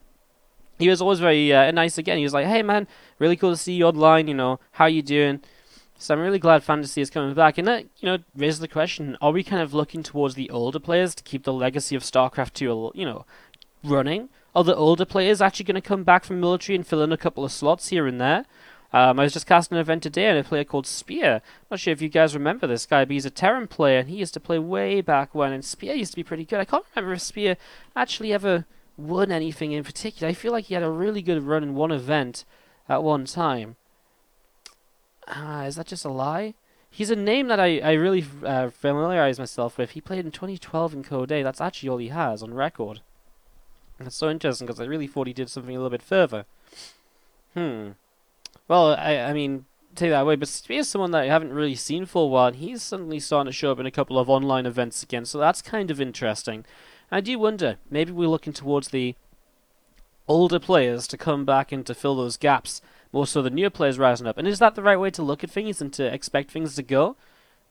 he 0.78 0.88
was 0.88 1.00
always 1.00 1.20
very 1.20 1.52
uh, 1.52 1.70
nice 1.70 1.98
again. 1.98 2.18
He 2.18 2.24
was 2.24 2.34
like, 2.34 2.46
"Hey 2.46 2.62
man, 2.62 2.86
really 3.18 3.36
cool 3.36 3.50
to 3.50 3.56
see 3.56 3.74
you 3.74 3.86
online. 3.86 4.28
You 4.28 4.34
know, 4.34 4.60
how 4.72 4.86
you 4.86 5.02
doing?" 5.02 5.40
So 5.96 6.14
I'm 6.14 6.20
really 6.20 6.38
glad 6.38 6.64
Fantasy 6.64 7.00
is 7.00 7.10
coming 7.10 7.34
back, 7.34 7.56
and 7.58 7.66
that 7.68 7.86
you 7.98 8.06
know 8.06 8.18
raises 8.36 8.60
the 8.60 8.68
question: 8.68 9.16
Are 9.20 9.32
we 9.32 9.42
kind 9.44 9.62
of 9.62 9.74
looking 9.74 10.02
towards 10.02 10.34
the 10.34 10.50
older 10.50 10.80
players 10.80 11.14
to 11.14 11.22
keep 11.22 11.44
the 11.44 11.52
legacy 11.52 11.96
of 11.96 12.02
StarCraft 12.02 12.54
2, 12.54 12.92
you 12.94 13.04
know, 13.04 13.24
running? 13.82 14.28
Are 14.54 14.64
the 14.64 14.76
older 14.76 15.04
players 15.04 15.42
actually 15.42 15.64
going 15.64 15.74
to 15.74 15.80
come 15.80 16.04
back 16.04 16.24
from 16.24 16.40
military 16.40 16.76
and 16.76 16.86
fill 16.86 17.02
in 17.02 17.12
a 17.12 17.16
couple 17.16 17.44
of 17.44 17.50
slots 17.52 17.88
here 17.88 18.06
and 18.06 18.20
there? 18.20 18.44
Um, 18.92 19.18
I 19.18 19.24
was 19.24 19.32
just 19.32 19.48
casting 19.48 19.76
an 19.76 19.80
event 19.80 20.04
today 20.04 20.30
on 20.30 20.36
a 20.36 20.44
player 20.44 20.62
called 20.62 20.86
Spear. 20.86 21.42
Not 21.68 21.80
sure 21.80 21.92
if 21.92 22.00
you 22.00 22.08
guys 22.08 22.32
remember 22.32 22.68
this 22.68 22.86
guy, 22.86 23.04
but 23.04 23.12
he's 23.12 23.26
a 23.26 23.30
Terran 23.30 23.66
player, 23.66 23.98
and 23.98 24.08
he 24.08 24.18
used 24.18 24.34
to 24.34 24.40
play 24.40 24.56
way 24.60 25.00
back 25.00 25.34
when, 25.34 25.52
and 25.52 25.64
Spear 25.64 25.94
used 25.94 26.12
to 26.12 26.16
be 26.16 26.22
pretty 26.22 26.44
good. 26.44 26.60
I 26.60 26.64
can't 26.64 26.84
remember 26.94 27.14
if 27.14 27.20
Spear 27.20 27.56
actually 27.96 28.32
ever 28.32 28.66
won 28.96 29.32
anything 29.32 29.72
in 29.72 29.84
particular. 29.84 30.28
I 30.28 30.34
feel 30.34 30.52
like 30.52 30.66
he 30.66 30.74
had 30.74 30.82
a 30.82 30.90
really 30.90 31.22
good 31.22 31.42
run 31.42 31.62
in 31.62 31.74
one 31.74 31.90
event 31.90 32.44
at 32.88 33.02
one 33.02 33.24
time. 33.24 33.76
Ah, 35.26 35.64
is 35.64 35.76
that 35.76 35.86
just 35.86 36.04
a 36.04 36.10
lie? 36.10 36.54
He's 36.90 37.10
a 37.10 37.16
name 37.16 37.48
that 37.48 37.58
I, 37.58 37.78
I 37.80 37.92
really 37.92 38.24
uh, 38.44 38.70
familiarize 38.70 39.38
myself 39.38 39.78
with. 39.78 39.90
He 39.90 40.00
played 40.00 40.24
in 40.24 40.30
2012 40.30 40.94
in 40.94 41.02
Code 41.02 41.32
A. 41.32 41.42
That's 41.42 41.60
actually 41.60 41.88
all 41.88 41.98
he 41.98 42.08
has 42.08 42.42
on 42.42 42.54
record. 42.54 43.00
And 43.98 44.06
it's 44.06 44.16
so 44.16 44.30
interesting 44.30 44.66
because 44.66 44.80
I 44.80 44.84
really 44.84 45.06
thought 45.06 45.26
he 45.26 45.32
did 45.32 45.50
something 45.50 45.74
a 45.74 45.78
little 45.78 45.90
bit 45.90 46.02
further. 46.02 46.46
Hmm. 47.54 47.90
Well, 48.68 48.94
I, 48.94 49.16
I 49.16 49.32
mean, 49.32 49.66
take 49.94 50.10
that 50.10 50.22
away, 50.22 50.36
but 50.36 50.48
Spear's 50.48 50.88
someone 50.88 51.10
that 51.12 51.22
I 51.22 51.26
haven't 51.26 51.52
really 51.52 51.74
seen 51.74 52.06
for 52.06 52.24
a 52.24 52.28
while, 52.28 52.48
and 52.48 52.56
he's 52.56 52.82
suddenly 52.82 53.20
starting 53.20 53.50
to 53.50 53.56
show 53.56 53.72
up 53.72 53.78
in 53.78 53.86
a 53.86 53.90
couple 53.90 54.18
of 54.18 54.30
online 54.30 54.66
events 54.66 55.02
again, 55.02 55.24
so 55.24 55.38
that's 55.38 55.62
kind 55.62 55.90
of 55.90 56.00
interesting. 56.00 56.64
I 57.14 57.20
do 57.20 57.38
wonder, 57.38 57.76
maybe 57.88 58.10
we're 58.10 58.26
looking 58.26 58.52
towards 58.52 58.88
the 58.88 59.14
older 60.26 60.58
players 60.58 61.06
to 61.06 61.16
come 61.16 61.44
back 61.44 61.70
and 61.70 61.86
to 61.86 61.94
fill 61.94 62.16
those 62.16 62.36
gaps. 62.36 62.82
more 63.12 63.24
so 63.24 63.40
the 63.40 63.50
newer 63.50 63.70
players 63.70 64.00
rising 64.00 64.26
up. 64.26 64.36
And 64.36 64.48
is 64.48 64.58
that 64.58 64.74
the 64.74 64.82
right 64.82 64.98
way 64.98 65.10
to 65.10 65.22
look 65.22 65.44
at 65.44 65.50
things 65.50 65.80
and 65.80 65.92
to 65.92 66.12
expect 66.12 66.50
things 66.50 66.74
to 66.74 66.82
go? 66.82 67.14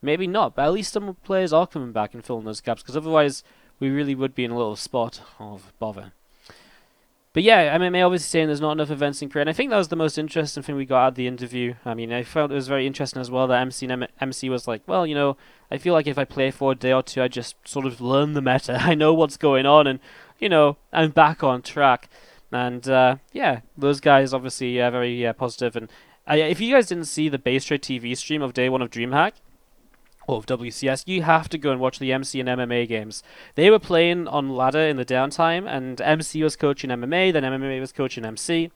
Maybe 0.00 0.26
not, 0.26 0.54
but 0.54 0.64
at 0.64 0.72
least 0.72 0.94
some 0.94 1.14
players 1.24 1.52
are 1.52 1.66
coming 1.66 1.92
back 1.92 2.14
and 2.14 2.24
filling 2.24 2.46
those 2.46 2.62
gaps, 2.62 2.82
because 2.82 2.96
otherwise 2.96 3.44
we 3.78 3.90
really 3.90 4.14
would 4.14 4.34
be 4.34 4.46
in 4.46 4.50
a 4.50 4.56
little 4.56 4.76
spot 4.76 5.20
of 5.38 5.74
bother. 5.78 6.12
But 7.34 7.42
yeah, 7.42 7.76
MMA 7.76 8.06
obviously 8.06 8.28
saying 8.28 8.46
there's 8.46 8.60
not 8.60 8.72
enough 8.72 8.92
events 8.92 9.20
in 9.20 9.28
Korea, 9.28 9.42
and 9.42 9.50
I 9.50 9.52
think 9.52 9.70
that 9.70 9.76
was 9.76 9.88
the 9.88 9.96
most 9.96 10.18
interesting 10.18 10.62
thing 10.62 10.76
we 10.76 10.86
got 10.86 11.02
out 11.02 11.08
of 11.08 11.14
the 11.16 11.26
interview. 11.26 11.74
I 11.84 11.92
mean, 11.92 12.12
I 12.12 12.22
felt 12.22 12.52
it 12.52 12.54
was 12.54 12.68
very 12.68 12.86
interesting 12.86 13.20
as 13.20 13.28
well 13.28 13.48
that 13.48 13.60
MC 13.60 13.88
M- 13.88 14.06
MC 14.20 14.48
was 14.48 14.68
like, 14.68 14.82
well, 14.86 15.04
you 15.04 15.16
know, 15.16 15.36
I 15.68 15.78
feel 15.78 15.94
like 15.94 16.06
if 16.06 16.16
I 16.16 16.24
play 16.24 16.52
for 16.52 16.70
a 16.70 16.76
day 16.76 16.92
or 16.92 17.02
two, 17.02 17.20
I 17.20 17.26
just 17.26 17.56
sort 17.66 17.86
of 17.86 18.00
learn 18.00 18.34
the 18.34 18.40
meta. 18.40 18.78
I 18.80 18.94
know 18.94 19.12
what's 19.12 19.36
going 19.36 19.66
on, 19.66 19.88
and 19.88 19.98
you 20.38 20.48
know, 20.48 20.76
I'm 20.92 21.10
back 21.10 21.42
on 21.42 21.60
track. 21.60 22.08
And 22.52 22.88
uh, 22.88 23.16
yeah, 23.32 23.60
those 23.76 23.98
guys 23.98 24.32
obviously 24.32 24.80
uh, 24.80 24.92
very 24.92 25.26
uh, 25.26 25.32
positive. 25.32 25.74
And 25.74 25.90
uh, 26.30 26.36
if 26.36 26.60
you 26.60 26.72
guys 26.72 26.86
didn't 26.86 27.06
see 27.06 27.28
the 27.28 27.38
Base 27.38 27.64
Trade 27.64 27.82
TV 27.82 28.16
stream 28.16 28.42
of 28.42 28.54
day 28.54 28.68
one 28.68 28.80
of 28.80 28.90
DreamHack, 28.90 29.32
of 30.28 30.46
WCS, 30.46 31.04
you 31.06 31.22
have 31.22 31.48
to 31.50 31.58
go 31.58 31.70
and 31.70 31.80
watch 31.80 31.98
the 31.98 32.12
MC 32.12 32.40
and 32.40 32.48
MMA 32.48 32.88
games. 32.88 33.22
They 33.54 33.70
were 33.70 33.78
playing 33.78 34.28
on 34.28 34.50
ladder 34.50 34.80
in 34.80 34.96
the 34.96 35.04
downtime, 35.04 35.68
and 35.68 36.00
MC 36.00 36.42
was 36.42 36.56
coaching 36.56 36.90
MMA, 36.90 37.32
then 37.32 37.42
MMA 37.42 37.80
was 37.80 37.92
coaching 37.92 38.24
MC. 38.24 38.70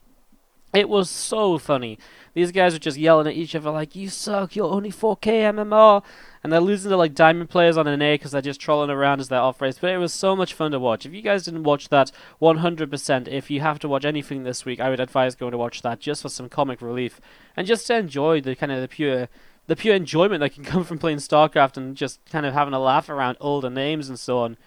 It 0.71 0.87
was 0.87 1.09
so 1.09 1.57
funny. 1.57 1.97
These 2.35 2.51
guys 2.51 2.73
were 2.73 2.79
just 2.79 2.97
yelling 2.97 3.25
at 3.25 3.33
each 3.33 3.55
other 3.55 3.71
like, 3.71 3.95
"You 3.95 4.07
suck! 4.07 4.55
You're 4.55 4.71
only 4.71 4.91
4K 4.91 5.41
MMR," 5.41 6.03
and 6.43 6.53
they're 6.53 6.59
losing 6.59 6.91
to 6.91 6.97
like 6.97 7.15
diamond 7.15 7.49
players 7.49 7.75
on 7.75 7.87
an 7.87 8.03
A 8.03 8.13
because 8.13 8.31
they're 8.31 8.41
just 8.41 8.61
trolling 8.61 8.91
around 8.91 9.19
as 9.19 9.29
their 9.29 9.41
off 9.41 9.61
race. 9.61 9.79
But 9.79 9.89
it 9.89 9.97
was 9.97 10.13
so 10.13 10.35
much 10.35 10.53
fun 10.53 10.71
to 10.71 10.79
watch. 10.79 11.07
If 11.07 11.13
you 11.13 11.23
guys 11.23 11.43
didn't 11.43 11.63
watch 11.63 11.89
that, 11.89 12.11
100%. 12.39 13.27
If 13.27 13.49
you 13.49 13.61
have 13.61 13.79
to 13.79 13.87
watch 13.87 14.05
anything 14.05 14.43
this 14.43 14.63
week, 14.63 14.79
I 14.79 14.91
would 14.91 14.99
advise 14.99 15.33
going 15.33 15.53
to 15.53 15.57
watch 15.57 15.81
that 15.81 15.99
just 15.99 16.21
for 16.21 16.29
some 16.29 16.49
comic 16.49 16.83
relief 16.83 17.19
and 17.57 17.65
just 17.65 17.87
to 17.87 17.97
enjoy 17.97 18.39
the 18.39 18.55
kind 18.55 18.71
of 18.71 18.79
the 18.81 18.87
pure 18.87 19.27
the 19.69 19.75
pure 19.75 19.93
enjoyment 19.93 20.39
that 20.39 20.49
can 20.49 20.63
come 20.65 20.83
from 20.83 20.97
playing 20.97 21.19
StarCraft 21.19 21.77
and 21.77 21.95
just 21.95 22.19
kind 22.25 22.45
of 22.45 22.53
having 22.53 22.73
a 22.73 22.79
laugh 22.79 23.07
around 23.07 23.37
older 23.39 23.69
names 23.69 24.09
and 24.09 24.19
so 24.19 24.39
on. 24.39 24.57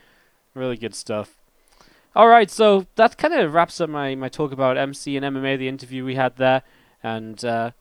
Really 0.54 0.76
good 0.76 0.94
stuff. 0.94 1.36
Alright, 2.14 2.50
so 2.50 2.86
that 2.94 3.18
kind 3.18 3.34
of 3.34 3.52
wraps 3.52 3.80
up 3.80 3.90
my, 3.90 4.14
my 4.14 4.28
talk 4.28 4.52
about 4.52 4.78
MC 4.78 5.16
and 5.16 5.26
MMA, 5.26 5.58
the 5.58 5.66
interview 5.66 6.04
we 6.04 6.14
had 6.14 6.36
there, 6.36 6.62
and 7.02 7.44
uh, 7.44 7.72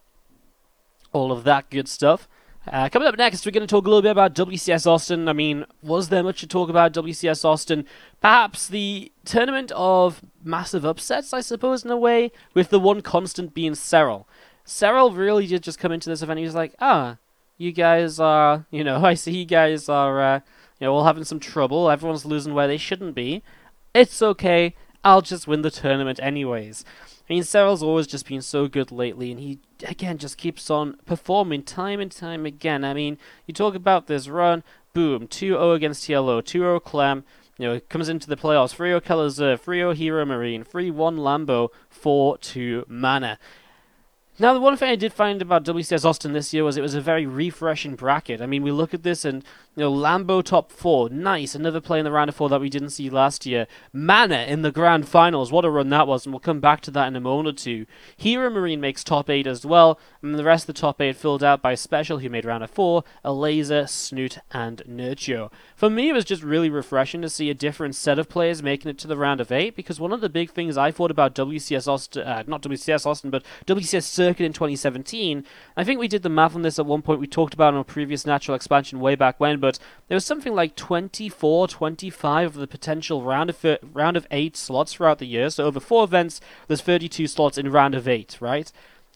all 1.13 1.31
of 1.31 1.43
that 1.43 1.69
good 1.69 1.87
stuff. 1.87 2.27
Uh, 2.65 2.89
coming 2.89 3.07
up 3.07 3.17
next, 3.17 3.45
we're 3.45 3.51
going 3.51 3.67
to 3.67 3.67
talk 3.67 3.85
a 3.85 3.89
little 3.89 4.01
bit 4.01 4.11
about 4.11 4.33
WCS 4.33 4.87
Austin. 4.87 5.27
I 5.27 5.33
mean, 5.33 5.65
was 5.83 6.09
there 6.09 6.23
much 6.23 6.39
to 6.41 6.47
talk 6.47 6.69
about 6.69 6.93
WCS 6.93 7.45
Austin? 7.45 7.85
Perhaps 8.19 8.67
the 8.67 9.11
tournament 9.25 9.71
of 9.75 10.23
massive 10.43 10.85
upsets, 10.85 11.33
I 11.33 11.41
suppose, 11.41 11.83
in 11.83 11.91
a 11.91 11.97
way, 11.97 12.31
with 12.53 12.69
the 12.69 12.79
one 12.79 13.01
constant 13.01 13.53
being 13.53 13.73
Serral. 13.73 14.25
Serral 14.65 15.15
really 15.15 15.47
did 15.47 15.63
just 15.63 15.79
come 15.79 15.91
into 15.91 16.09
this 16.09 16.21
event. 16.21 16.39
He 16.39 16.45
was 16.45 16.55
like, 16.55 16.75
ah, 16.79 17.17
you 17.57 17.71
guys 17.71 18.19
are, 18.19 18.65
you 18.71 18.83
know, 18.83 19.03
I 19.05 19.13
see 19.13 19.37
you 19.37 19.45
guys 19.45 19.89
are, 19.89 20.21
uh, 20.21 20.39
you 20.79 20.87
know, 20.87 20.93
all 20.93 21.05
having 21.05 21.23
some 21.23 21.39
trouble. 21.39 21.89
Everyone's 21.89 22.25
losing 22.25 22.53
where 22.53 22.67
they 22.67 22.77
shouldn't 22.77 23.15
be. 23.15 23.43
It's 23.93 24.21
okay. 24.21 24.75
I'll 25.03 25.21
just 25.21 25.47
win 25.47 25.61
the 25.61 25.71
tournament 25.71 26.19
anyways. 26.21 26.85
I 27.29 27.33
mean, 27.33 27.43
Serral's 27.43 27.81
always 27.81 28.07
just 28.07 28.27
been 28.27 28.41
so 28.41 28.67
good 28.67 28.91
lately, 28.91 29.31
and 29.31 29.39
he, 29.39 29.59
again, 29.85 30.17
just 30.17 30.37
keeps 30.37 30.69
on 30.69 30.97
performing 31.05 31.63
time 31.63 31.99
and 31.99 32.11
time 32.11 32.45
again. 32.45 32.83
I 32.83 32.93
mean, 32.93 33.17
you 33.47 33.53
talk 33.53 33.73
about 33.73 34.07
this 34.07 34.27
run, 34.27 34.63
boom, 34.93 35.27
2-0 35.27 35.75
against 35.75 36.07
TLO, 36.07 36.41
2-0 36.41 36.83
Clem, 36.83 37.23
you 37.57 37.67
know, 37.67 37.79
comes 37.89 38.09
into 38.09 38.27
the 38.27 38.35
playoffs, 38.35 38.75
3-0 38.75 39.01
Kelazhur, 39.01 39.59
3-0 39.59 39.95
Hero 39.95 40.25
Marine, 40.25 40.63
3-1 40.63 41.17
Lambo, 41.17 41.69
4-2 41.93 42.87
Mana. 42.89 43.39
Now, 44.41 44.55
the 44.55 44.59
one 44.59 44.75
thing 44.75 44.89
I 44.89 44.95
did 44.95 45.13
find 45.13 45.39
about 45.39 45.65
WCS 45.65 46.03
Austin 46.03 46.33
this 46.33 46.51
year 46.51 46.63
was 46.63 46.75
it 46.75 46.81
was 46.81 46.95
a 46.95 46.99
very 46.99 47.27
refreshing 47.27 47.93
bracket. 47.93 48.41
I 48.41 48.47
mean, 48.47 48.63
we 48.63 48.71
look 48.71 48.91
at 48.91 49.03
this 49.03 49.23
and, 49.23 49.43
you 49.75 49.83
know, 49.83 49.93
Lambo 49.93 50.43
top 50.43 50.71
four, 50.71 51.11
nice, 51.11 51.53
another 51.53 51.79
play 51.79 51.99
in 51.99 52.05
the 52.05 52.11
round 52.11 52.27
of 52.27 52.35
four 52.35 52.49
that 52.49 52.59
we 52.59 52.67
didn't 52.67 52.89
see 52.89 53.07
last 53.07 53.45
year. 53.45 53.67
Mana 53.93 54.39
in 54.47 54.63
the 54.63 54.71
grand 54.71 55.07
finals, 55.07 55.51
what 55.51 55.63
a 55.63 55.69
run 55.69 55.89
that 55.89 56.07
was, 56.07 56.25
and 56.25 56.33
we'll 56.33 56.39
come 56.39 56.59
back 56.59 56.81
to 56.81 56.89
that 56.89 57.05
in 57.05 57.15
a 57.15 57.21
moment 57.21 57.49
or 57.49 57.51
two. 57.51 57.85
Hero 58.17 58.49
Marine 58.49 58.81
makes 58.81 59.03
top 59.03 59.29
eight 59.29 59.45
as 59.45 59.63
well, 59.63 59.99
and 60.23 60.33
the 60.33 60.43
rest 60.43 60.67
of 60.67 60.73
the 60.73 60.81
top 60.81 60.99
eight 60.99 61.15
filled 61.15 61.43
out 61.43 61.61
by 61.61 61.75
Special, 61.75 62.17
who 62.17 62.27
made 62.27 62.43
round 62.43 62.63
of 62.63 62.71
four, 62.71 63.03
Elazer, 63.23 63.83
Snute, 63.83 64.39
and 64.49 64.81
Nerchio. 64.89 65.51
For 65.75 65.91
me, 65.91 66.09
it 66.09 66.13
was 66.13 66.25
just 66.25 66.41
really 66.41 66.71
refreshing 66.71 67.21
to 67.21 67.29
see 67.29 67.51
a 67.51 67.53
different 67.53 67.93
set 67.93 68.17
of 68.17 68.27
players 68.27 68.63
making 68.63 68.89
it 68.89 68.97
to 68.97 69.07
the 69.07 69.17
round 69.17 69.39
of 69.39 69.51
eight, 69.51 69.75
because 69.75 69.99
one 69.99 70.11
of 70.11 70.21
the 70.21 70.29
big 70.29 70.49
things 70.49 70.77
I 70.77 70.89
thought 70.89 71.11
about 71.11 71.35
WCS 71.35 71.87
Austin, 71.87 72.23
uh, 72.23 72.43
not 72.47 72.63
WCS 72.63 73.05
Austin, 73.05 73.29
but 73.29 73.45
WCS 73.67 74.05
Circuit 74.05 74.30
circuit 74.31 74.45
in 74.45 74.53
2017. 74.53 75.45
I 75.75 75.83
think 75.83 75.99
we 75.99 76.07
did 76.07 76.23
the 76.23 76.29
math 76.29 76.55
on 76.55 76.61
this 76.61 76.79
at 76.79 76.85
one 76.85 77.01
point. 77.01 77.19
We 77.19 77.27
talked 77.27 77.53
about 77.53 77.73
on 77.73 77.81
a 77.81 77.83
previous 77.83 78.25
natural 78.25 78.55
expansion 78.55 79.01
way 79.01 79.15
back 79.15 79.39
when, 79.39 79.59
but 79.59 79.77
there 80.07 80.15
was 80.15 80.25
something 80.25 80.55
like 80.55 80.75
24, 80.77 81.67
25 81.67 82.47
of 82.47 82.53
the 82.53 82.67
potential 82.67 83.23
round 83.23 83.49
of 83.49 83.65
uh, 83.65 83.77
round 83.91 84.15
of 84.15 84.25
eight 84.31 84.55
slots 84.55 84.93
throughout 84.93 85.19
the 85.19 85.27
year. 85.27 85.49
So 85.49 85.65
over 85.65 85.81
four 85.81 86.05
events, 86.05 86.39
there's 86.67 86.81
32 86.81 87.27
slots 87.27 87.57
in 87.57 87.71
round 87.71 87.93
of 87.93 88.07
eight, 88.07 88.37
right? 88.39 88.71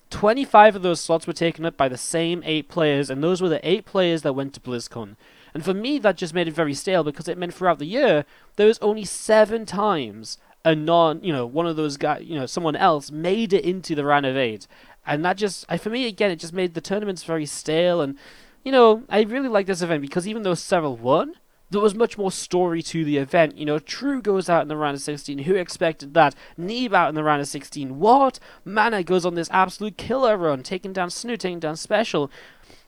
25 0.09 0.75
of 0.75 0.81
those 0.81 0.99
slots 0.99 1.25
were 1.25 1.33
taken 1.33 1.65
up 1.65 1.77
by 1.77 1.87
the 1.87 1.97
same 1.97 2.43
eight 2.45 2.67
players, 2.67 3.09
and 3.09 3.23
those 3.23 3.41
were 3.41 3.49
the 3.49 3.67
eight 3.67 3.85
players 3.85 4.21
that 4.23 4.33
went 4.33 4.53
to 4.53 4.59
BlizzCon. 4.59 5.15
And 5.53 5.63
for 5.63 5.73
me, 5.73 5.97
that 5.99 6.17
just 6.17 6.33
made 6.33 6.49
it 6.49 6.53
very 6.53 6.73
stale 6.73 7.03
because 7.03 7.29
it 7.29 7.37
meant 7.37 7.53
throughout 7.53 7.79
the 7.79 7.85
year 7.85 8.25
there 8.57 8.67
was 8.67 8.79
only 8.79 9.05
seven 9.05 9.65
times 9.65 10.37
a 10.65 10.75
non, 10.75 11.23
you 11.23 11.31
know, 11.31 11.45
one 11.45 11.67
of 11.67 11.75
those 11.75 11.95
guys, 11.95 12.23
you 12.25 12.37
know, 12.37 12.47
someone 12.47 12.75
else 12.75 13.11
made 13.11 13.53
it 13.53 13.63
into 13.63 13.93
the 13.93 14.03
round 14.03 14.25
of 14.25 14.35
eight 14.35 14.67
and 15.05 15.23
that 15.25 15.37
just 15.37 15.69
for 15.79 15.89
me 15.89 16.07
again 16.07 16.31
it 16.31 16.37
just 16.37 16.53
made 16.53 16.73
the 16.73 16.81
tournaments 16.81 17.23
very 17.23 17.45
stale 17.45 18.01
and 18.01 18.17
you 18.63 18.71
know 18.71 19.03
I 19.09 19.21
really 19.21 19.49
like 19.49 19.67
this 19.67 19.81
event 19.81 20.01
because 20.01 20.27
even 20.27 20.43
though 20.43 20.53
Serral 20.53 20.97
won 20.97 21.35
there 21.71 21.81
was 21.81 21.95
much 21.95 22.17
more 22.17 22.31
story 22.31 22.81
to 22.83 23.03
the 23.03 23.17
event. 23.17 23.57
You 23.57 23.65
know, 23.65 23.79
True 23.79 24.21
goes 24.21 24.49
out 24.49 24.61
in 24.61 24.67
the 24.67 24.77
round 24.77 24.95
of 24.95 25.01
16. 25.01 25.39
Who 25.39 25.55
expected 25.55 26.13
that? 26.13 26.35
Neeb 26.57 26.93
out 26.93 27.09
in 27.09 27.15
the 27.15 27.23
round 27.23 27.41
of 27.41 27.47
16. 27.47 27.99
What? 27.99 28.39
Mana 28.63 29.03
goes 29.03 29.25
on 29.25 29.35
this 29.35 29.49
absolute 29.51 29.97
killer 29.97 30.37
run, 30.37 30.63
taking 30.63 30.93
down 30.93 31.09
Snute, 31.09 31.39
taking 31.39 31.59
down 31.59 31.75
Special. 31.75 32.31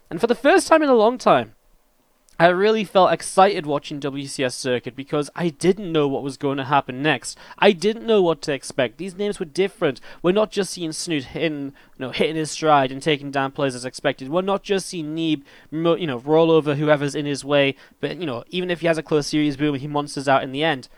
And 0.10 0.21
for 0.21 0.27
the 0.27 0.36
first 0.36 0.67
time 0.67 0.84
in 0.84 0.89
a 0.89 0.93
long 0.93 1.17
time, 1.17 1.56
I 2.39 2.47
really 2.50 2.84
felt 2.84 3.12
excited 3.12 3.65
watching 3.65 4.00
WCS 4.00 4.54
Circuit 4.54 4.95
because 4.95 5.32
I 5.36 5.50
didn't 5.50 5.91
know 5.91 6.08
what 6.08 6.21
was 6.21 6.38
going 6.38 6.58
to 6.58 6.65
happen 6.65 7.02
next. 7.02 7.36
I 7.58 7.71
didn't 7.71 8.06
know 8.06 8.21
what 8.21 8.43
to 8.43 8.54
expect. 8.54 8.97
These 8.97 9.17
names 9.17 9.39
were 9.39 9.45
different. 9.45 10.00
We're 10.21 10.34
not 10.34 10.52
just 10.52 10.71
seeing 10.71 10.91
Snute 10.91 11.23
hitting, 11.23 11.73
you 11.97 12.06
know, 12.06 12.12
hitting 12.12 12.36
his 12.36 12.52
stride 12.52 12.91
and 12.91 13.02
taking 13.02 13.32
down 13.32 13.54
players 13.54 13.73
as 13.73 13.86
expected. 13.86 14.30
We're 14.30 14.43
not 14.43 14.62
just 14.62 14.88
seeing 14.88 15.15
Neeb, 15.15 15.43
you 15.71 16.06
know, 16.06 16.19
roll 16.19 16.52
over 16.52 16.76
whoever's 16.76 17.15
in 17.15 17.26
his 17.26 17.43
way. 17.43 17.76
But 18.00 18.17
you 18.17 18.28
know, 18.28 18.43
even 18.50 18.69
if 18.69 18.82
he 18.82 18.88
has 18.88 19.00
a 19.00 19.04
close 19.04 19.26
series 19.26 19.58
boom, 19.58 19.73
he 19.73 19.88
monsters 19.88 20.28
out 20.28 20.43
in 20.43 20.52
the 20.52 20.63
end. 20.63 20.89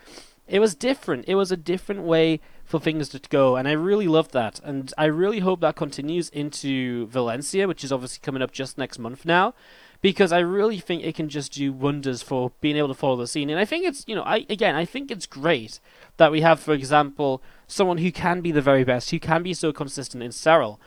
It 0.45 0.60
was 0.60 0.75
different. 0.75 1.25
It 1.28 1.36
was 1.36 1.54
a 1.54 1.58
different 1.58 2.02
way 2.02 2.41
for 2.65 2.80
things 2.80 3.08
to 3.10 3.19
go, 3.30 3.56
and 3.56 3.67
I 3.67 3.71
really 3.71 4.08
loved 4.08 4.34
that. 4.34 4.60
And 4.63 4.91
I 4.97 5.06
really 5.06 5.39
hope 5.39 5.62
that 5.62 5.75
continues 5.75 6.30
into 6.30 7.08
Valencia, 7.08 7.67
which 7.67 7.84
is 7.84 7.91
obviously 7.91 8.19
coming 8.21 8.41
up 8.41 8.52
just 8.52 8.78
next 8.78 8.99
month 8.99 9.25
now 9.25 9.54
because 10.01 10.31
I 10.31 10.39
really 10.39 10.79
think 10.79 11.03
it 11.03 11.15
can 11.15 11.29
just 11.29 11.53
do 11.53 11.73
wonders 11.73 12.21
for 12.21 12.51
being 12.62 12.77
able 12.77 12.88
to 12.88 12.93
follow 12.93 13.17
the 13.17 13.27
scene. 13.27 13.49
And 13.49 13.59
I 13.59 13.65
think 13.65 13.85
it's, 13.85 14.03
you 14.07 14.15
know, 14.15 14.23
I 14.23 14.45
again, 14.49 14.75
I 14.75 14.85
think 14.85 15.12
it's 15.12 15.25
great 15.25 15.79
that 16.17 16.31
we 16.31 16.41
have, 16.41 16.59
for 16.59 16.73
example, 16.73 17.41
someone 17.67 17.97
who 17.97 18.12
can 18.12 18.41
be 18.41 18.51
the 18.51 18.62
very 18.62 18.83
best, 18.83 19.12
who 19.12 19.19
can 19.19 19.43
be 19.43 19.53
so 19.53 19.71
consistent 19.71 20.23
in 20.23 20.31
Serral. 20.31 20.77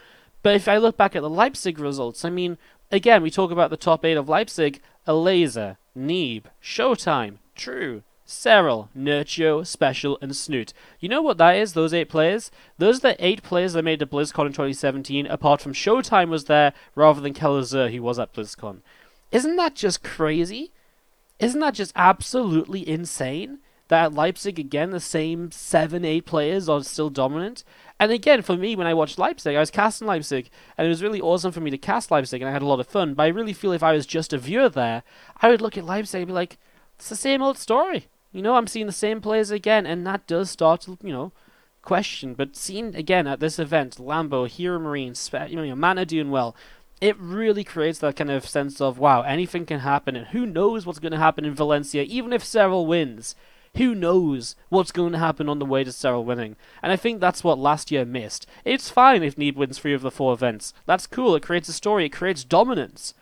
But 0.43 0.57
if 0.57 0.67
I 0.67 0.77
look 0.79 0.97
back 0.97 1.15
at 1.15 1.23
the 1.23 1.31
Leipzig 1.31 1.79
results, 1.79 2.25
I 2.25 2.31
mean, 2.31 2.59
again, 2.91 3.23
we 3.23 3.31
talk 3.31 3.51
about 3.51 3.71
the 3.71 3.77
top 3.77 4.05
eight 4.05 4.17
of 4.17 4.29
Leipzig: 4.29 4.81
Elazer, 5.07 5.77
Neeb, 5.95 6.45
Showtime, 6.63 7.37
True, 7.55 8.03
Serral, 8.27 8.89
Nerchio, 8.97 9.67
Special, 9.67 10.19
and 10.23 10.33
Snute. 10.33 10.73
You 11.01 11.09
know 11.09 11.23
what 11.23 11.39
that 11.39 11.57
is, 11.57 11.75
those 11.75 11.93
eight 11.93 12.09
players? 12.09 12.51
Those 12.79 12.99
are 12.99 13.13
the 13.13 13.25
eight 13.25 13.43
players 13.43 13.75
that 13.75 13.83
made 13.83 13.99
the 13.99 14.07
BlizzCon 14.07 14.47
in 14.47 14.53
2017, 14.53 15.27
apart 15.27 15.61
from 15.61 15.75
Showtime 15.75 16.29
was 16.29 16.47
there, 16.47 16.73
rather 16.95 17.21
than 17.21 17.35
Kelazhur, 17.35 17.93
who 17.93 18.03
was 18.03 18.19
at 18.19 18.33
BlizzCon. 18.33 18.81
Isn't 19.33 19.57
that 19.57 19.75
just 19.75 20.05
crazy? 20.05 20.73
Isn't 21.39 21.61
that 21.61 21.75
just 21.75 21.93
absolutely 21.97 22.89
insane? 22.89 23.59
That 23.89 24.05
at 24.05 24.15
Leipzig, 24.15 24.59
again, 24.59 24.91
the 24.91 25.01
same 25.01 25.51
seven, 25.51 26.05
eight 26.05 26.25
players 26.25 26.69
are 26.69 26.83
still 26.85 27.11
dominant. 27.11 27.65
And 27.99 28.13
again, 28.13 28.43
for 28.43 28.57
me, 28.57 28.77
when 28.77 28.87
I 28.87 28.95
watched 28.95 29.19
Leipzig, 29.19 29.57
I 29.57 29.61
was 29.61 29.71
casting 29.71 30.07
Leipzig, 30.07 30.51
and 30.79 30.87
it 30.87 30.89
was 30.89 31.03
really 31.03 31.21
awesome 31.21 31.53
for 31.53 31.61
me 31.61 31.71
to 31.71 31.79
cast 31.79 32.11
Leipzig, 32.11 32.41
and 32.41 32.49
I 32.49 32.53
had 32.53 32.63
a 32.63 32.67
lot 32.67 32.81
of 32.81 32.87
fun. 32.87 33.15
But 33.15 33.25
I 33.25 33.29
really 33.29 33.53
feel 33.53 33.73
if 33.73 33.83
I 33.83 33.93
was 33.93 34.07
just 34.07 34.33
a 34.33 34.39
viewer 34.39 34.69
there, 34.69 35.03
I 35.41 35.49
would 35.49 35.61
look 35.61 35.77
at 35.77 35.85
Leipzig 35.85 36.23
and 36.23 36.29
be 36.29 36.33
like, 36.33 36.59
it's 36.97 37.09
the 37.09 37.17
same 37.17 37.43
old 37.43 37.59
story. 37.59 38.07
You 38.33 38.41
know, 38.41 38.55
I'm 38.55 38.67
seeing 38.67 38.87
the 38.87 38.93
same 38.93 39.21
players 39.21 39.51
again, 39.51 39.85
and 39.85 40.07
that 40.07 40.27
does 40.27 40.51
start 40.51 40.83
to, 40.83 40.97
you 41.03 41.13
know, 41.13 41.33
question. 41.83 42.35
But 42.35 42.57
seeing 42.57 42.95
again 42.95 43.27
at 43.27 43.41
this 43.41 43.59
event, 43.59 43.97
Lambo, 43.97 44.49
Hero 44.49 44.79
Marine, 44.79 45.15
you 45.49 45.57
know, 45.57 45.77
Mana 45.77 46.07
doing 46.07 46.31
well, 46.31 46.57
it 47.03 47.19
really 47.19 47.65
creates 47.65 47.99
that 47.99 48.15
kind 48.15 48.31
of 48.31 48.49
sense 48.49 48.81
of 48.81 48.97
wow, 48.97 49.23
anything 49.23 49.67
can 49.67 49.81
happen, 49.81 50.15
and 50.15 50.29
who 50.29 50.47
knows 50.47 50.87
what's 50.87 51.01
going 51.01 51.13
to 51.13 51.19
happen 51.19 51.45
in 51.45 51.53
Valencia, 51.53 52.05
even 52.05 52.33
if 52.33 52.45
Serral 52.45 52.87
wins. 52.87 53.35
who 53.77 53.95
knows 53.95 54.55
what's 54.69 54.93
going 54.93 55.13
to 55.13 55.19
happen 55.19 55.49
on 55.49 55.59
the 55.59 55.65
way 55.65 55.83
to 55.83 55.91
Serral 55.91 56.25
winning? 56.25 56.57
And 56.83 56.93
I 56.93 56.97
think 56.97 57.21
that's 57.21 57.43
what 57.43 57.59
last 57.59 57.91
year 57.91 58.05
missed. 58.05 58.47
It's 58.65 58.91
fine 58.91 59.23
if 59.23 59.39
Neeb 59.39 59.57
wins 59.57 59.79
three 59.79 59.95
of 59.95 60.03
the 60.03 60.11
four 60.11 60.35
events. 60.35 60.75
That's 60.87 61.07
cool. 61.07 61.35
It 61.35 61.43
creates 61.43 61.69
a 61.69 61.73
story. 61.73 62.05
It 62.05 62.11
creates 62.11 62.45
dominance. 62.45 63.15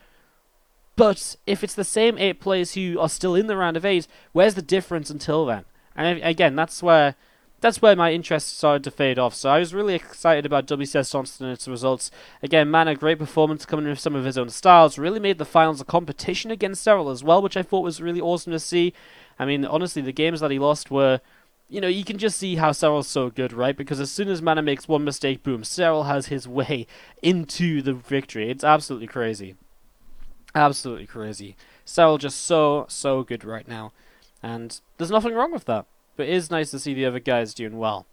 But 0.97 1.37
if 1.47 1.63
it's 1.63 1.73
the 1.73 1.85
same 1.85 2.17
eight 2.17 2.41
players 2.41 2.73
who 2.73 2.99
are 2.99 3.09
still 3.09 3.33
in 3.33 3.47
the 3.47 3.55
round 3.55 3.77
of 3.77 3.85
eight, 3.85 4.07
where's 4.33 4.55
the 4.55 4.61
difference 4.61 5.09
until 5.09 5.45
then? 5.45 5.63
And 5.95 6.21
again, 6.21 6.55
that's 6.55 6.83
where 6.83 7.15
that's 7.61 7.81
where 7.81 7.95
my 7.95 8.11
interest 8.11 8.57
started 8.57 8.83
to 8.83 8.91
fade 8.91 9.19
off. 9.19 9.35
So 9.35 9.49
I 9.49 9.59
was 9.59 9.73
really 9.73 9.93
excited 9.93 10.47
about 10.47 10.65
WCS 10.65 11.13
Austin 11.13 11.45
and 11.45 11.53
its 11.53 11.67
results. 11.67 12.09
Again, 12.41 12.71
man, 12.71 12.87
a 12.87 12.95
great 12.95 13.19
performance 13.19 13.65
coming 13.65 13.85
with 13.85 13.99
some 13.99 14.15
of 14.15 14.25
his 14.25 14.37
own 14.37 14.49
styles. 14.49 14.97
Really 14.97 15.19
made 15.19 15.37
the 15.37 15.45
finals 15.45 15.79
a 15.79 15.85
competition 15.85 16.49
against 16.49 16.85
Serral 16.85 17.11
as 17.11 17.23
well, 17.23 17.41
which 17.41 17.55
I 17.55 17.61
thought 17.61 17.83
was 17.83 18.01
really 18.01 18.19
awesome 18.19 18.51
to 18.51 18.59
see. 18.59 18.93
I 19.37 19.45
mean, 19.45 19.63
honestly, 19.63 20.01
the 20.01 20.11
games 20.11 20.39
that 20.39 20.49
he 20.49 20.57
lost 20.57 20.89
were, 20.89 21.21
you 21.69 21.79
know, 21.79 21.87
you 21.87 22.03
can 22.03 22.17
just 22.17 22.39
see 22.39 22.55
how 22.55 22.71
Serral's 22.71 23.07
so 23.07 23.29
good, 23.29 23.53
right? 23.53 23.77
Because 23.77 23.99
as 23.99 24.11
soon 24.11 24.27
as 24.27 24.41
Mana 24.41 24.63
makes 24.63 24.87
one 24.87 25.03
mistake, 25.03 25.43
boom, 25.43 25.61
Serral 25.61 26.07
has 26.07 26.27
his 26.27 26.47
way 26.47 26.87
into 27.21 27.83
the 27.83 27.93
victory. 27.93 28.49
It's 28.49 28.63
absolutely 28.63 29.07
crazy. 29.07 29.55
Absolutely 30.55 31.05
crazy. 31.05 31.55
Serral 31.85 32.17
just 32.17 32.41
so, 32.41 32.87
so 32.89 33.21
good 33.23 33.45
right 33.45 33.67
now. 33.67 33.93
And 34.41 34.81
there's 34.97 35.11
nothing 35.11 35.35
wrong 35.35 35.51
with 35.51 35.65
that 35.65 35.85
but 36.15 36.27
it 36.27 36.33
is 36.33 36.51
nice 36.51 36.71
to 36.71 36.79
see 36.79 36.93
the 36.93 37.05
other 37.05 37.19
guys 37.19 37.53
doing 37.53 37.77
well. 37.77 38.05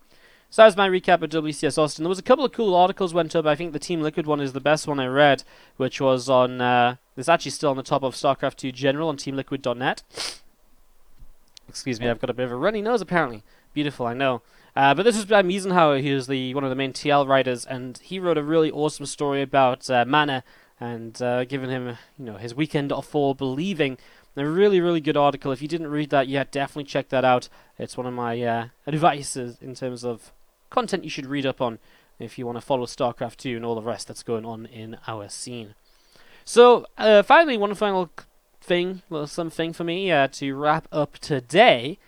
So 0.51 0.63
that's 0.63 0.77
my 0.77 0.89
recap 0.89 1.21
of 1.21 1.31
WCS 1.31 1.77
Austin. 1.77 2.05
There 2.05 2.09
was 2.09 2.19
a 2.19 2.23
couple 2.23 2.45
of 2.45 2.53
cool 2.53 2.75
articles 2.75 3.13
went 3.13 3.37
up. 3.37 3.45
I 3.45 3.55
think 3.55 3.73
the 3.73 3.79
Team 3.79 4.01
Liquid 4.01 4.27
one 4.27 4.41
is 4.41 4.55
the 4.55 4.61
best 4.61 4.87
one 4.87 4.99
I 4.99 5.07
read, 5.07 5.43
which 5.77 6.01
was 6.01 6.31
on. 6.31 6.61
Uh, 6.61 6.97
it's 7.19 7.29
actually 7.29 7.51
still 7.51 7.71
on 7.71 7.77
the 7.77 7.83
top 7.83 8.03
of 8.03 8.15
StarCraft 8.15 8.57
2 8.57 8.73
General 8.73 9.11
on 9.11 9.19
TeamLiquid.net. 9.19 10.41
Excuse 11.69 12.01
me, 12.01 12.09
I've 12.09 12.21
got 12.21 12.31
a 12.31 12.35
bit 12.35 12.47
of 12.47 12.53
a 12.53 12.57
runny 12.57 12.81
nose 12.81 13.03
apparently. 13.03 13.43
Beautiful, 13.75 14.07
I 14.07 14.15
know. 14.15 14.41
Uh, 14.75 14.95
but 14.95 15.03
this 15.03 15.17
was 15.17 15.27
by 15.27 15.43
Mizenhauer, 15.43 16.15
was 16.15 16.29
the 16.29 16.55
one 16.55 16.65
of 16.65 16.71
the 16.71 16.77
main 16.77 16.93
TL 16.93 17.27
writers, 17.29 17.67
and 17.67 17.99
he 17.99 18.19
wrote 18.19 18.39
a 18.39 18.43
really 18.43 18.71
awesome 18.71 19.05
story 19.05 19.43
about 19.43 19.91
uh, 19.91 20.05
Mana 20.07 20.45
and 20.81 21.21
uh, 21.21 21.45
giving 21.45 21.69
him, 21.69 21.99
you 22.19 22.25
know, 22.25 22.37
his 22.37 22.55
weekend 22.55 22.93
off 22.93 23.07
for 23.07 23.35
believing 23.35 23.99
a 24.41 24.49
really, 24.49 24.81
really 24.81 25.01
good 25.01 25.17
article. 25.17 25.53
If 25.53 25.63
you 25.63 25.69
didn't 25.69 25.89
read 25.89 26.11
that 26.11 26.29
yet, 26.29 26.53
definitely 26.53 26.85
check 26.85 27.09
that 27.09 27.25
out. 27.25 27.49
It's 27.79 27.97
one 27.97 28.07
of 28.07 28.15
my 28.15 28.41
uh, 28.43 28.69
advices 28.87 29.59
in 29.61 29.75
terms 29.75 30.05
of 30.05 30.33
content 30.71 31.05
you 31.05 31.11
should 31.11 31.27
read 31.27 31.47
up 31.47 31.61
on 31.61 31.79
if 32.19 32.39
you 32.39 32.47
want 32.47 32.57
to 32.57 32.63
follow 32.63 32.87
StarCraft 32.87 33.37
2 33.37 33.57
and 33.57 33.65
all 33.65 33.75
the 33.75 33.83
rest 33.83 34.09
that's 34.09 34.23
going 34.23 34.45
on 34.45 34.67
in 34.67 34.99
our 35.07 35.29
scene. 35.29 35.75
So, 36.45 36.87
uh, 36.97 37.23
finally, 37.23 37.57
one 37.57 37.75
final 37.75 38.11
thing, 38.61 39.03
well, 39.09 39.27
something 39.27 39.73
for 39.73 39.85
me 39.85 40.11
uh, 40.11 40.29
to 40.29 40.55
wrap 40.55 40.89
up 40.91 41.19
today 41.19 41.99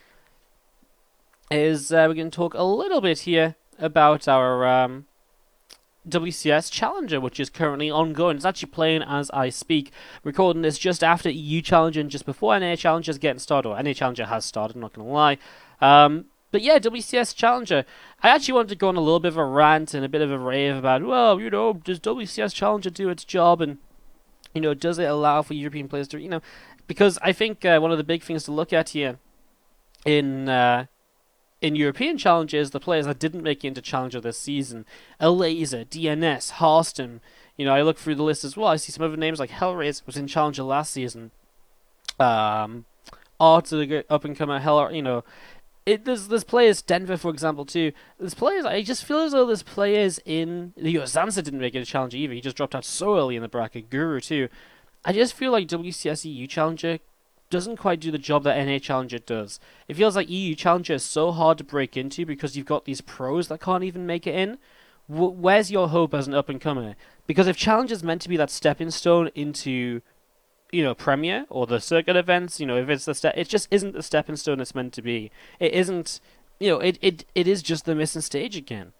is 1.51 1.93
uh, 1.93 2.07
we're 2.09 2.15
going 2.15 2.31
to 2.31 2.37
talk 2.37 2.55
a 2.55 2.63
little 2.63 3.01
bit 3.01 3.21
here 3.21 3.57
about 3.79 4.29
our 4.29 4.67
um, 4.67 5.07
WCS 6.09 6.71
Challenger, 6.71 7.21
which 7.21 7.39
is 7.39 7.51
currently 7.51 7.91
ongoing. 7.91 8.37
It's 8.37 8.45
actually 8.45 8.71
playing 8.71 9.03
as 9.03 9.31
I 9.31 9.51
speak. 9.51 9.93
Recording 10.25 10.63
this 10.63 10.79
just 10.79 11.05
after 11.05 11.31
EU 11.31 11.61
Challenger 11.61 12.01
and 12.01 12.11
just 12.11 12.27
before 12.27 12.59
NA 12.59 12.77
Challenger 12.77 13.11
is 13.11 13.19
getting 13.19 13.39
started, 13.39 13.69
or 13.69 13.83
NA 13.83 13.93
Challenger 13.93 14.27
has 14.27 14.45
started, 14.45 14.77
I'm 14.77 14.83
not 14.83 14.95
going 14.95 15.07
to 15.07 15.13
lie. 15.13 15.39
Um, 15.81 16.27
but 16.51 16.63
yeah, 16.63 16.79
WCS 16.79 17.35
Challenger. 17.35 17.85
I 18.23 18.31
actually 18.31 18.55
wanted 18.55 18.71
to 18.71 18.77
go 18.77 18.89
on 18.89 18.97
a 18.97 19.01
little 19.01 19.21
bit 19.21 19.29
of 19.29 19.37
a 19.37 19.45
rant 19.45 19.95
and 19.95 20.05
a 20.05 20.09
bit 20.09 20.23
of 20.23 20.31
a 20.31 20.39
rave 20.39 20.77
about, 20.77 21.05
well, 21.05 21.41
you 21.41 21.51
know, 21.51 21.75
does 21.75 22.01
WCS 22.01 22.55
Challenger 22.55 22.91
do 22.91 23.09
its 23.09 23.25
job? 23.25 23.61
And, 23.61 23.79
you 24.55 24.61
know, 24.61 24.75
does 24.75 24.99
it 24.99 25.05
allow 25.05 25.43
for 25.43 25.55
European 25.55 25.89
players 25.89 26.09
to, 26.09 26.21
you 26.21 26.29
know, 26.29 26.43
because 26.87 27.19
I 27.23 27.33
think 27.33 27.65
uh, 27.65 27.79
one 27.79 27.93
of 27.93 27.99
the 27.99 28.05
big 28.05 28.23
things 28.23 28.45
to 28.45 28.53
look 28.53 28.73
at 28.73 28.91
here 28.91 29.19
in 30.05 30.49
uh, 30.49 30.87
in 31.61 31.77
European 31.77 32.17
challenges, 32.17 32.71
the 32.71 32.81
players 32.81 33.07
that 33.07 33.19
didn't 33.19 33.43
make 33.43 33.65
it 33.65 33.69
into 33.69 33.83
challenger 33.83 34.21
this 34.21 34.39
season, 34.39 34.87
Elazer, 35.21 35.87
DNS, 35.87 36.53
Harstem. 36.53 37.21
You 37.57 37.67
know, 37.67 37.75
I 37.75 37.83
look 37.83 37.99
through 37.99 38.15
the 38.15 38.23
list 38.23 38.45
as 38.45 38.57
well. 38.57 38.69
I 38.69 38.77
see 38.77 38.93
some 38.93 39.05
other 39.05 39.17
names 39.17 39.39
like 39.39 39.51
Hellraise 39.51 40.07
was 40.07 40.17
in 40.17 40.27
challenger 40.27 40.63
last 40.63 40.93
season. 40.93 41.31
Um, 42.19 42.87
Art, 43.39 43.67
the 43.67 44.05
up 44.11 44.25
and 44.25 44.37
comer 44.37 44.59
Hell, 44.59 44.93
you 44.93 45.03
know, 45.03 45.25
it 45.87 46.05
there's 46.05 46.29
there's 46.29 46.45
players 46.45 46.83
Denver 46.83 47.17
for 47.17 47.31
example 47.31 47.65
too. 47.65 47.93
There's 48.19 48.35
players 48.35 48.65
I 48.65 48.83
just 48.83 49.05
feel 49.05 49.21
as 49.21 49.33
though 49.33 49.47
there's 49.47 49.63
players 49.63 50.21
in 50.25 50.75
the 50.77 50.91
US 51.01 51.15
Zanza 51.15 51.43
didn't 51.43 51.61
make 51.61 51.75
it 51.75 51.81
a 51.81 51.87
challenger 51.87 52.19
either. 52.19 52.35
He 52.35 52.41
just 52.41 52.57
dropped 52.57 52.75
out 52.75 52.85
so 52.85 53.17
early 53.17 53.37
in 53.37 53.43
the 53.43 53.49
bracket. 53.49 53.89
Guru 53.91 54.21
too. 54.21 54.49
I 55.05 55.13
just 55.15 55.33
feel 55.33 55.53
like 55.53 55.67
WCS 55.67 56.27
EU 56.27 56.47
challenger 56.47 56.99
doesn't 57.51 57.77
quite 57.77 58.01
do 58.01 58.11
the 58.11 58.19
job 58.19 58.45
that 58.45 58.65
NA 58.65 58.79
Challenger 58.79 59.19
does. 59.19 59.59
It 59.89 59.97
feels 59.97 60.15
like 60.17 60.31
EU 60.31 60.55
Challenger 60.55 60.95
is 60.95 61.03
so 61.03 61.33
hard 61.33 61.59
to 61.59 61.65
break 61.65 61.97
into 61.97 62.25
because 62.25 62.57
you've 62.57 62.67
got 62.67 62.85
these 62.85 63.01
pros 63.01 63.49
that 63.49 63.61
can't 63.61 63.85
even 63.85 64.07
make 64.07 64.27
it 64.27 64.37
in. 64.37 64.59
W- 65.11 65.33
where's 65.33 65.71
your 65.71 65.89
hope 65.89 66.15
as 66.15 66.29
an 66.29 66.35
up 66.35 66.49
and 66.49 66.61
comer? 66.61 66.95
Because 67.27 67.49
if 67.49 67.57
Challenger 67.57 67.95
is 67.95 68.05
meant 68.05 68.23
to 68.23 68.29
be 68.29 68.37
that 68.37 68.51
stepping 68.51 68.91
stone 68.91 69.31
into, 69.35 70.01
you 70.71 70.85
know, 70.85 70.95
Premier 70.95 71.45
or 71.51 71.67
the 71.67 71.81
circuit 71.81 72.17
events, 72.17 72.61
you 72.61 72.67
know, 72.67 72.77
if 72.77 72.89
it's 72.89 73.05
the 73.05 73.15
step, 73.15 73.35
it 73.37 73.49
just 73.49 73.67
isn't 73.73 73.95
the 73.95 74.03
stepping 74.03 74.37
stone 74.37 74.61
it's 74.61 74.75
meant 74.75 74.93
to 74.95 75.03
be. 75.03 75.33
It 75.59 75.73
isn't, 75.73 76.21
you 76.61 76.71
know, 76.71 76.79
it 76.79 76.99
it 77.03 77.25
it 77.35 77.49
is 77.49 77.63
just 77.63 77.85
the 77.85 77.97
missing 77.97 78.23
stage 78.23 78.57
again. 78.57 78.93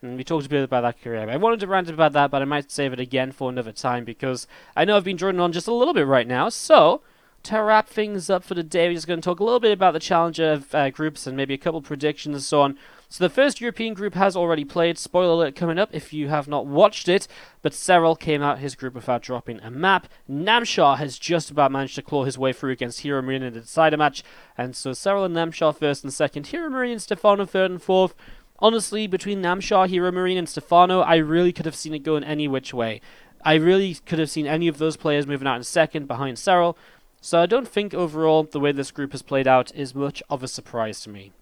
And 0.00 0.16
we 0.16 0.22
talked 0.22 0.46
a 0.46 0.48
bit 0.48 0.62
about 0.62 0.82
that 0.82 1.02
career. 1.02 1.28
I 1.28 1.36
wanted 1.36 1.58
to 1.60 1.66
rant 1.66 1.90
about 1.90 2.12
that, 2.12 2.30
but 2.30 2.40
I 2.40 2.44
might 2.44 2.70
save 2.70 2.92
it 2.92 3.00
again 3.00 3.32
for 3.32 3.50
another 3.50 3.72
time 3.72 4.04
because 4.04 4.46
I 4.76 4.84
know 4.84 4.96
I've 4.96 5.02
been 5.02 5.16
droning 5.16 5.40
on 5.40 5.50
just 5.50 5.66
a 5.66 5.74
little 5.74 5.92
bit 5.92 6.06
right 6.06 6.28
now. 6.28 6.48
So 6.50 7.02
to 7.48 7.62
wrap 7.62 7.88
things 7.88 8.28
up 8.28 8.44
for 8.44 8.54
today, 8.54 8.88
we're 8.88 8.94
just 8.94 9.06
going 9.06 9.20
to 9.20 9.24
talk 9.24 9.40
a 9.40 9.44
little 9.44 9.60
bit 9.60 9.72
about 9.72 9.92
the 9.92 10.00
Challenger 10.00 10.62
uh, 10.72 10.90
groups 10.90 11.26
and 11.26 11.36
maybe 11.36 11.54
a 11.54 11.58
couple 11.58 11.80
predictions 11.80 12.34
and 12.34 12.42
so 12.42 12.60
on. 12.60 12.78
So 13.08 13.24
the 13.24 13.30
first 13.30 13.60
European 13.60 13.94
group 13.94 14.14
has 14.14 14.36
already 14.36 14.64
played. 14.66 14.98
Spoiler 14.98 15.32
alert 15.32 15.56
coming 15.56 15.78
up 15.78 15.88
if 15.92 16.12
you 16.12 16.28
have 16.28 16.46
not 16.46 16.66
watched 16.66 17.08
it. 17.08 17.26
But 17.62 17.72
Serral 17.72 18.18
came 18.18 18.42
out 18.42 18.58
his 18.58 18.74
group 18.74 18.94
without 18.94 19.22
dropping 19.22 19.60
a 19.60 19.70
map. 19.70 20.08
Namshar 20.30 20.98
has 20.98 21.18
just 21.18 21.50
about 21.50 21.72
managed 21.72 21.94
to 21.94 22.02
claw 22.02 22.24
his 22.24 22.36
way 22.36 22.52
through 22.52 22.72
against 22.72 23.00
Hero 23.00 23.22
Marine 23.22 23.42
in 23.42 23.54
the 23.54 23.60
decider 23.60 23.96
match. 23.96 24.22
And 24.58 24.76
so 24.76 24.90
Serral 24.90 25.24
and 25.24 25.34
Namshar 25.34 25.74
first 25.74 26.04
and 26.04 26.12
second. 26.12 26.48
Hero 26.48 26.68
Marine 26.68 26.92
and 26.92 27.02
Stephano 27.02 27.46
third 27.46 27.70
and 27.70 27.82
fourth. 27.82 28.14
Honestly, 28.58 29.06
between 29.06 29.40
Namshar, 29.40 29.86
Hero 29.88 30.10
Marine, 30.10 30.36
and 30.36 30.48
Stephano, 30.48 31.00
I 31.00 31.16
really 31.16 31.52
could 31.52 31.64
have 31.64 31.76
seen 31.76 31.94
it 31.94 32.00
going 32.00 32.24
any 32.24 32.48
which 32.48 32.74
way. 32.74 33.00
I 33.44 33.54
really 33.54 33.94
could 33.94 34.18
have 34.18 34.30
seen 34.30 34.46
any 34.46 34.66
of 34.66 34.78
those 34.78 34.96
players 34.96 35.26
moving 35.26 35.46
out 35.46 35.56
in 35.56 35.62
second 35.62 36.08
behind 36.08 36.38
Serral. 36.38 36.76
So 37.20 37.40
I 37.40 37.46
don't 37.46 37.68
think 37.68 37.94
overall 37.94 38.44
the 38.44 38.60
way 38.60 38.72
this 38.72 38.90
group 38.90 39.12
has 39.12 39.22
played 39.22 39.46
out 39.46 39.74
is 39.74 39.94
much 39.94 40.22
of 40.30 40.42
a 40.42 40.48
surprise 40.48 41.00
to 41.02 41.10
me. 41.10 41.32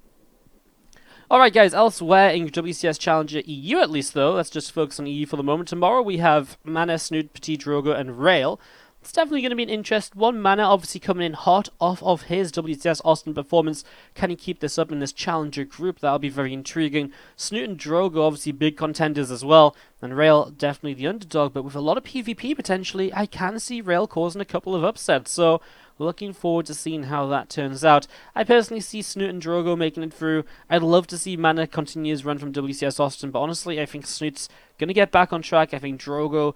Alright 1.28 1.52
guys, 1.52 1.74
elsewhere 1.74 2.30
in 2.30 2.48
WCS 2.48 3.00
Challenger 3.00 3.40
EU 3.40 3.78
at 3.78 3.90
least 3.90 4.14
though, 4.14 4.32
let's 4.34 4.48
just 4.48 4.70
focus 4.70 5.00
on 5.00 5.06
EU 5.06 5.26
for 5.26 5.36
the 5.36 5.42
moment. 5.42 5.68
Tomorrow 5.68 6.02
we 6.02 6.18
have 6.18 6.56
Mana, 6.62 6.94
Snute, 6.94 7.32
Petit 7.32 7.58
Drogo 7.58 7.98
and 7.98 8.20
Rail. 8.20 8.60
It's 9.06 9.12
definitely 9.12 9.42
going 9.42 9.50
to 9.50 9.56
be 9.56 9.62
an 9.62 9.68
interest. 9.68 10.16
One 10.16 10.42
Mana 10.42 10.64
obviously 10.64 10.98
coming 10.98 11.24
in 11.24 11.34
hot 11.34 11.68
off 11.80 12.02
of 12.02 12.22
his 12.22 12.50
WCS 12.50 13.00
Austin 13.04 13.34
performance. 13.34 13.84
Can 14.16 14.30
he 14.30 14.36
keep 14.36 14.58
this 14.58 14.80
up 14.80 14.90
in 14.90 14.98
this 14.98 15.12
challenger 15.12 15.62
group? 15.64 16.00
That'll 16.00 16.18
be 16.18 16.28
very 16.28 16.52
intriguing. 16.52 17.12
Snute 17.38 17.62
and 17.62 17.78
Drogo 17.78 18.26
obviously 18.26 18.50
big 18.50 18.76
contenders 18.76 19.30
as 19.30 19.44
well. 19.44 19.76
And 20.02 20.16
Rail 20.16 20.50
definitely 20.50 20.94
the 20.94 21.06
underdog, 21.06 21.54
but 21.54 21.62
with 21.62 21.76
a 21.76 21.80
lot 21.80 21.96
of 21.96 22.02
PvP 22.02 22.56
potentially, 22.56 23.14
I 23.14 23.26
can 23.26 23.60
see 23.60 23.80
Rail 23.80 24.08
causing 24.08 24.40
a 24.40 24.44
couple 24.44 24.74
of 24.74 24.82
upsets. 24.82 25.30
So 25.30 25.60
looking 25.98 26.32
forward 26.32 26.66
to 26.66 26.74
seeing 26.74 27.04
how 27.04 27.26
that 27.28 27.48
turns 27.48 27.84
out. 27.84 28.08
I 28.34 28.42
personally 28.42 28.80
see 28.80 29.00
Snute 29.00 29.30
and 29.30 29.40
Drogo 29.40 29.78
making 29.78 30.02
it 30.02 30.12
through. 30.12 30.44
I'd 30.68 30.82
love 30.82 31.06
to 31.06 31.18
see 31.18 31.36
Mana 31.36 31.68
continue 31.68 32.12
his 32.12 32.24
run 32.24 32.38
from 32.38 32.52
WCS 32.52 32.98
Austin, 32.98 33.30
but 33.30 33.40
honestly, 33.40 33.80
I 33.80 33.86
think 33.86 34.04
Snute's 34.04 34.48
going 34.78 34.88
to 34.88 34.94
get 34.94 35.12
back 35.12 35.32
on 35.32 35.42
track. 35.42 35.72
I 35.72 35.78
think 35.78 36.00
Drogo 36.00 36.54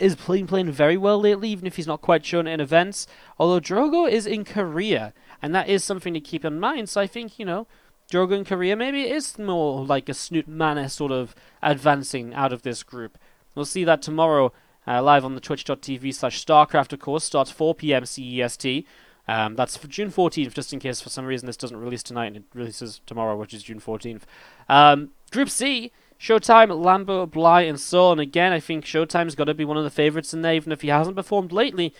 is 0.00 0.16
playing 0.16 0.46
playing 0.46 0.70
very 0.70 0.96
well 0.96 1.20
lately, 1.20 1.48
even 1.50 1.66
if 1.66 1.76
he's 1.76 1.86
not 1.86 2.00
quite 2.00 2.24
shown 2.24 2.46
in 2.46 2.60
events. 2.60 3.06
Although 3.38 3.60
Drogo 3.60 4.10
is 4.10 4.26
in 4.26 4.44
Korea, 4.44 5.12
and 5.42 5.54
that 5.54 5.68
is 5.68 5.84
something 5.84 6.14
to 6.14 6.20
keep 6.20 6.44
in 6.44 6.58
mind. 6.58 6.88
So 6.88 7.00
I 7.00 7.06
think 7.06 7.38
you 7.38 7.44
know, 7.44 7.66
Drogo 8.10 8.32
in 8.32 8.44
Korea 8.44 8.76
maybe 8.76 9.02
is 9.02 9.38
more 9.38 9.84
like 9.84 10.08
a 10.08 10.12
Snute 10.12 10.48
Mana 10.48 10.88
sort 10.88 11.12
of 11.12 11.34
advancing 11.62 12.34
out 12.34 12.52
of 12.52 12.62
this 12.62 12.82
group. 12.82 13.18
We'll 13.54 13.64
see 13.64 13.84
that 13.84 14.02
tomorrow 14.02 14.52
uh, 14.86 15.02
live 15.02 15.24
on 15.24 15.34
the 15.34 15.40
twitch.tv 15.40 16.14
slash 16.14 16.44
StarCraft, 16.44 16.92
of 16.92 17.00
course, 17.00 17.24
starts 17.24 17.50
4 17.50 17.74
p.m. 17.74 18.04
CEST. 18.04 18.84
Um, 19.28 19.54
that's 19.54 19.76
for 19.76 19.86
June 19.86 20.10
14th, 20.10 20.54
just 20.54 20.72
in 20.72 20.80
case 20.80 21.00
for 21.00 21.08
some 21.08 21.24
reason 21.24 21.46
this 21.46 21.56
doesn't 21.56 21.76
release 21.76 22.02
tonight 22.02 22.26
and 22.26 22.38
it 22.38 22.44
releases 22.52 23.00
tomorrow, 23.06 23.36
which 23.36 23.54
is 23.54 23.62
June 23.62 23.80
14th. 23.80 24.22
Um, 24.68 25.10
Group 25.30 25.48
C 25.48 25.92
Showtime, 26.20 26.68
Lambo, 26.68 27.30
Bly, 27.30 27.62
and 27.62 27.80
Soul. 27.80 28.12
And 28.12 28.20
again, 28.20 28.52
I 28.52 28.60
think 28.60 28.84
Showtime's 28.84 29.34
got 29.34 29.44
to 29.44 29.54
be 29.54 29.64
one 29.64 29.78
of 29.78 29.84
the 29.84 29.90
favourites 29.90 30.34
in 30.34 30.42
there, 30.42 30.54
even 30.54 30.70
if 30.70 30.82
he 30.82 30.88
hasn't 30.88 31.16
performed 31.16 31.50
lately. 31.50 31.94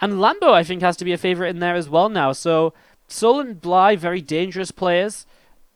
And 0.00 0.14
Lambo, 0.14 0.52
I 0.52 0.62
think, 0.62 0.82
has 0.82 0.96
to 0.98 1.04
be 1.04 1.12
a 1.12 1.18
favourite 1.18 1.50
in 1.50 1.60
there 1.60 1.74
as 1.74 1.88
well 1.88 2.08
now. 2.08 2.32
So, 2.32 2.74
Soul 3.08 3.40
and 3.40 3.60
Bly, 3.60 3.96
very 3.96 4.20
dangerous 4.20 4.70
players. 4.70 5.26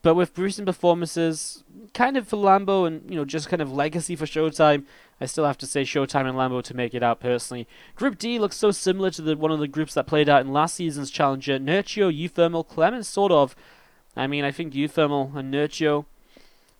But 0.03 0.15
with 0.15 0.35
gruesome 0.35 0.67
performances, 0.67 1.65
kind 1.93 2.17
of 2.17 2.29
for 2.29 2.37
Lambo 2.37 2.87
and 2.87 3.11
you 3.11 3.17
know 3.17 3.25
just 3.25 3.49
kind 3.49 3.61
of 3.61 3.73
legacy 3.73 4.15
for 4.15 4.25
Showtime, 4.25 4.85
I 5.21 5.27
still 5.27 5.47
have 5.47 5.59
to 5.59 5.67
say 5.67 5.83
Showtime 5.83 6.29
and 6.29 6.39
Lambo 6.39 6.63
to 6.63 6.77
make 6.77 6.95
it 6.95 7.03
out 7.03 7.19
personally. 7.19 7.67
Group 7.97 8.17
D 8.19 8.39
looks 8.39 8.57
so 8.57 8.71
similar 8.71 9.11
to 9.11 9.23
the 9.23 9.37
one 9.37 9.51
of 9.51 9.59
the 9.59 9.67
groups 9.67 9.95
that 9.95 10.07
played 10.07 10.29
out 10.29 10.43
in 10.43 10.53
last 10.53 10.77
season's 10.77 11.11
challenger. 11.11 11.59
Nerchio, 11.59 12.13
uThermal, 12.15 12.69
Clemens, 12.69 13.09
Sortof. 13.09 13.55
I 14.15 14.29
mean, 14.29 14.45
I 14.45 14.53
think 14.53 14.75
uThermal 14.75 15.35
and 15.35 15.53
Nerchio 15.53 16.05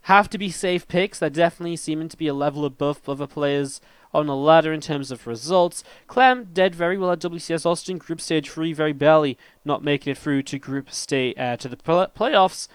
have 0.07 0.31
to 0.31 0.39
be 0.39 0.51
safe 0.51 0.87
picks. 0.87 1.19
They're 1.19 1.29
definitely 1.29 1.75
seeming 1.75 2.09
to 2.09 2.17
be 2.17 2.29
a 2.29 2.35
level 2.35 2.65
above 2.65 3.09
other 3.09 3.27
players 3.27 3.81
on 4.15 4.29
the 4.29 4.37
ladder 4.37 4.73
in 4.73 4.81
terms 4.81 5.11
of 5.11 5.27
results. 5.27 5.83
Clem 6.07 6.45
did 6.53 6.77
very 6.77 6.97
well 6.97 7.11
at 7.11 7.19
WCS 7.19 7.67
Austin, 7.67 7.99
Group 7.99 8.21
Stage 8.21 8.49
3, 8.49 8.73
very 8.73 8.93
barely 8.93 9.37
not 9.65 9.83
making 9.83 10.13
it 10.13 10.19
through 10.19 10.45
to 10.45 10.61
Group 10.61 10.93
State 10.93 11.37
uh, 11.37 11.57
to 11.57 11.69
the 11.69 11.77
pl- 11.77 12.07
playoffs. 12.17 12.69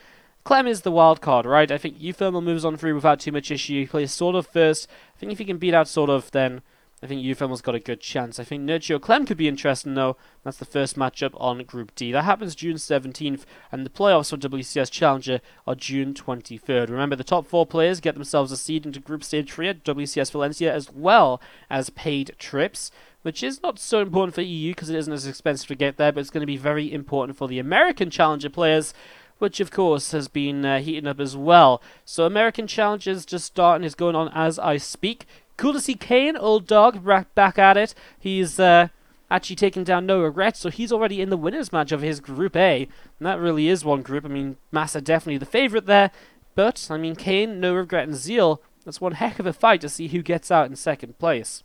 Clem 0.44 0.68
is 0.68 0.82
the 0.82 0.92
wild 0.92 1.22
card, 1.22 1.46
right? 1.46 1.72
I 1.72 1.78
think 1.78 2.00
uThermal 2.00 2.44
moves 2.44 2.66
on 2.66 2.76
through 2.76 2.96
without 2.96 3.22
too 3.22 3.32
much 3.32 3.50
issue. 3.50 3.80
He 3.80 3.88
plays 3.88 4.12
Sortof 4.12 4.48
first. 4.48 4.90
I 5.16 5.20
think 5.20 5.32
if 5.32 5.38
he 5.38 5.46
can 5.46 5.58
beat 5.58 5.74
out 5.74 5.88
Sortof, 5.88 6.32
then 6.32 6.62
I 7.04 7.08
think 7.08 7.24
uThermal's 7.24 7.64
got 7.64 7.74
a 7.74 7.80
good 7.80 7.99
chance. 7.99 8.39
I 8.39 8.43
think 8.43 8.62
Nerchio 8.62 9.02
Clem 9.02 9.26
could 9.26 9.38
be 9.38 9.47
interesting, 9.47 9.95
though. 9.95 10.18
That's 10.43 10.58
the 10.58 10.66
first 10.66 10.95
matchup 10.95 11.32
on 11.41 11.64
Group 11.64 11.95
D. 11.95 12.12
That 12.12 12.26
happens 12.26 12.54
June 12.54 12.76
17th, 12.76 13.41
and 13.72 13.84
the 13.84 13.89
playoffs 13.89 14.30
for 14.30 14.38
WCS 14.38 14.91
Challenger 14.91 15.41
are 15.66 15.74
June 15.74 16.14
23rd. 16.14 16.89
Remember, 16.89 17.16
the 17.16 17.24
top 17.24 17.47
four 17.47 17.66
players 17.66 18.02
get 18.02 18.14
themselves 18.14 18.52
a 18.52 18.58
seed 18.58 18.86
into 18.86 18.99
Group 18.99 19.24
Stage 19.24 19.52
3 19.52 19.70
at 19.70 19.84
WCS 19.84 20.32
Valencia, 20.32 20.72
as 20.72 20.91
well 20.91 21.41
as 21.72 21.89
paid 21.89 22.36
trips, 22.38 22.91
which 23.24 23.41
is 23.41 23.64
not 23.64 23.80
so 23.80 24.02
important 24.02 24.36
for 24.36 24.41
EU 24.41 24.72
because 24.72 24.91
it 24.91 24.97
isn't 24.97 25.14
as 25.14 25.26
expensive 25.26 25.70
to 25.70 25.76
get 25.76 25.97
there, 25.97 26.12
but 26.12 26.22
it's 26.22 26.30
going 26.30 26.41
to 26.41 26.47
be 26.47 26.58
very 26.58 26.93
important 26.93 27.36
for 27.36 27.47
the 27.47 27.58
American 27.58 28.12
Challenger 28.12 28.49
players 28.49 28.93
which 29.41 29.60
of 29.60 29.72
course 29.72 30.12
has 30.12 30.28
been 30.28 30.64
uh, 30.64 30.80
heating 30.80 31.08
up 31.08 31.20
as 31.20 31.36
well. 31.36 31.82
So 32.06 32.28
American 32.28 32.68
Challengers 32.68 33.26
just 33.26 33.45
starting 33.45 33.84
is 33.84 33.95
going 33.95 34.16
on 34.16 34.30
as 34.36 34.60
I 34.60 34.78
speak. 34.78 35.26
Cool 35.58 35.74
to 35.74 35.82
see 35.82 35.95
Kane, 35.95 36.36
old 36.36 36.66
dog, 36.66 37.04
back 37.36 37.60
at 37.60 37.78
it. 37.78 37.93
He's 38.20 38.60
uh, 38.60 38.88
actually 39.30 39.56
taken 39.56 39.84
down 39.84 40.06
no 40.06 40.22
regrets, 40.22 40.60
so 40.60 40.70
he's 40.70 40.91
already 40.91 41.22
in 41.22 41.30
the 41.30 41.38
winners 41.38 41.72
match 41.72 41.91
of 41.91 42.02
his 42.02 42.20
Group 42.20 42.56
A. 42.56 42.88
And 43.20 43.28
that 43.28 43.39
really 43.39 43.68
is 43.68 43.86
one 43.86 44.02
group. 44.02 44.26
I 44.26 44.30
mean, 44.30 44.58
Masa 44.74 45.04
definitely 45.04 45.38
the 45.38 45.45
favourite 45.45 45.86
there. 45.86 46.12
But, 46.56 46.88
I 46.89 46.97
mean, 46.97 47.16
Kane, 47.16 47.60
no 47.60 47.74
regret, 47.74 48.08
and 48.08 48.16
Zeal, 48.16 48.62
that's 48.84 48.99
one 48.99 49.14
heck 49.14 49.39
of 49.39 49.45
a 49.45 49.54
fight 49.54 49.82
to 49.82 49.89
see 49.89 50.10
who 50.10 50.22
gets 50.22 50.52
out 50.52 50.68
in 50.68 50.76
second 50.76 51.18
place. 51.20 51.64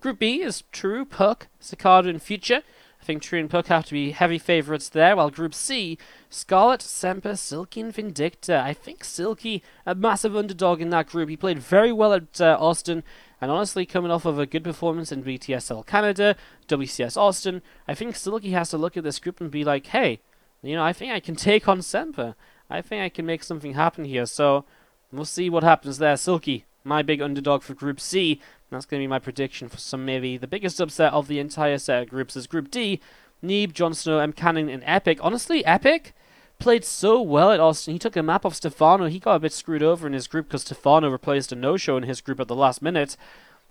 Group 0.00 0.18
B 0.18 0.42
is 0.42 0.64
True, 0.72 1.04
Puck, 1.04 1.46
Cicada, 1.60 2.08
and 2.08 2.20
Future. 2.20 2.62
I 3.04 3.06
think 3.06 3.20
True 3.20 3.38
and 3.38 3.50
Puck 3.50 3.66
have 3.66 3.84
to 3.84 3.92
be 3.92 4.12
heavy 4.12 4.38
favourites 4.38 4.88
there, 4.88 5.14
while 5.14 5.28
Group 5.28 5.52
C, 5.52 5.98
Scarlett, 6.30 6.80
Semper, 6.80 7.36
Silky, 7.36 7.82
and 7.82 7.92
Vindicta. 7.92 8.62
I 8.62 8.72
think 8.72 9.04
Silky, 9.04 9.62
a 9.84 9.94
massive 9.94 10.34
underdog 10.34 10.80
in 10.80 10.88
that 10.88 11.08
group. 11.08 11.28
He 11.28 11.36
played 11.36 11.58
very 11.58 11.92
well 11.92 12.14
at 12.14 12.40
uh, 12.40 12.56
Austin, 12.58 13.04
and 13.42 13.50
honestly, 13.50 13.84
coming 13.84 14.10
off 14.10 14.24
of 14.24 14.38
a 14.38 14.46
good 14.46 14.64
performance 14.64 15.12
in 15.12 15.22
BTSL 15.22 15.84
Canada, 15.84 16.34
WCS 16.66 17.18
Austin, 17.18 17.60
I 17.86 17.92
think 17.92 18.16
Silky 18.16 18.52
has 18.52 18.70
to 18.70 18.78
look 18.78 18.96
at 18.96 19.04
this 19.04 19.18
group 19.18 19.38
and 19.38 19.50
be 19.50 19.64
like, 19.64 19.88
hey, 19.88 20.20
you 20.62 20.74
know, 20.74 20.82
I 20.82 20.94
think 20.94 21.12
I 21.12 21.20
can 21.20 21.36
take 21.36 21.68
on 21.68 21.82
Semper. 21.82 22.34
I 22.70 22.80
think 22.80 23.02
I 23.02 23.10
can 23.10 23.26
make 23.26 23.42
something 23.42 23.74
happen 23.74 24.06
here. 24.06 24.24
So, 24.24 24.64
we'll 25.12 25.26
see 25.26 25.50
what 25.50 25.62
happens 25.62 25.98
there. 25.98 26.16
Silky, 26.16 26.64
my 26.84 27.02
big 27.02 27.20
underdog 27.20 27.62
for 27.64 27.74
Group 27.74 28.00
C. 28.00 28.40
That's 28.74 28.86
going 28.86 29.00
to 29.00 29.04
be 29.04 29.08
my 29.08 29.18
prediction 29.18 29.68
for 29.68 29.78
some 29.78 30.04
maybe 30.04 30.36
the 30.36 30.46
biggest 30.46 30.80
upset 30.80 31.12
of 31.12 31.28
the 31.28 31.38
entire 31.38 31.78
set 31.78 32.02
of 32.02 32.08
groups 32.08 32.36
is 32.36 32.46
Group 32.46 32.70
D. 32.70 33.00
Neeb, 33.42 33.72
Jon 33.72 33.94
Snow, 33.94 34.18
MCanning, 34.18 34.72
and 34.72 34.82
Epic. 34.86 35.18
Honestly, 35.20 35.64
Epic 35.64 36.14
played 36.58 36.84
so 36.84 37.20
well 37.20 37.50
at 37.50 37.60
Austin. 37.60 37.92
He 37.92 37.98
took 37.98 38.16
a 38.16 38.22
map 38.22 38.44
off 38.44 38.54
Stephano. 38.54 39.06
He 39.06 39.18
got 39.18 39.36
a 39.36 39.40
bit 39.40 39.52
screwed 39.52 39.82
over 39.82 40.06
in 40.06 40.12
his 40.12 40.26
group 40.26 40.48
because 40.48 40.62
Stephano 40.62 41.10
replaced 41.10 41.52
a 41.52 41.56
no-show 41.56 41.96
in 41.96 42.04
his 42.04 42.20
group 42.20 42.40
at 42.40 42.48
the 42.48 42.54
last 42.54 42.80
minute. 42.80 43.16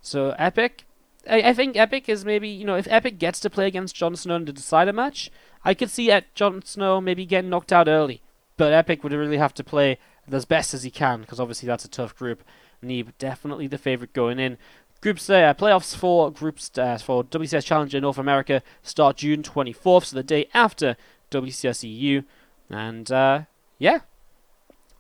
So 0.02 0.36
Epic, 0.38 0.86
I, 1.30 1.42
I, 1.42 1.54
think 1.54 1.76
Epic 1.76 2.08
is 2.08 2.26
maybe 2.26 2.50
you 2.50 2.66
know 2.66 2.76
if 2.76 2.88
Epic 2.90 3.18
gets 3.18 3.40
to 3.42 3.50
play 3.50 3.68
against 3.68 3.96
Jon 3.96 4.16
Snow 4.16 4.44
to 4.44 4.54
decide 4.54 4.88
a 4.88 4.94
match, 4.94 5.32
I 5.64 5.74
could 5.74 5.90
see 5.90 6.12
at 6.12 6.34
Jon 6.36 6.62
Snow 6.64 7.02
maybe 7.02 7.26
getting 7.26 7.50
knocked 7.50 7.74
out 7.74 7.88
early. 7.88 8.22
But 8.58 8.74
Epic 8.74 9.04
would 9.04 9.14
really 9.14 9.38
have 9.38 9.54
to 9.56 9.64
play 9.64 9.98
as 10.32 10.46
best 10.46 10.74
as 10.74 10.84
he 10.84 10.92
can 10.92 11.22
because 11.22 11.40
obviously 11.40 11.68
that's 11.68 11.86
a 11.86 11.90
tough 11.90 12.16
group. 12.16 12.44
Neeb 12.82 13.18
definitely 13.18 13.68
the 13.68 13.78
favorite 13.78 14.14
going 14.14 14.40
in. 14.40 14.58
Groups 15.04 15.30
uh, 15.30 15.54
playoffs 15.56 15.94
for 15.94 16.32
groups 16.32 16.72
uh, 16.78 16.98
for 16.98 17.26
WCS 17.26 17.66
Challenger 17.66 18.00
North 18.00 18.18
America 18.18 18.64
start 18.84 19.18
June 19.18 19.44
24th, 19.44 20.06
so 20.06 20.16
the 20.16 20.24
day 20.24 20.48
after 20.54 20.96
WCS 21.30 21.84
EU, 21.84 22.22
and 22.70 23.12
uh, 23.12 23.42
yeah. 23.80 24.00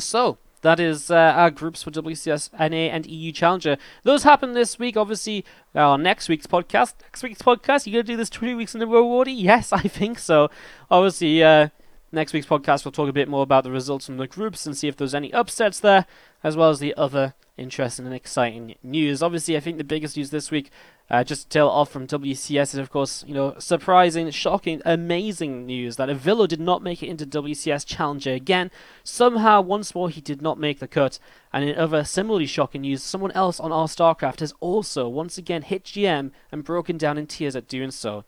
So 0.01 0.39
that 0.59 0.81
is 0.81 1.09
uh, 1.09 1.15
our 1.15 1.49
groups 1.49 1.83
for 1.83 1.91
WCS 1.91 2.51
NA 2.51 2.91
and 2.93 3.05
EU 3.05 3.31
Challenger. 3.31 3.77
Those 4.03 4.23
happen 4.23 4.51
this 4.51 4.77
week. 4.77 4.97
Obviously, 4.97 5.45
uh, 5.73 5.95
next 5.95 6.27
week's 6.27 6.47
podcast. 6.47 6.95
Next 7.03 7.23
week's 7.23 7.41
podcast. 7.41 7.87
You 7.87 7.93
gonna 7.93 8.03
do 8.03 8.17
this 8.17 8.29
two 8.29 8.57
weeks 8.57 8.75
in 8.75 8.81
a 8.81 8.85
row, 8.85 9.05
Wardy? 9.05 9.33
Yes, 9.33 9.71
I 9.71 9.83
think 9.83 10.19
so. 10.19 10.49
Obviously, 10.91 11.41
uh, 11.41 11.69
next 12.13 12.33
week's 12.33 12.45
podcast 12.47 12.85
we'll 12.85 12.91
talk 12.91 13.09
a 13.09 13.13
bit 13.13 13.27
more 13.27 13.43
about 13.43 13.63
the 13.63 13.71
results 13.71 14.05
from 14.05 14.17
the 14.17 14.27
groups 14.27 14.65
and 14.65 14.77
see 14.77 14.87
if 14.87 14.95
there's 14.95 15.15
any 15.15 15.33
upsets 15.33 15.79
there, 15.79 16.05
as 16.43 16.55
well 16.55 16.69
as 16.69 16.79
the 16.79 16.93
other 16.95 17.33
interesting 17.57 18.05
and 18.05 18.15
exciting 18.15 18.75
news. 18.81 19.21
Obviously, 19.21 19.55
I 19.55 19.59
think 19.59 19.77
the 19.77 19.83
biggest 19.83 20.17
news 20.17 20.29
this 20.29 20.49
week, 20.49 20.71
uh, 21.09 21.23
just 21.23 21.43
to 21.43 21.49
tail 21.49 21.67
off 21.67 21.91
from 21.91 22.07
WCS, 22.07 22.73
is 22.73 22.75
of 22.75 22.89
course, 22.89 23.23
you 23.27 23.33
know, 23.33 23.55
surprising, 23.59 24.29
shocking, 24.31 24.81
amazing 24.85 25.65
news 25.65 25.95
that 25.97 26.09
Avilo 26.09 26.47
did 26.47 26.59
not 26.59 26.81
make 26.81 27.03
it 27.03 27.07
into 27.07 27.25
WCS 27.25 27.85
Challenger 27.85 28.31
again. 28.31 28.71
Somehow, 29.03 29.61
once 29.61 29.93
more, 29.93 30.09
he 30.09 30.21
did 30.21 30.41
not 30.41 30.59
make 30.59 30.79
the 30.79 30.87
cut. 30.87 31.19
And 31.51 31.63
in 31.67 31.77
other 31.77 32.03
similarly 32.03 32.47
shocking 32.47 32.81
news, 32.81 33.03
someone 33.03 33.31
else 33.31 33.59
on 33.59 33.71
our 33.71 33.87
StarCraft 33.87 34.39
has 34.39 34.53
also 34.59 35.07
once 35.07 35.37
again 35.37 35.63
hit 35.63 35.83
GM 35.83 36.31
and 36.51 36.63
broken 36.63 36.97
down 36.97 37.17
in 37.17 37.27
tears 37.27 37.55
at 37.55 37.67
doing 37.67 37.91
so. 37.91 38.23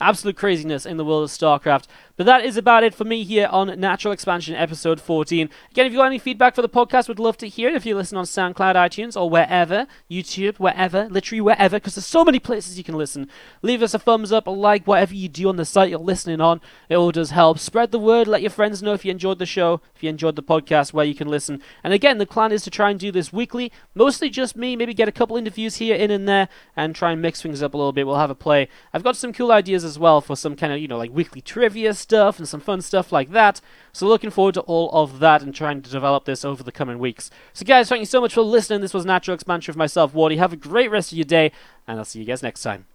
Absolute 0.00 0.36
craziness 0.36 0.86
in 0.86 0.96
the 0.96 1.04
world 1.04 1.24
of 1.24 1.30
StarCraft. 1.30 1.84
But 2.16 2.26
that 2.26 2.44
is 2.44 2.56
about 2.56 2.84
it 2.84 2.94
for 2.94 3.04
me 3.04 3.24
here 3.24 3.48
on 3.50 3.80
Natural 3.80 4.12
Expansion 4.12 4.54
episode 4.54 5.00
14. 5.00 5.48
Again, 5.70 5.86
if 5.86 5.92
you 5.92 5.98
got 5.98 6.04
any 6.04 6.18
feedback 6.18 6.54
for 6.54 6.62
the 6.62 6.68
podcast, 6.68 7.08
we'd 7.08 7.18
love 7.18 7.38
to 7.38 7.48
hear 7.48 7.70
it 7.70 7.74
if 7.74 7.86
you 7.86 7.96
listen 7.96 8.18
on 8.18 8.24
SoundCloud, 8.24 8.74
iTunes, 8.74 9.18
or 9.18 9.30
wherever, 9.30 9.86
YouTube, 10.10 10.58
wherever, 10.58 11.08
literally 11.08 11.40
wherever, 11.40 11.76
because 11.76 11.94
there's 11.94 12.06
so 12.06 12.24
many 12.24 12.38
places 12.38 12.76
you 12.76 12.84
can 12.84 12.94
listen. 12.94 13.28
Leave 13.62 13.82
us 13.82 13.94
a 13.94 13.98
thumbs 13.98 14.32
up, 14.32 14.46
a 14.46 14.50
like, 14.50 14.86
whatever 14.86 15.14
you 15.14 15.28
do 15.28 15.48
on 15.48 15.56
the 15.56 15.64
site 15.64 15.90
you're 15.90 15.98
listening 15.98 16.40
on. 16.40 16.60
It 16.88 16.96
all 16.96 17.10
does 17.10 17.30
help. 17.30 17.58
Spread 17.58 17.90
the 17.90 17.98
word, 17.98 18.28
let 18.28 18.42
your 18.42 18.50
friends 18.50 18.82
know 18.82 18.92
if 18.92 19.04
you 19.04 19.10
enjoyed 19.10 19.38
the 19.38 19.46
show, 19.46 19.80
if 19.94 20.02
you 20.02 20.10
enjoyed 20.10 20.36
the 20.36 20.42
podcast, 20.42 20.92
where 20.92 21.06
you 21.06 21.14
can 21.14 21.28
listen. 21.28 21.62
And 21.82 21.92
again, 21.92 22.18
the 22.18 22.26
plan 22.26 22.52
is 22.52 22.62
to 22.64 22.70
try 22.70 22.90
and 22.90 23.00
do 23.00 23.10
this 23.10 23.32
weekly, 23.32 23.72
mostly 23.94 24.28
just 24.28 24.56
me, 24.56 24.76
maybe 24.76 24.92
get 24.92 25.08
a 25.08 25.12
couple 25.12 25.36
interviews 25.36 25.76
here, 25.76 25.96
in 25.96 26.10
and 26.10 26.28
there, 26.28 26.48
and 26.76 26.94
try 26.94 27.12
and 27.12 27.22
mix 27.22 27.40
things 27.40 27.62
up 27.62 27.74
a 27.74 27.76
little 27.78 27.92
bit. 27.92 28.06
We'll 28.06 28.16
have 28.16 28.30
a 28.30 28.34
play. 28.34 28.68
I've 28.92 29.04
got 29.04 29.16
some 29.16 29.32
cool 29.32 29.52
ideas 29.52 29.84
as 29.90 29.98
well 29.98 30.20
for 30.20 30.36
some 30.36 30.56
kind 30.56 30.72
of, 30.72 30.78
you 30.78 30.88
know, 30.88 30.96
like 30.96 31.12
weekly 31.12 31.40
trivia 31.40 31.92
stuff 31.92 32.38
and 32.38 32.48
some 32.48 32.60
fun 32.60 32.80
stuff 32.80 33.12
like 33.12 33.30
that. 33.32 33.60
So 33.92 34.06
looking 34.06 34.30
forward 34.30 34.54
to 34.54 34.60
all 34.62 34.90
of 34.92 35.18
that 35.18 35.42
and 35.42 35.54
trying 35.54 35.82
to 35.82 35.90
develop 35.90 36.24
this 36.24 36.44
over 36.44 36.62
the 36.62 36.72
coming 36.72 36.98
weeks. 36.98 37.30
So 37.52 37.66
guys, 37.66 37.88
thank 37.88 38.00
you 38.00 38.06
so 38.06 38.20
much 38.20 38.34
for 38.34 38.42
listening. 38.42 38.80
This 38.80 38.94
was 38.94 39.04
Natural 39.04 39.34
Expansion 39.34 39.72
of 39.72 39.76
myself, 39.76 40.14
Wardy. 40.14 40.38
Have 40.38 40.52
a 40.52 40.56
great 40.56 40.90
rest 40.90 41.12
of 41.12 41.18
your 41.18 41.24
day, 41.24 41.52
and 41.86 41.98
I'll 41.98 42.04
see 42.04 42.20
you 42.20 42.24
guys 42.24 42.42
next 42.42 42.62
time. 42.62 42.89